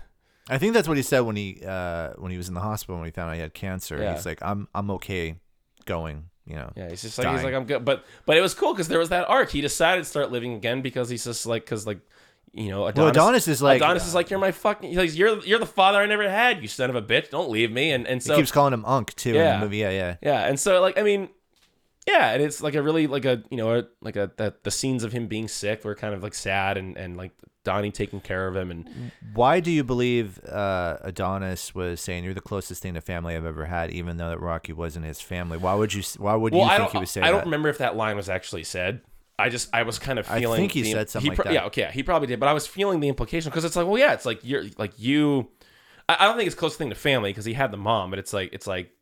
[0.49, 2.97] I think that's what he said when he uh, when he was in the hospital
[2.97, 4.01] when he found out he had cancer.
[4.01, 4.15] Yeah.
[4.15, 5.37] He's like, I'm I'm okay
[5.85, 6.31] going.
[6.47, 6.73] You know.
[6.77, 9.01] Yeah, he's just like he's like I'm good, but but it was cool because there
[9.01, 9.51] was that arc.
[9.51, 11.99] He decided to start living again because he's just like because like
[12.53, 15.17] you know Adonis, Well, Adonis is like Adonis is like you're my fucking he's like,
[15.17, 16.63] you're you're the father I never had.
[16.63, 17.91] You son of a bitch, don't leave me.
[17.91, 19.79] And and so he keeps calling him Unk too in the movie.
[19.79, 20.17] Yeah, yeah.
[20.23, 21.31] yeah, and so like I mean,
[22.07, 24.71] yeah, and it's like a really like a you know a, like a that the
[24.71, 27.33] scenes of him being sick were kind of like sad and and like
[27.65, 32.33] Donnie taking care of him, and Why do you believe uh, Adonis was saying you're
[32.33, 35.59] the closest thing to family I've ever had, even though that Rocky wasn't his family?
[35.59, 36.05] Why would you?
[36.19, 37.47] Why would well, you I think he was saying I don't that?
[37.47, 39.01] remember if that line was actually said.
[39.39, 41.45] I just I was kind of feeling I think he the- said something like pro-
[41.45, 41.53] that.
[41.53, 43.87] Yeah, okay, yeah, he probably did, but I was feeling the implication because it's like,
[43.87, 45.49] well, yeah, it's like you're like you.
[46.09, 48.21] I, I don't think it's close thing to family because he had the mom, but
[48.21, 48.93] it's like it's like.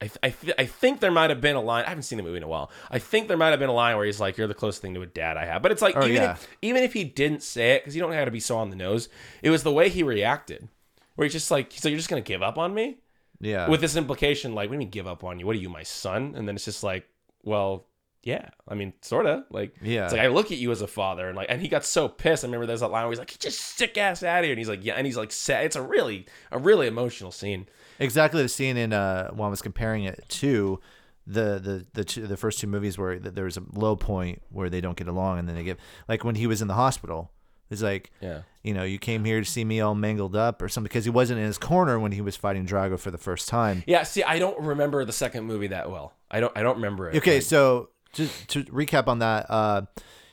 [0.00, 1.84] I, th- I, th- I think there might have been a line.
[1.84, 2.70] I haven't seen the movie in a while.
[2.90, 4.94] I think there might have been a line where he's like, "You're the closest thing
[4.94, 6.32] to a dad I have." But it's like, Oh, even yeah.
[6.32, 8.70] if, even if he didn't say it, because you don't have to be so on
[8.70, 9.08] the nose.
[9.42, 10.68] It was the way he reacted,
[11.16, 12.98] where he's just like, "So you're just gonna give up on me?"
[13.40, 13.68] Yeah.
[13.68, 15.44] with this implication, like, what do you mean give up on you?
[15.46, 16.34] What are you, my son?
[16.36, 17.06] And then it's just like,
[17.42, 17.86] well,
[18.22, 18.48] yeah.
[18.66, 19.44] I mean, sorta.
[19.50, 20.04] Like, Yeah.
[20.04, 22.08] It's like I look at you as a father, and like, and he got so
[22.08, 22.42] pissed.
[22.44, 24.58] I remember there's that line where he's like, "Just sick ass out of here," and
[24.58, 25.66] he's like, "Yeah," and he's like, sad.
[25.66, 27.66] It's a really, a really emotional scene.
[27.98, 30.80] Exactly the scene in uh, when I was comparing it to
[31.26, 34.42] the the the two, the first two movies where th- there was a low point
[34.50, 35.78] where they don't get along, and then they get
[36.08, 37.30] like when he was in the hospital.
[37.70, 38.42] He's like, Yeah.
[38.62, 41.10] you know, you came here to see me all mangled up or something because he
[41.10, 43.82] wasn't in his corner when he was fighting Drago for the first time.
[43.86, 44.02] Yeah.
[44.02, 46.12] See, I don't remember the second movie that well.
[46.30, 46.52] I don't.
[46.56, 47.16] I don't remember it.
[47.16, 49.82] Okay, Like, so just to recap on that, uh,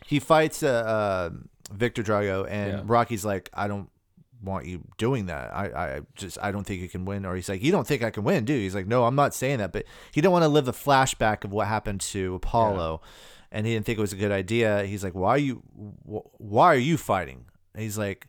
[0.05, 1.29] he fights uh, uh,
[1.73, 2.83] Viktor Drago, and Yeah.
[2.85, 3.89] Rocky's like, "I don't
[4.43, 5.53] want you doing that.
[5.53, 5.65] I,
[5.97, 8.09] I just, I don't think you can win." Or he's like, "You don't think I
[8.09, 10.43] can win, do you?" He's like, "No, I'm not saying that." But he didn't want
[10.43, 13.01] to live the flashback of what happened to Apollo,
[13.51, 14.83] and he didn't think it was a good idea.
[14.85, 15.63] He's like, "Why are you?
[16.09, 18.27] wh- Why are you fighting?" And he's like.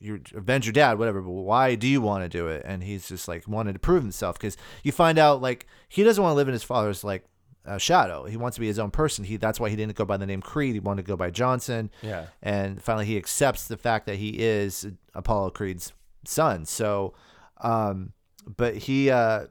[0.00, 1.22] You avenge your dad, whatever.
[1.22, 2.62] But why do you want to do it?
[2.66, 6.22] And he's just like wanted to prove himself because you find out like he doesn't
[6.22, 7.24] want to live in his father's like
[7.66, 8.24] uh, shadow.
[8.24, 9.24] He wants to be his own person.
[9.24, 10.74] He that's why he didn't go by the name Creed.
[10.74, 11.90] He wanted to go by Johnson.
[12.02, 12.26] Yeah.
[12.42, 15.92] And finally, he accepts the fact that he is Apollo Creed's
[16.26, 16.64] son.
[16.66, 17.14] So,
[17.62, 18.12] um,
[18.56, 19.46] but he uh,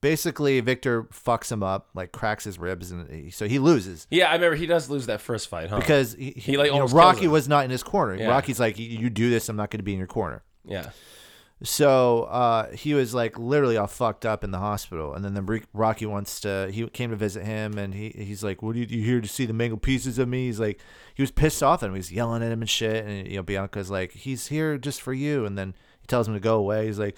[0.00, 4.30] basically Viktor fucks him up, like cracks his ribs, and he, so he loses Yeah,
[4.30, 5.78] I remember he does lose that first fight, huh?
[5.78, 8.14] because he, He, like, you know, Rocky was not in his corner.
[8.16, 8.28] Yeah.
[8.28, 10.42] Rocky's like, "You- you do this, I'm not going to be in your corner.
[10.64, 10.90] yeah.
[11.62, 15.42] So uh, he was like literally all fucked up in the hospital, and then the
[15.42, 16.70] Ro- Rocky wants to.
[16.70, 19.28] He came to visit him, and he he's like, "What are you, you here to
[19.28, 20.80] see the mangled pieces of me?" He's like,
[21.14, 21.94] he was pissed off at him.
[21.94, 25.14] He's yelling at him and shit, and you know Bianca's like, "He's here just for
[25.14, 26.86] you," and then he tells him to go away.
[26.86, 27.16] He's like,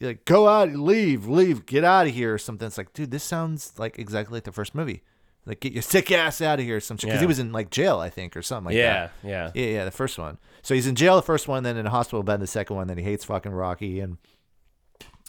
[0.00, 2.66] like "Go out, leave, leave, get out of here," or something.
[2.66, 5.02] It's like, dude, this sounds like exactly like the first movie.
[5.46, 7.08] Like, get your sick ass out of here, or something.
[7.08, 7.20] Because Yeah.
[7.20, 9.12] he was in like jail, I think, or something like that.
[9.22, 9.28] yeah.
[9.30, 9.50] Yeah.
[9.54, 10.38] Yeah, yeah, the first one.
[10.62, 12.86] So he's in jail the first one, then in a hospital bed the second one,
[12.88, 14.18] then he hates fucking Rocky, and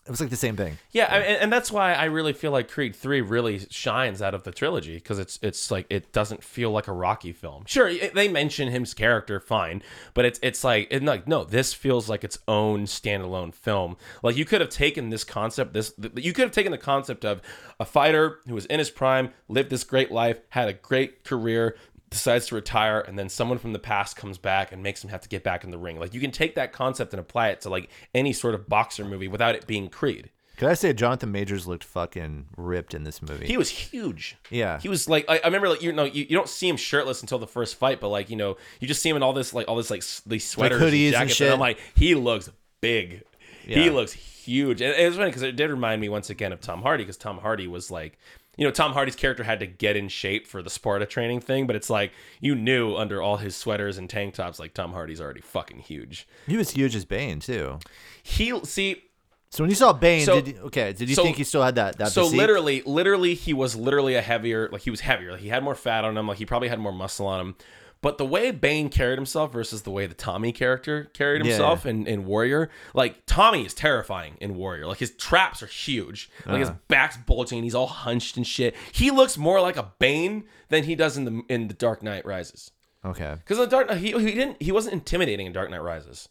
[0.09, 0.79] it was like the same thing.
[0.91, 4.41] Yeah, I, and, that's why I really feel like Creed Three really shines out of
[4.41, 7.65] the trilogy because it's it's like it doesn't feel like a Rocky film.
[7.67, 9.83] Sure, it- they mention him's character, fine,
[10.15, 13.97] but it's it's like it, like no, this feels like its own standalone film.
[14.23, 17.43] Like you could have taken this concept, this you could have taken the concept of
[17.79, 21.77] a fighter who was in his prime, lived this great life, had a great career.
[22.09, 25.21] Decides to retire, and then someone from the past comes back and makes him have
[25.21, 25.99] to get back in the ring.
[25.99, 29.05] Like you can take that concept and apply it to like any sort of boxer
[29.05, 30.31] movie without it being Creed.
[30.57, 33.47] Could I say Jonathan Majors looked fucking ripped in this movie?
[33.47, 34.35] He was huge.
[34.49, 36.75] yeah, He was like I, I remember like you know you, you don't see him
[36.75, 39.31] shirtless until the first fight, but like you know you just see him in all
[39.31, 41.53] this like all this like these sweaters hoodies and jackets, and, shit.
[41.53, 42.49] I'm like he looks
[42.81, 43.23] big.
[43.61, 46.59] He looks huge, and it was funny because it did remind me once again of
[46.59, 48.17] Tom Hardy because Tom Hardy was like.
[48.59, 51.65] You know, Tom Hardy's character had to get in shape for the Sparta training thing,
[51.65, 55.21] but it's like you knew under all his sweaters and tank tops, like Tom Hardy's
[55.21, 56.27] already fucking huge.
[56.45, 57.79] he was huge as Bane too.
[58.21, 59.01] He see,
[59.49, 60.91] So when you saw Bane, So- did you, okay?
[60.93, 62.11] Did you so- think he still had that that?
[62.11, 62.37] so physique?
[62.37, 65.73] literally literally he was literally a heavier like he was heavier like he had more
[65.75, 67.55] fat on him like he probably had more muscle on him
[68.01, 71.51] but the way bane carried himself versus the way the tommy character carried Yeah.
[71.51, 76.29] himself in, in warrior like tommy is terrifying in warrior like his traps are huge
[76.45, 76.77] like his Uh-huh.
[76.87, 80.83] back's bulging and he's all hunched and shit he looks more like a bane than
[80.83, 82.71] he does in the in the dark knight rises
[83.05, 83.35] okay.
[83.39, 86.27] because the Dark he he didn't he wasn't intimidating in Dark Knight Rises,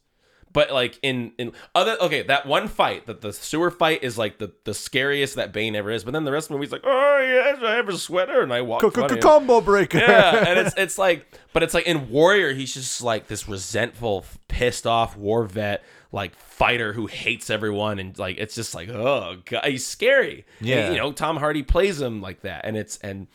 [0.53, 4.39] but like in in other okay that one fight that the sewer fight is like
[4.39, 6.05] the the scariest that Bane ever is.
[6.05, 8.53] But then the rest of the movie's like oh yes I have a sweater and
[8.53, 8.81] I walk.
[8.93, 9.99] funny." Combo breaker.
[9.99, 14.25] yeah, and it's it's like, but it's like in Warrior, he's just like this resentful,
[14.49, 19.37] pissed off war vet, like fighter who hates everyone, and like it's just like, oh
[19.45, 20.45] god, he's scary.
[20.61, 20.91] And, Yeah.
[20.91, 23.27] you know, Tom Hardy plays him like that, and it's and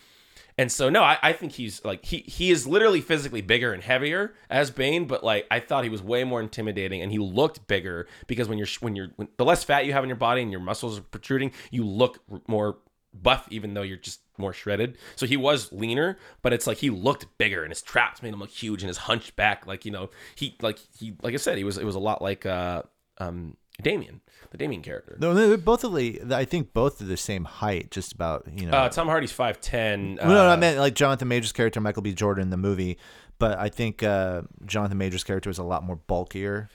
[0.57, 3.81] and so no, I, I think he's like he he is literally physically bigger and
[3.81, 7.67] heavier as Bane, but like I thought he was way more intimidating, and he looked
[7.67, 10.41] bigger because when you're when you're when, the less fat you have in your body
[10.41, 12.77] and your muscles are protruding, you look more
[13.13, 14.97] buff, even though you're just more shredded.
[15.15, 18.39] So he was leaner, but it's like he looked bigger, and his traps made him
[18.39, 21.63] look huge, and his hunchback like you know, he like he like I said, he
[21.63, 22.84] was it was a lot like uh
[23.17, 24.22] um Damian,
[24.52, 25.18] the Damian character.
[25.20, 26.22] No, they're both of the.
[26.32, 28.48] I think both are the same height, just about.
[28.56, 28.78] You know.
[28.78, 30.20] Uh, Tom Hardy's five ten.
[30.22, 32.14] Uh, no, no, I meant like Jonathan Majors' character, Michael B.
[32.14, 32.98] Jordan, in the movie.
[33.40, 36.70] but I think uh, Jonathan Majors' character is a lot more bulkier.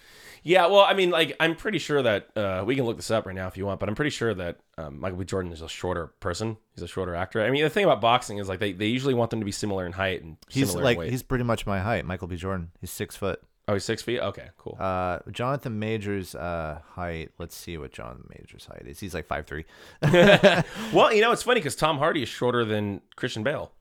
[0.45, 3.27] Yeah, well, I mean, like, I'm pretty sure that uh, we can look this up
[3.27, 5.25] right now if you want, but I'm pretty sure that um, Michael B.
[5.25, 6.57] Jordan is a shorter person.
[6.75, 7.43] He's a shorter actor.
[7.45, 9.51] I mean, the thing about boxing is like they, they usually want them to be
[9.53, 11.11] similar in height and He's similar like weight.
[11.11, 12.37] he's pretty much my height, Michael B.
[12.37, 12.71] Jordan.
[12.81, 13.43] He's six foot.
[13.69, 14.21] Oh, he's six feet.
[14.21, 14.77] Okay, cool.
[14.81, 17.31] Uh, Jonathan Majors' uh, height.
[17.39, 18.99] Let's see what Jonathan Majors' height is.
[18.99, 19.65] He's like five three.
[20.03, 23.73] well, you know, it's funny because Tom Hardy is shorter than Christian Bale.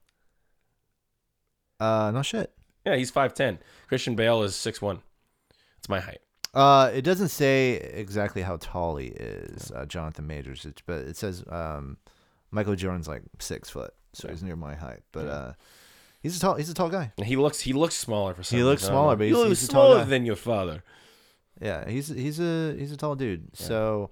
[1.79, 2.51] Uh, no shit.
[2.85, 3.59] Yeah, he's five ten.
[3.87, 5.01] Christian Bale is six one.
[5.79, 6.19] It's my height.
[6.53, 11.43] Uh, it doesn't say exactly how tall he is, uh, Jonathan Majors, but it says
[11.49, 11.97] um,
[12.51, 15.01] Michael Jordan's like six foot, so he's near my height.
[15.11, 15.53] But uh,
[16.27, 17.11] he's a tall he's a tall guy.
[17.23, 18.93] He looks he looks smaller for some He looks reason.
[18.93, 20.09] Smaller, but he he's- looks he's a tall smaller guy.
[20.09, 20.83] than your father.
[21.61, 23.55] Yeah, he's he's a he's a tall dude.
[23.55, 24.11] So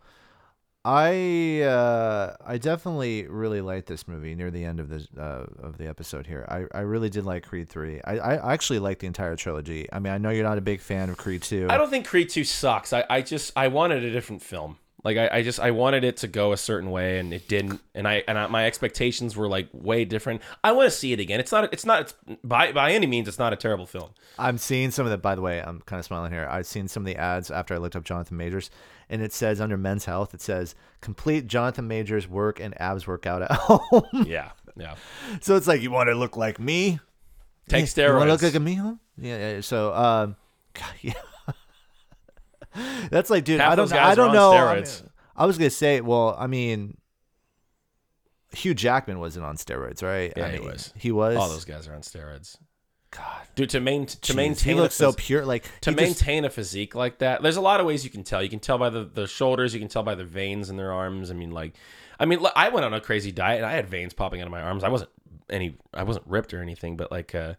[0.83, 5.77] I uh, I definitely really liked this movie near the end of the uh, of
[5.79, 6.45] the episode here.
[6.47, 8.01] I, I really did like Creed three.
[8.05, 9.87] I, I actually like the entire trilogy.
[9.91, 11.67] I mean, I know you're not a big fan of Creed two.
[11.71, 12.93] I don't think Creed 2 sucks.
[12.93, 14.77] I, I just I wanted a different film.
[15.05, 17.79] Like I, I just I wanted it to go a certain way and it didn't
[17.93, 20.41] and I and I, my expectations were like way different.
[20.63, 21.39] I want to see it again.
[21.39, 24.09] It's not it's not it's by by any means it's not a terrible film.
[24.39, 25.17] I'm seeing some of the.
[25.17, 26.47] By the way, I'm kind of smiling here.
[26.49, 28.69] I've seen some of the ads after I looked up Jonathan Majors,
[29.09, 33.43] and it says under Men's Health, it says complete Jonathan Majors work and abs workout
[33.43, 34.25] at home.
[34.25, 34.51] Yeah.
[34.77, 34.95] Yeah.
[35.39, 36.99] so it's like you want to look like me.
[37.69, 38.95] Take You want to look like me, huh?
[39.17, 39.53] Yeah.
[39.53, 40.35] yeah so, um,
[40.73, 41.13] God, yeah.
[43.09, 43.59] That's like, dude.
[43.59, 43.93] Half I don't.
[43.93, 44.53] I don't know.
[44.53, 44.85] I, mean.
[45.35, 46.01] I was gonna say.
[46.01, 46.97] Well, I mean,
[48.53, 50.33] Hugh Jackman wasn't on steroids, right?
[50.35, 50.93] Yeah, I he was.
[50.97, 51.35] He was.
[51.37, 52.57] All those guys are on steroids.
[53.11, 53.47] God.
[53.55, 55.45] Dude, to main to Jeez, maintain he a looks so pure.
[55.45, 58.09] Like to he just- maintain a physique like that there's a lot of ways you
[58.09, 60.69] can tell you can tell by the, the shoulders you can tell by the veins
[60.69, 61.75] in their arms i mean like
[62.19, 64.51] i mean i went on a crazy diet and i had veins popping out of
[64.51, 65.09] my arms i wasn't
[65.49, 67.53] any i wasn't ripped or anything but like uh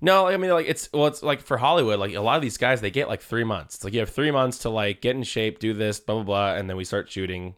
[0.00, 2.56] no i mean like it's well it's like for hollywood like a lot of these
[2.56, 5.16] guys they get like three months it's like you have three months to like get
[5.16, 7.54] in shape do this blah blah blah and then we start shooting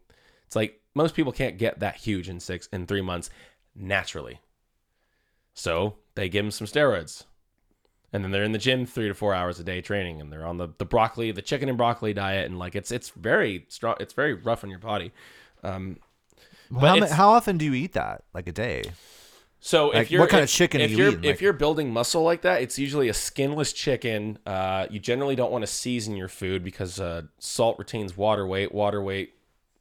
[0.46, 3.28] it's like most people can't get that huge in six in three months
[3.74, 4.40] naturally
[5.52, 7.24] so they give them some steroids
[8.12, 10.46] and then they're in the gym three to four hours a day training and they're
[10.46, 13.96] on the, the broccoli the chicken and broccoli diet and like it's it's very strong
[14.00, 15.12] it's very rough on your body
[15.62, 15.98] um
[16.72, 18.24] how, but ma- how often do you eat that?
[18.32, 18.84] Like a day?
[19.66, 21.24] So Like, if you're what kind of if- chicken are if you you're eating?
[21.24, 24.38] if Like- you're building muscle like that it's usually a skinless chicken.
[24.44, 28.72] Uh you generally don't want to season your food because uh salt retains water weight.
[28.72, 29.32] Water weight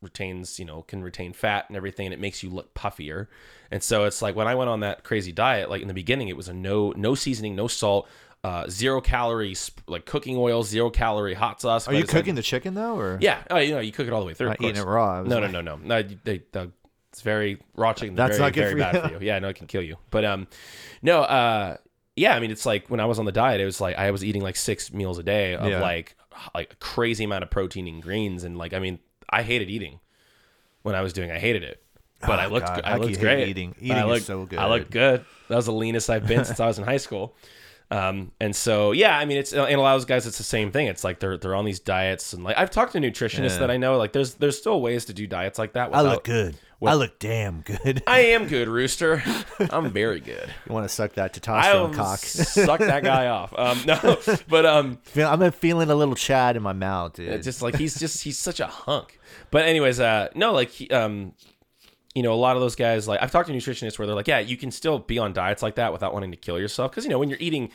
[0.01, 3.27] retains you know can retain fat and everything and it makes you look puffier.
[3.71, 6.27] And so it's like when i went on that crazy diet like in the beginning
[6.29, 8.07] it was a no no seasoning no salt
[8.43, 12.41] uh zero calorie sp- like cooking oil zero calorie hot sauce Are you cooking the
[12.41, 13.17] chicken though, or?
[13.21, 13.41] Yeah.
[13.49, 15.23] Oh you know you cook it all the way through Not eating it raw?
[15.23, 15.75] No no like- no no.
[15.77, 16.67] No they, they,
[17.13, 19.01] it's very raw That's very, not good very for bad you.
[19.01, 20.47] for you yeah no it can kill you but um
[21.01, 21.77] no uh
[22.15, 24.11] yeah i mean it's like when i was on the diet it was like i
[24.11, 25.79] was eating like six meals a day of Yeah.
[25.79, 26.15] like
[26.55, 28.99] like a crazy amount of protein and greens and like i mean
[29.29, 29.99] i hated eating
[30.81, 31.79] when i was doing i hated it
[32.25, 33.49] but I Oh, looked, God, I looked great.
[33.49, 33.75] eating?
[33.77, 35.25] I Eating is looked, so I looked good.
[35.49, 37.35] That was the leanest I've been since I was in high school.
[37.91, 40.43] Um, and so yeah, I mean, it's and a lot of those guys, it's the
[40.45, 40.87] same thing.
[40.87, 43.57] It's like they're they're on these diets, and like I've talked to nutritionists Yeah.
[43.57, 43.97] that I know.
[43.97, 45.93] Like there's there's still ways to do diets like that.
[45.93, 46.55] I look good.
[46.83, 48.03] With- I look damn good.
[48.07, 49.23] I am good, Rooster.
[49.71, 50.49] I'm very good.
[50.67, 52.19] you want to suck that I testosterone will cock?
[52.19, 53.53] suck that guy off.
[53.57, 57.41] Um, no, but um, I'm feeling a little Chad in my mouth, dude.
[57.43, 59.19] Just like he's just he's such a hunk.
[59.51, 61.33] But anyways, uh no, like he, um
[62.15, 64.27] you know, a lot of those guys like I've talked to nutritionists where they're like,
[64.27, 67.03] yeah, you can still be on diets like that without wanting to kill yourself because
[67.05, 67.71] you know, when you're eating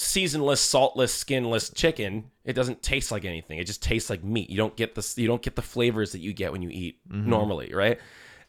[0.00, 3.58] seasonless, saltless, skinless chicken, it doesn't taste like anything.
[3.58, 4.48] It just tastes like meat.
[4.48, 7.00] You don't get the you don't get the flavors that you get when you eat
[7.08, 7.98] normally, right?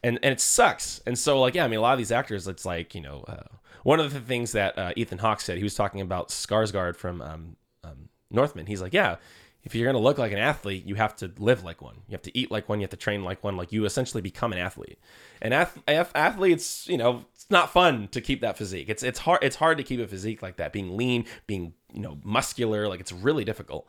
[0.02, 1.00] And and it sucks.
[1.06, 3.24] And so like yeah, I mean a lot of these actors it's like, you know,
[3.28, 3.42] uh,
[3.82, 7.20] one of the things that uh, Ethan Hawke said, he was talking about Skarsgård from
[7.20, 8.66] um, um, Northman.
[8.66, 9.16] He's like, yeah,
[9.62, 11.96] if you're gonna look like an athlete, you have to live like one.
[12.08, 12.80] You have to eat like one.
[12.80, 13.56] You have to train like one.
[13.56, 14.98] Like you essentially become an athlete.
[15.42, 18.88] And ath- ath- athletes, you know, not fun to keep that physique.
[18.88, 19.42] It's it's hard.
[19.42, 20.72] It's hard to keep a physique like that.
[20.72, 23.88] Being lean, being you know muscular, like it's really difficult.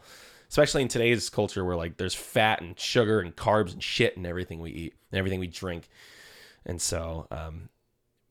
[0.49, 4.27] Especially in today's culture where like there's fat and sugar and carbs and shit and
[4.27, 5.89] everything we eat and everything we drink.
[6.63, 7.69] And so, um,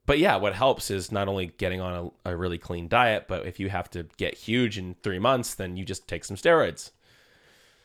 [0.07, 3.45] but yeah, what helps is not only getting on a, a really clean diet, but
[3.47, 6.93] if you have to get huge in three months, then you just take some steroids.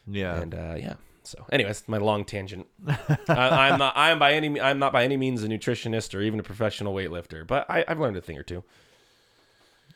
[0.05, 0.39] yeah.
[0.39, 0.95] And uh, yeah.
[1.27, 2.67] So, anyways, my long tangent.
[2.87, 3.93] I, I'm not.
[3.95, 4.59] I'm by any.
[4.61, 7.99] I'm not by any means a nutritionist or even a professional weightlifter, but I, I've
[7.99, 8.63] learned a thing or two.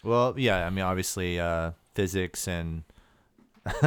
[0.03, 0.65] Well, yeah.
[0.65, 2.83] I mean, obviously, uh, physics and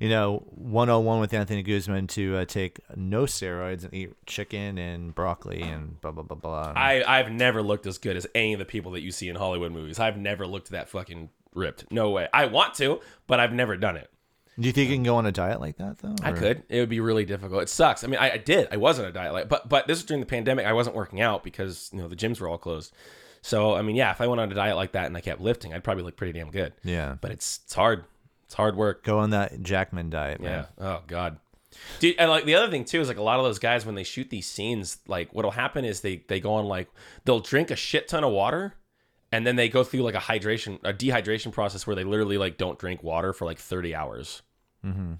[0.00, 5.14] you know, 101 with Anthony Guzman to uh, take no steroids and eat chicken and
[5.14, 6.72] broccoli and blah blah blah blah.
[6.74, 9.36] I I've never looked as good as any of the people that you see in
[9.36, 9.98] Hollywood movies.
[9.98, 11.90] I've never looked that fucking ripped.
[11.92, 12.28] No way.
[12.32, 14.10] I want to, but I've never done it.
[14.58, 16.14] Do you think you can go on a diet like that though?
[16.22, 16.62] I or- could.
[16.68, 17.62] It would be really difficult.
[17.62, 18.04] It sucks.
[18.04, 18.68] I mean, I, I did.
[18.70, 20.66] I was on a diet, like, but but this was during the pandemic.
[20.66, 22.92] I wasn't working out because you know the gyms were all closed.
[23.42, 25.40] So I mean, yeah, if I went on a diet like that and I kept
[25.40, 26.72] lifting, I'd probably look pretty damn good.
[26.84, 27.16] Yeah.
[27.20, 28.04] But it's it's hard.
[28.44, 29.04] It's hard work.
[29.04, 30.66] Go on that Jackman diet, Yeah.
[30.78, 31.38] Oh God.
[32.00, 33.94] Dude, and like the other thing too is like a lot of those guys when
[33.94, 36.88] they shoot these scenes, like what'll happen is they they go on like
[37.24, 38.74] they'll drink a shit ton of water,
[39.32, 42.56] and then they go through like a hydration a dehydration process where they literally like
[42.56, 44.42] don't drink water for like thirty hours.
[44.84, 45.14] Mm-hmm.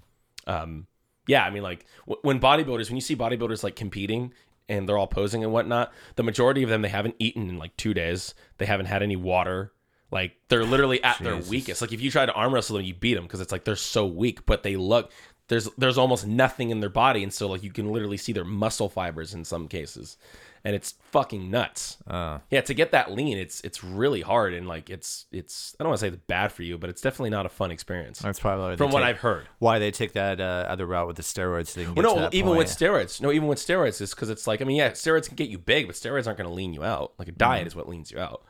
[0.47, 0.87] Um,
[1.27, 4.33] yeah, I mean like w- when bodybuilders when you see bodybuilders like competing
[4.69, 7.75] and they're all posing and whatnot, the majority of them they haven't eaten in like
[7.77, 8.33] two days.
[8.57, 9.71] They haven't had any water.
[10.11, 11.81] Like they're literally at their weakest.
[11.81, 13.77] Like if you try to arm wrestle them, you beat them because it's like they're
[13.77, 15.11] so weak, but they look
[15.51, 18.45] there's there's almost nothing in their body, and so like you can literally see their
[18.45, 20.15] muscle fibers in some cases,
[20.63, 21.97] and it's fucking nuts.
[22.07, 25.83] Uh, Yeah, to get that lean, it's it's really hard, and like it's it's I
[25.83, 28.19] don't want to say it's bad for you, but it's definitely not a fun experience
[28.19, 29.47] that's probably from what take- I've heard.
[29.59, 31.67] why they take that uh, other route with the steroids.
[31.67, 33.21] So they can get Well, no, even with steroids.
[33.21, 35.57] No, even with steroids, is because it's like I mean, yeah, steroids can get you
[35.57, 37.13] big, but steroids aren't going to lean you out.
[37.17, 38.43] Like a diet is what leans you out.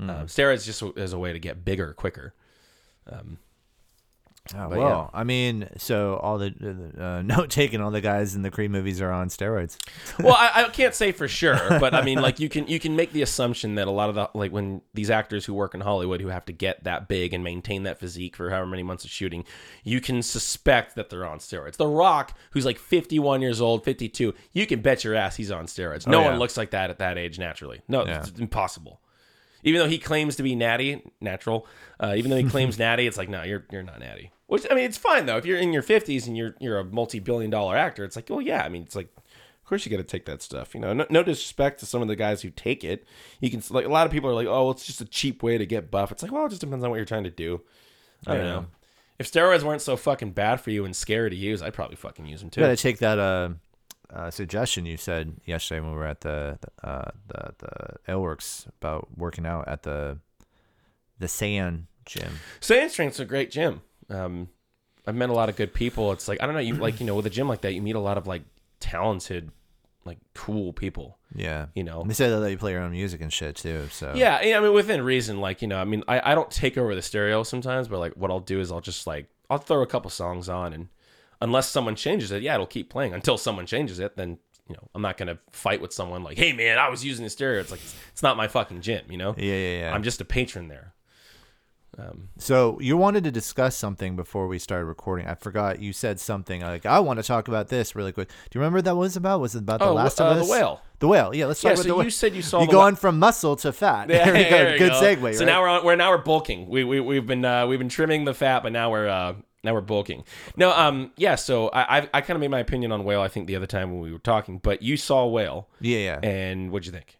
[0.00, 2.32] Um, steroids just is a way to get bigger quicker.
[3.10, 3.38] Um,
[4.56, 8.42] Oh, But well, I mean, so all the uh, note taken, all the guys in
[8.42, 9.76] the Creed movies are on steroids.
[10.22, 12.96] well, I, I can't say for sure, but I mean, like you can you can
[12.96, 15.80] make the assumption that a lot of the like when these actors who work in
[15.80, 19.04] Hollywood who have to get that big and maintain that physique for however many months
[19.04, 19.44] of shooting,
[19.84, 21.76] you can suspect that they're on steroids.
[21.76, 25.66] The Rock, who's like 51 years old, 52, you can bet your ass he's on
[25.66, 26.06] steroids.
[26.06, 26.30] No Oh, yeah.
[26.30, 27.80] one looks like that at that age naturally.
[27.88, 28.20] No, Yeah.
[28.20, 29.00] it's impossible.
[29.64, 31.66] Even though he claims to be natty, natural,
[32.00, 34.30] uh, even though he claims natty, it's like no, you're you're not natty.
[34.48, 35.36] Which I mean, it's fine though.
[35.36, 38.40] If you're in your 50s and you're you're a multi-billion dollar actor, it's like, well,
[38.42, 38.62] yeah.
[38.64, 40.74] I mean, it's like of course you got to take that stuff.
[40.74, 43.06] You know, no, no disrespect to some of the guys who take it.
[43.40, 45.58] You can like a lot of people are like, oh, it's just a cheap way
[45.58, 46.10] to get buff.
[46.10, 47.60] It's like, well, it just depends on what you're trying to do.
[48.26, 48.52] I don't Yeah.
[48.52, 48.66] know.
[49.18, 52.24] If steroids weren't so fucking bad for you and scary to use, I'd probably fucking
[52.26, 52.60] use them too.
[52.60, 53.50] Got to take that uh,
[54.10, 58.66] uh, suggestion you said yesterday when we were at the the, uh, the the Aleworks
[58.80, 60.18] about working out at the
[61.18, 62.38] the Sand gym.
[62.60, 63.82] Sand Strength's a great gym.
[64.10, 64.48] Um,
[65.06, 66.12] I've met a lot of good people.
[66.12, 67.82] It's like I don't know, you like you know, with a gym like that, you
[67.82, 68.42] meet a lot of like
[68.80, 69.50] talented,
[70.04, 71.18] like cool people.
[71.34, 73.88] Yeah, You know, they said that you play your own music and shit too.
[73.90, 75.40] So Yeah, yeah, I mean within reason.
[75.40, 78.14] Like you know, I mean, I, I don't take over the stereo sometimes, but like
[78.14, 80.88] what I'll do is I'll just like I'll throw a couple songs on, and
[81.40, 84.16] unless someone changes it, yeah, it'll keep playing until someone changes it.
[84.16, 87.24] Then you know, I'm not gonna fight with someone like, hey man, I was using
[87.24, 87.60] the stereo.
[87.60, 87.80] It's like
[88.12, 89.34] it's not my fucking gym, you know.
[89.38, 89.94] yeah, yeah, yeah.
[89.94, 90.92] I'm just a patron there.
[91.98, 95.26] Um, So you wanted to discuss something before we started recording.
[95.26, 98.28] I forgot you said something like I want to talk about this really quick.
[98.28, 99.40] Do you remember what that was about?
[99.40, 100.46] Was it about the oh, Last uh, of Us?
[100.46, 100.80] the whale.
[101.00, 101.34] The whale.
[101.34, 102.04] Yeah, let's talk Yeah, about so the whale.
[102.04, 104.08] you said you saw you the go on from muscle to fat.
[104.08, 104.72] Yeah, there we there go.
[104.72, 105.00] you Good go.
[105.00, 105.34] segue.
[105.34, 105.46] So right?
[105.46, 106.68] now we're on, we're now we're bulking.
[106.68, 109.34] We we we've been uh, we've been trimming the fat, but now we're uh,
[109.64, 110.22] now we're bulking.
[110.56, 111.34] No, um, yeah.
[111.34, 113.20] So I I, I kind of made my opinion on whale.
[113.22, 116.20] I think the other time when we were talking, but you saw whale, yeah, yeah.
[116.22, 117.18] and what'd you think?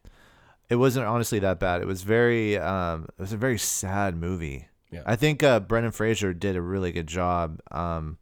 [0.70, 1.80] It wasn't honestly that bad.
[1.80, 4.68] It was very um it was a very sad movie.
[4.90, 5.02] Yeah.
[5.06, 7.60] I think uh Brendan Fraser did a really good job.
[7.70, 8.18] Um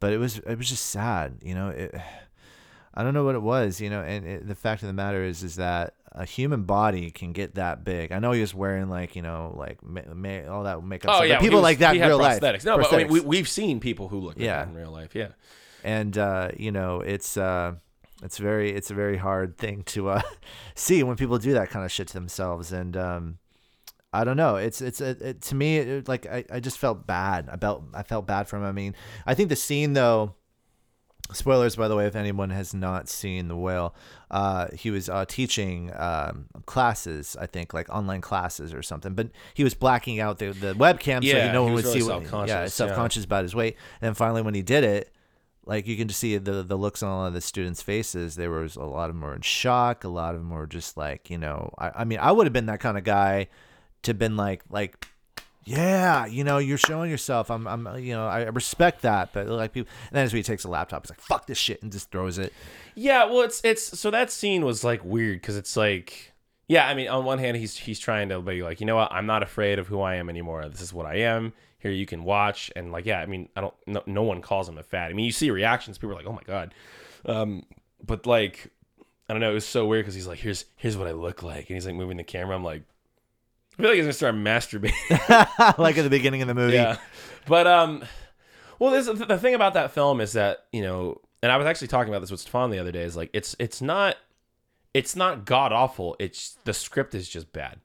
[0.00, 1.68] but it was it was just sad, you know.
[1.68, 1.94] It
[2.94, 5.24] I don't know what it was, you know, and it, the fact of the matter
[5.24, 8.12] is is that a human body can get that big.
[8.12, 11.14] I know he was wearing like, you know, like ma- ma- all that makeup Oh
[11.16, 12.42] stuff, yeah, people was- like that in real life.
[12.64, 14.58] No, but I mean, we we've seen people who look like Yeah.
[14.64, 15.14] that in real life.
[15.14, 15.28] Yeah.
[15.84, 17.72] and uh, you know it's uh,
[18.22, 20.22] it's very it's a very hard thing to uh,
[20.74, 23.38] see when people do that kind of shit to themselves and um,
[24.12, 27.06] I don't know it's it's it, it, to me it, like I, I just felt
[27.06, 28.94] bad I felt I felt bad for him I mean
[29.26, 30.34] I think the scene though
[31.32, 33.94] spoilers by the way if anyone has not seen the whale
[34.30, 39.30] uh, he was uh, teaching um, classes I think like online classes or something but
[39.54, 42.28] he was blacking out the, the webcam so no one would really see what yeah
[42.28, 42.66] self-conscious, yeah.
[42.66, 45.12] self-conscious about his weight and then finally when he did it
[45.64, 48.34] like you can just see the the looks on a lot of the students' faces.
[48.34, 50.04] There was a lot of them were in shock.
[50.04, 52.52] A lot of them were just like, you know, I, I mean, I would have
[52.52, 53.48] been that kind of guy
[54.02, 55.06] to been like, like,
[55.64, 57.50] yeah, you know, you're showing yourself.
[57.50, 59.32] I'm, I'm, uh, you know, I respect that.
[59.32, 61.82] But like people, and then as he takes a laptop, he's like, fuck this shit,
[61.82, 62.52] and just throws it.
[62.94, 66.32] Yeah, well, it's it's so that scene was like weird because it's like,
[66.66, 69.12] yeah, I mean, on one hand, he's he's trying to be like, you know what,
[69.12, 70.68] I'm not afraid of who I am anymore.
[70.68, 71.52] This is what I am.
[71.82, 74.68] Here you can watch, and like, yeah, I mean, I don't, no, no one calls
[74.68, 75.10] him a fat.
[75.10, 76.74] I mean, you see reactions, people are like, oh my god,
[77.26, 77.64] um,
[78.04, 78.70] but like,
[79.28, 81.42] I don't know, it was so weird because he's like, here's here's what I look
[81.42, 82.54] like, and he's like moving the camera.
[82.54, 82.82] I'm like,
[83.74, 85.78] I feel like he's gonna start masturbating.
[85.78, 86.74] like at the beginning of the movie.
[86.74, 86.98] Yeah,
[87.46, 88.04] but um,
[88.78, 91.88] Well, this, the thing about that film is that you know, and I was actually
[91.88, 93.02] talking about this with Stefan the other day.
[93.02, 94.16] Is like it's it's not
[94.94, 96.16] it's not god awful.
[96.18, 97.80] It's the script is just bad.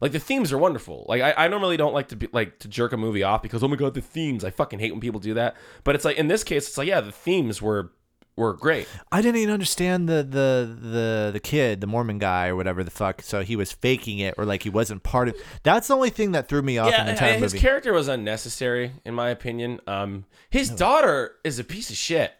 [0.00, 1.04] Like the themes are wonderful.
[1.08, 3.62] Like I, I normally don't like to be like to jerk a movie off because
[3.62, 4.44] oh my god the themes.
[4.44, 5.56] I fucking hate when people do that.
[5.84, 7.92] But it's like in this case, it's like yeah the themes were
[8.38, 8.88] were great.
[9.10, 12.90] I didn't even understand the the the the kid, the Mormon guy or whatever the
[12.90, 13.20] fuck.
[13.20, 15.36] So he was faking it, or like he wasn't part of.
[15.64, 17.60] That's the only thing that threw me off in the entire his movie.
[17.60, 19.80] character was unnecessary in my opinion.
[19.86, 22.32] Um, his daughter is a piece of shit.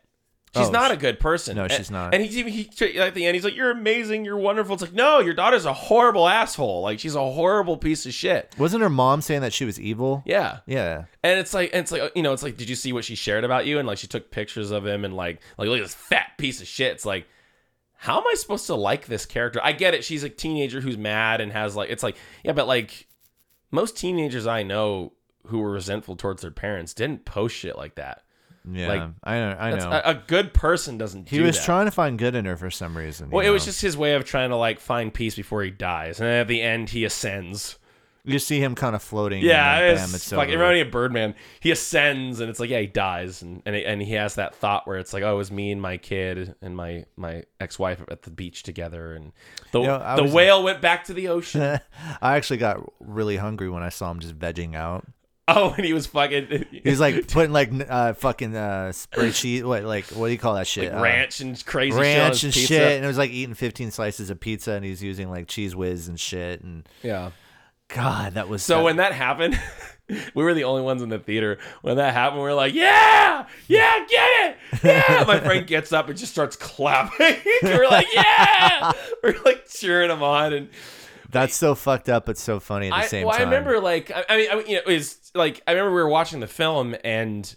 [0.56, 1.56] She's Oh, not sh- a good person.
[1.56, 2.14] No, And- she's not.
[2.14, 4.24] And he's even he at the end he's like, "You're amazing.
[4.24, 6.80] You're wonderful." It's like, no, your daughter's a horrible asshole.
[6.82, 8.54] Like she's a horrible piece of shit.
[8.58, 10.22] Wasn't her mom saying that she was evil?
[10.24, 10.60] Yeah.
[10.66, 11.04] Yeah.
[11.22, 13.14] And it's like, and it's like, you know, it's like, did you see what she
[13.14, 13.78] shared about you?
[13.78, 16.60] And like, she took pictures of him and like, like, look at this fat piece
[16.62, 16.92] of shit.
[16.92, 17.26] It's like,
[18.00, 19.60] how am I supposed to like this character?
[19.62, 20.02] I get it.
[20.04, 23.06] She's a teenager who's mad and has like, it's like, yeah, but like,
[23.70, 25.12] most teenagers I know
[25.48, 28.22] who were resentful towards their parents didn't post shit like that.
[28.70, 28.88] Yeah.
[28.88, 29.56] Like, I know.
[29.58, 29.90] I know.
[29.90, 31.28] a, a good person doesn't.
[31.28, 31.64] he do was that.
[31.64, 33.30] trying to find good in her for some reason.
[33.30, 36.20] Well, it was just his way of trying to like find peace before he dies,
[36.20, 37.78] and then at the end he ascends.
[38.24, 39.42] you see him kind of floating.
[39.42, 40.64] Yeah, and it's, bam, it's like it over.
[40.64, 41.34] reminded me of Birdman.
[41.60, 44.54] He ascends, and it's like, yeah, he dies, and and, it, and he has that
[44.54, 47.78] thought where it's like, oh, it was me and my kid and my my ex
[47.78, 49.32] wife at the beach together, and
[49.72, 51.80] the You know, the whale went back to the ocean.
[52.20, 55.06] I actually got really hungry when I saw him just vegging out.
[55.56, 59.64] oh, and he was fucking He was like putting like uh, fucking uh, spreadsheet.
[59.64, 60.92] What like what do you call that shit?
[60.92, 62.66] like Uh, ranch and crazy shit on ranch his and pizza.
[62.74, 65.74] shit, and it was like eating 15 slices of pizza, and he's using like Cheez
[65.74, 67.30] Whiz and shit, and Yeah.
[67.88, 69.58] God, that was So that- when that happened,
[70.08, 71.56] we were the only ones in the theater.
[71.80, 76.06] When that happened, we were like, "Yeah, yeah, get it, yeah!" My friend gets up
[76.10, 77.36] and just starts clapping.
[77.62, 78.92] we're like, "Yeah!"
[79.22, 80.68] We're like cheering him on, and
[81.28, 84.10] that's so fucked up, but so funny at the I, same well, I remember like,
[84.10, 86.96] I, I mean, I, you know, was like I remember we were watching the film
[87.04, 87.54] and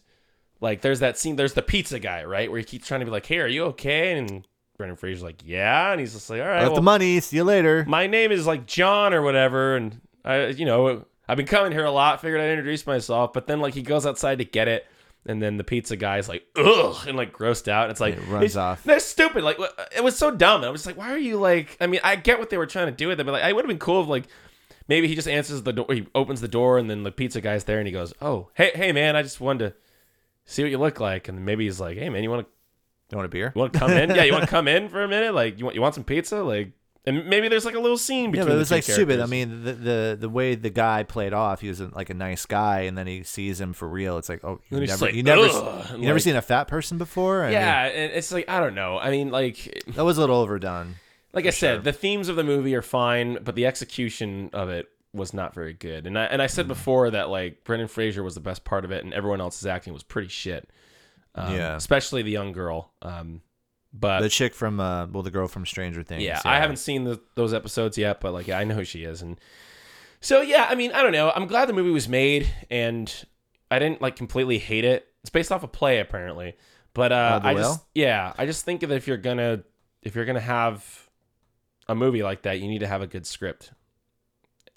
[0.60, 3.12] like there's that scene, there's the pizza guy, right, where he keeps trying to be
[3.12, 6.48] like, "Hey, are you okay?" And Brendan Fraser's like, "Yeah," and he's just like, "All
[6.48, 7.20] right, Got well, the money.
[7.20, 7.86] See you later.
[7.88, 11.86] my name is like John or whatever, and I, you know, I've been coming here
[11.86, 12.22] a lot.
[12.22, 14.86] Figured I'd introduce myself, but then like he goes outside to get it,
[15.26, 17.84] and then the pizza guy's like, ugh, and like grossed out.
[17.84, 18.84] And it's like It runs it's- off.
[18.84, 19.44] They're stupid.
[19.44, 19.58] Like
[19.96, 20.62] it was so dumb.
[20.62, 21.78] And I was like, why are you like?
[21.80, 23.54] I mean, I get what they were trying to do with it, but like, I
[23.54, 24.26] would have been cool if like.
[24.88, 25.86] Maybe he just answers the door.
[25.92, 28.72] He opens the door, and then the pizza guy's there, and he goes, "Oh, hey,
[28.74, 29.76] hey, man, I just wanted to
[30.44, 32.52] see what you look like." And maybe he's like, "Hey, man, you want to
[33.12, 33.54] You want a beer?
[33.56, 34.10] you want to come in?
[34.16, 35.34] Yeah, you want to come in for a minute?
[35.34, 36.44] Like, you want you want some pizza?
[36.44, 36.72] Like,
[37.06, 38.42] and maybe there's like a little scene between.
[38.42, 39.20] Yeah, but it the was like stupid.
[39.20, 42.46] I mean, the, the the way the guy played off, he was like a nice
[42.46, 44.18] guy, and then he sees him for real.
[44.18, 46.68] It's like, oh, you never, like, you never, "Ugh," you never like- seen a fat
[46.68, 47.42] person before.
[47.44, 48.98] I mean, yeah, and it's like I don't know.
[49.00, 50.96] I mean, like that was a little overdone.
[51.34, 51.82] like I said, sure.
[51.84, 55.74] the themes of the movie are fine, but the execution of it was not very
[55.74, 56.06] good.
[56.08, 58.92] And I and I said before that like Brendan Fraser was the best part of
[58.92, 60.70] it, and everyone else's acting was pretty shit.
[61.34, 61.76] Um, Yeah.
[61.78, 62.92] especially the young girl.
[63.02, 63.42] Um,
[63.94, 66.24] but The chick from, uh, well, the girl from Stranger Things.
[66.24, 69.04] yeah, I haven't seen the, those episodes yet, but like yeah, I know who she
[69.04, 69.40] is, and
[70.22, 71.32] so yeah, I mean, I don't know.
[71.36, 73.14] I'm glad the movie was made, and
[73.70, 75.08] I didn't like completely hate it.
[75.22, 76.56] It's based off a play apparently,
[76.94, 77.64] but uh, Uh, I Whale?
[77.64, 79.64] just yeah, I just think that if you're gonna
[80.02, 81.10] if you're gonna have
[81.88, 83.72] a movie like that, you need to have a good script,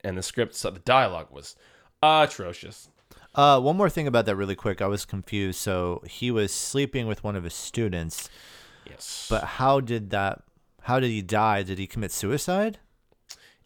[0.03, 1.57] and the script, so the dialogue was
[2.03, 2.89] atrocious.
[3.35, 4.81] Uh, one more thing about that, really quick.
[4.81, 5.59] I was confused.
[5.59, 8.29] So he was sleeping with one of his students,
[8.89, 10.43] Yes, but how did that?
[10.83, 11.63] How did he die?
[11.63, 12.79] Did he commit suicide?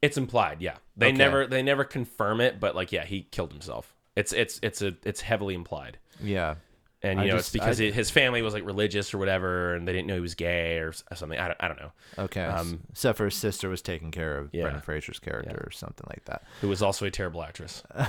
[0.01, 0.62] it's implied.
[0.62, 1.16] Yeah, they Okay.
[1.16, 3.95] never they never confirm it, but like yeah, he killed himself.
[4.15, 5.99] It's it's it's a it's heavily implied.
[6.23, 6.55] Yeah.
[7.03, 9.19] and you I know just- it's because I- it- his family was like religious or
[9.19, 11.39] whatever, and they didn't know he was gay or something.
[11.39, 11.93] I don't, I don't know.
[12.19, 12.43] Okay.
[12.45, 14.62] Um, Except for his sister was taking care of Yeah.
[14.62, 16.43] Brendan Fraser's character or something like that.
[16.61, 17.82] Who was also a terrible actress.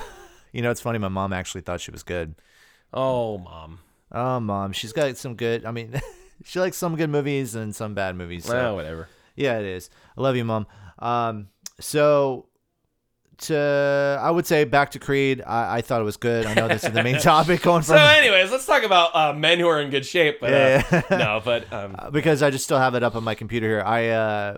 [0.52, 0.98] You know, it's funny.
[0.98, 2.34] My mom actually thought she was good.
[2.92, 3.82] Oh, mom.
[4.12, 5.64] Oh, mom, she's got some good.
[5.64, 5.94] I mean,
[6.44, 8.46] she likes some good movies and some bad movies.
[8.46, 8.54] So.
[8.54, 9.08] Well, whatever.
[9.36, 9.90] Yeah, it is.
[10.18, 10.68] I love you, mom.
[11.00, 11.48] Um,
[11.80, 12.48] so
[13.40, 15.42] to I would say back to Creed.
[15.46, 16.46] I, I thought it was good.
[16.46, 19.34] I know this is the main topic going From, So, anyways, let's talk about uh,
[19.34, 20.40] men who are in good shape.
[20.42, 21.02] But, uh, Yeah.
[21.12, 23.84] no, but um, because I just still have it up on my computer here.
[23.86, 24.58] I uh,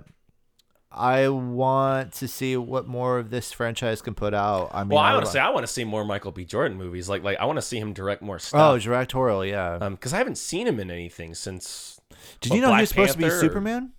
[0.91, 4.71] I want to see what more of this franchise can put out.
[4.73, 6.43] I mean, well, I want to say I want to see more Michael B.
[6.43, 7.07] Jordan movies.
[7.07, 8.59] Like, like I want to see him direct more stuff.
[8.59, 9.77] Oh, directorial, yeah.
[9.79, 11.99] Um, because I haven't seen him in anything since.
[12.41, 13.93] Did what, you know Black he was supposed to be or- Superman?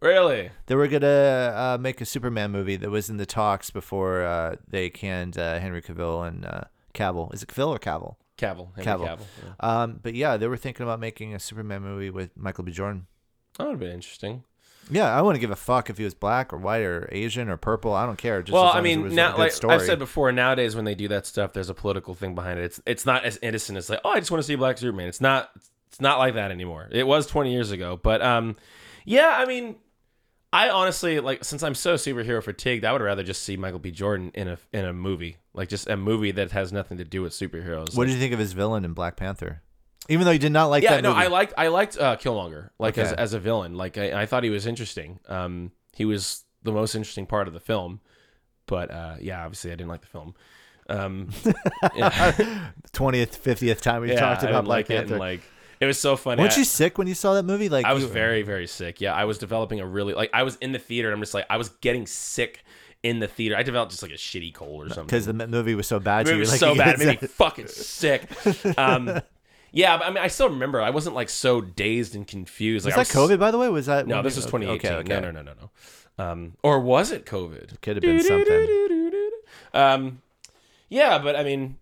[0.00, 0.50] Really?
[0.66, 4.56] They were gonna uh, make a Superman movie that was in the talks before uh,
[4.68, 6.60] they canned uh, Henry Cavill and uh,
[6.94, 7.34] Cavill.
[7.34, 8.14] Is it Cavill or Cavill?
[8.38, 8.68] Cavill.
[8.76, 9.08] Henry Cavill.
[9.08, 9.26] Cavill.
[9.44, 9.52] yeah.
[9.82, 12.70] Um, but yeah, they were thinking about making a Superman movie with Michael B.
[12.70, 13.08] Jordan.
[13.56, 14.44] That would have been interesting.
[14.90, 17.56] Yeah, I wouldn't give a fuck if he was black or white or Asian or
[17.56, 17.92] purple.
[17.92, 18.42] I don't care.
[18.42, 19.74] Just well, I mean, now like story.
[19.74, 22.64] I've said before, nowadays when they do that stuff, there's a political thing behind it.
[22.64, 25.08] It's it's not as innocent as like, oh, I just want to see black Superman.
[25.08, 25.50] It's not
[25.88, 26.88] it's not like that anymore.
[26.90, 28.56] It was 20 years ago, but um,
[29.04, 29.76] yeah, I mean,
[30.52, 33.90] I honestly like since I'm so superhero fatigued, I would rather just see Michael B.
[33.90, 37.22] Jordan in a in a movie, like just a movie that has nothing to do
[37.22, 37.96] with superheroes.
[37.96, 39.62] What did you think of his villain in Black Panther?
[40.08, 41.24] Even though you did not like yeah, that no, movie.
[41.24, 43.22] I liked I liked uh, Killmonger like as Okay.
[43.22, 43.74] as a villain.
[43.76, 45.20] Like I, I thought he was interesting.
[45.28, 48.00] Um, he was the most interesting part of the film,
[48.66, 50.34] but uh, yeah, obviously I didn't like the film.
[50.88, 51.28] Um,
[51.96, 55.14] yeah, twentieth, fiftieth time we yeah, talked I about didn't Black like it, Panther.
[55.14, 55.40] and like
[55.80, 56.40] it was so funny.
[56.42, 57.68] Weren't I- you sick when you saw that movie?
[57.68, 59.00] Like I was you- very, very sick.
[59.00, 61.34] Yeah, I was developing a really like I was in the theater and I'm just
[61.34, 62.64] like I was getting sick
[63.02, 63.56] in the theater.
[63.56, 65.04] I developed just like a shitty cold or something.
[65.06, 66.26] because the m- movie was so bad.
[66.26, 68.22] you were was like, so you bad, it made me fucking sick.
[68.78, 69.20] Um,
[69.72, 70.80] yeah, but I mean, I still remember.
[70.80, 72.84] I wasn't like so dazed and confused.
[72.84, 73.68] Like, Was I that COVID, by the way?
[73.68, 74.90] Was that No, this was 2018.
[74.90, 75.20] Okay, okay.
[75.20, 76.24] No, no, no, no, no.
[76.24, 77.80] Um, or was it COVID?
[77.80, 79.00] Could have been something.
[79.72, 80.22] Um,
[80.88, 81.78] yeah, but I mean,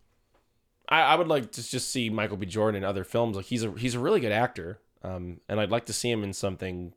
[0.89, 2.47] I, I would like to just see Michael B.
[2.47, 3.37] Jordan in other films.
[3.37, 4.79] Like he's a he's a really good actor.
[5.03, 6.93] Um, and I'd like to see him in something.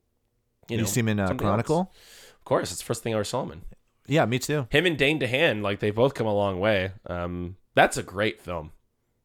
[0.67, 1.51] You, You, see him in uh, something else.
[1.51, 1.91] Chronicle?
[2.37, 3.61] Of course, it's the first thing I ever saw him in.
[4.07, 4.67] Yeah, me too.
[4.71, 6.91] Him and Dane DeHaan, like they both come a long way.
[7.05, 8.71] Um, that's a great film.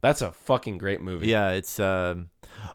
[0.05, 1.28] That's a fucking great movie.
[1.28, 1.81] Yeah, it's.
[1.81, 2.28] Um...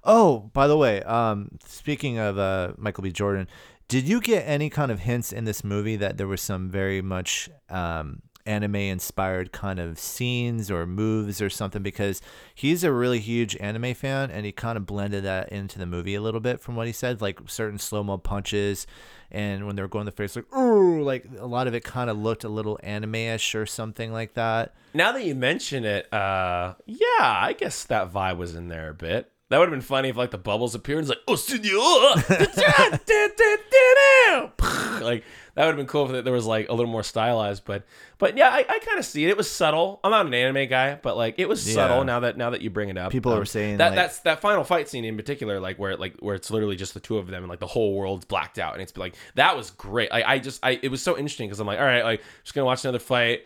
[0.03, 3.11] Oh, by the way, um, speaking of uh, Michael B.
[3.11, 3.47] Jordan,
[3.88, 7.03] did you get any kind of hints in this movie that there was some very
[7.03, 11.84] much um, anime-inspired kind of scenes or moves or something?
[11.84, 12.21] Because
[12.53, 16.15] he's a really huge anime fan, and he kind of blended that into the movie
[16.15, 18.88] a little bit from what he said, like certain slow-mo punches.
[19.31, 22.09] And when they were going the face, like, ooh, like a lot of it kind
[22.09, 24.73] of looked a little anime-ish or something like that.
[24.93, 28.93] Now that you mention it, uh, yeah, I guess that vibe was in there a
[28.95, 29.31] bit.
[29.49, 31.69] That would have been funny if like the bubbles appeared and it's like, oh, senor,
[35.03, 35.23] like
[35.55, 37.65] that would have been cool if there was like a little more stylized.
[37.65, 37.84] But,
[38.17, 39.30] but yeah, I, I kind of see it.
[39.30, 39.99] It was subtle.
[40.03, 41.73] I'm not an anime guy, but like it was Yeah.
[41.76, 42.03] subtle.
[42.03, 44.19] Now that now that you bring it up, People Um, are saying, that like- that's
[44.19, 47.17] that final fight scene in particular, like where like where it's literally just the two
[47.17, 50.09] of them and like the whole world's blacked out, and it's like that was great.
[50.11, 52.53] I, I just I it was so interesting because I'm like, all right, like just
[52.53, 53.45] gonna watch another fight,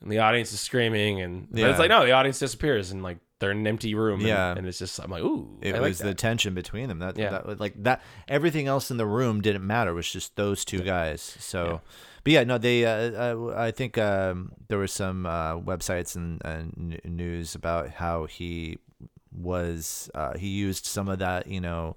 [0.00, 1.70] and the audience is screaming, and but Yeah.
[1.70, 4.54] it's like no, the audience disappears, and like they're in an empty room, Yeah.
[4.56, 7.00] and it's just I'm like, ooh, It I like was the tension between them.
[7.00, 7.30] That, Yeah.
[7.30, 8.00] that like that.
[8.28, 9.90] Everything else in the room didn't matter.
[9.90, 11.20] It was just those two guys.
[11.40, 11.80] So,
[12.22, 12.84] but yeah, no, they.
[12.84, 12.90] Uh,
[13.50, 18.76] uh, I think um, there were some uh, websites and, and news about how he
[19.32, 20.10] was.
[20.14, 21.96] Uh, he used some of that, you know,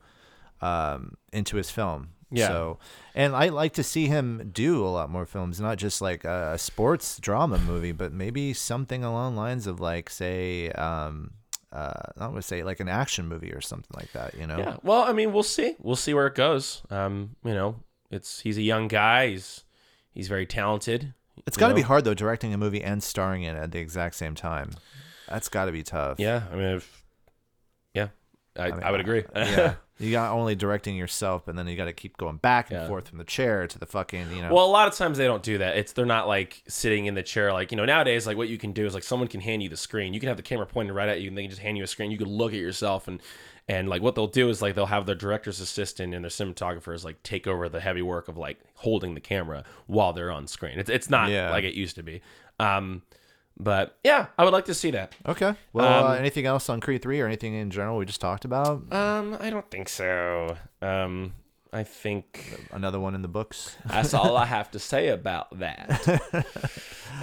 [0.61, 2.09] um, into his film.
[2.33, 2.47] Yeah.
[2.47, 2.79] So,
[3.15, 6.57] and I like to see him do a lot more films, not just like a,
[6.57, 11.31] sports drama movie, but maybe something along the lines of like, say, um,
[11.71, 14.35] uh, I would say like an action movie or something like that.
[14.37, 14.57] You know?
[14.57, 14.77] Yeah.
[14.83, 15.75] Well, I mean, we'll see.
[15.79, 16.81] We'll see where it goes.
[16.89, 17.75] Um, you know,
[18.09, 19.29] it's he's a young guy.
[19.29, 19.63] He's
[20.13, 21.13] he's very talented.
[21.47, 23.79] It's got to be hard though, directing a movie and starring in it at the
[23.79, 24.71] exact same time.
[25.27, 26.19] That's got to be tough.
[26.19, 26.43] Yeah.
[26.51, 27.02] I mean, if,
[28.57, 29.23] I, I, mean, would agree.
[29.35, 29.75] yeah.
[29.99, 32.87] You got only directing yourself, and then you got to keep going back and Yeah.
[32.87, 34.51] forth from the chair to the fucking, you know.
[34.53, 35.77] Well, a lot of times they don't do that.
[35.77, 37.53] It's they're not like sitting in the chair.
[37.53, 39.69] Like you know, nowadays, like what you can do is like someone can hand you
[39.69, 40.13] the screen.
[40.13, 41.83] You can have the camera pointed right at you, and they can just hand you
[41.83, 42.09] a screen.
[42.11, 43.21] You can look at yourself, and
[43.69, 47.05] and like what they'll do is like they'll have their director's assistant and their cinematographers
[47.05, 50.79] like take over the heavy work of like holding the camera while they're on screen.
[50.79, 51.51] It's it's not Yeah.
[51.51, 52.21] like it used to be.
[52.59, 53.03] Um,
[53.57, 55.13] but yeah, I would like to see that.
[55.25, 55.55] okay.
[55.73, 58.45] Well, uh, um, anything else on Creed 3 or anything in general we just talked
[58.45, 58.91] about?
[58.93, 60.57] Um, I don't think so.
[60.81, 61.33] Um,
[61.71, 63.75] I think Another one in the books?
[63.85, 66.45] That's all I have to say about that.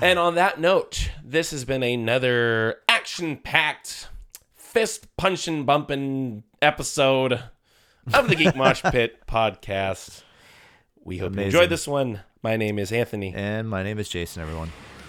[0.02, 4.09] and on that note, this has been another action packed,
[4.57, 7.43] fist punching, bumping episode
[8.12, 10.23] of the Geek Mosh Pit podcast.
[11.05, 12.20] We hope you enjoyed this one.
[12.43, 14.70] My name is Anthony, And my name is Jason, everyone.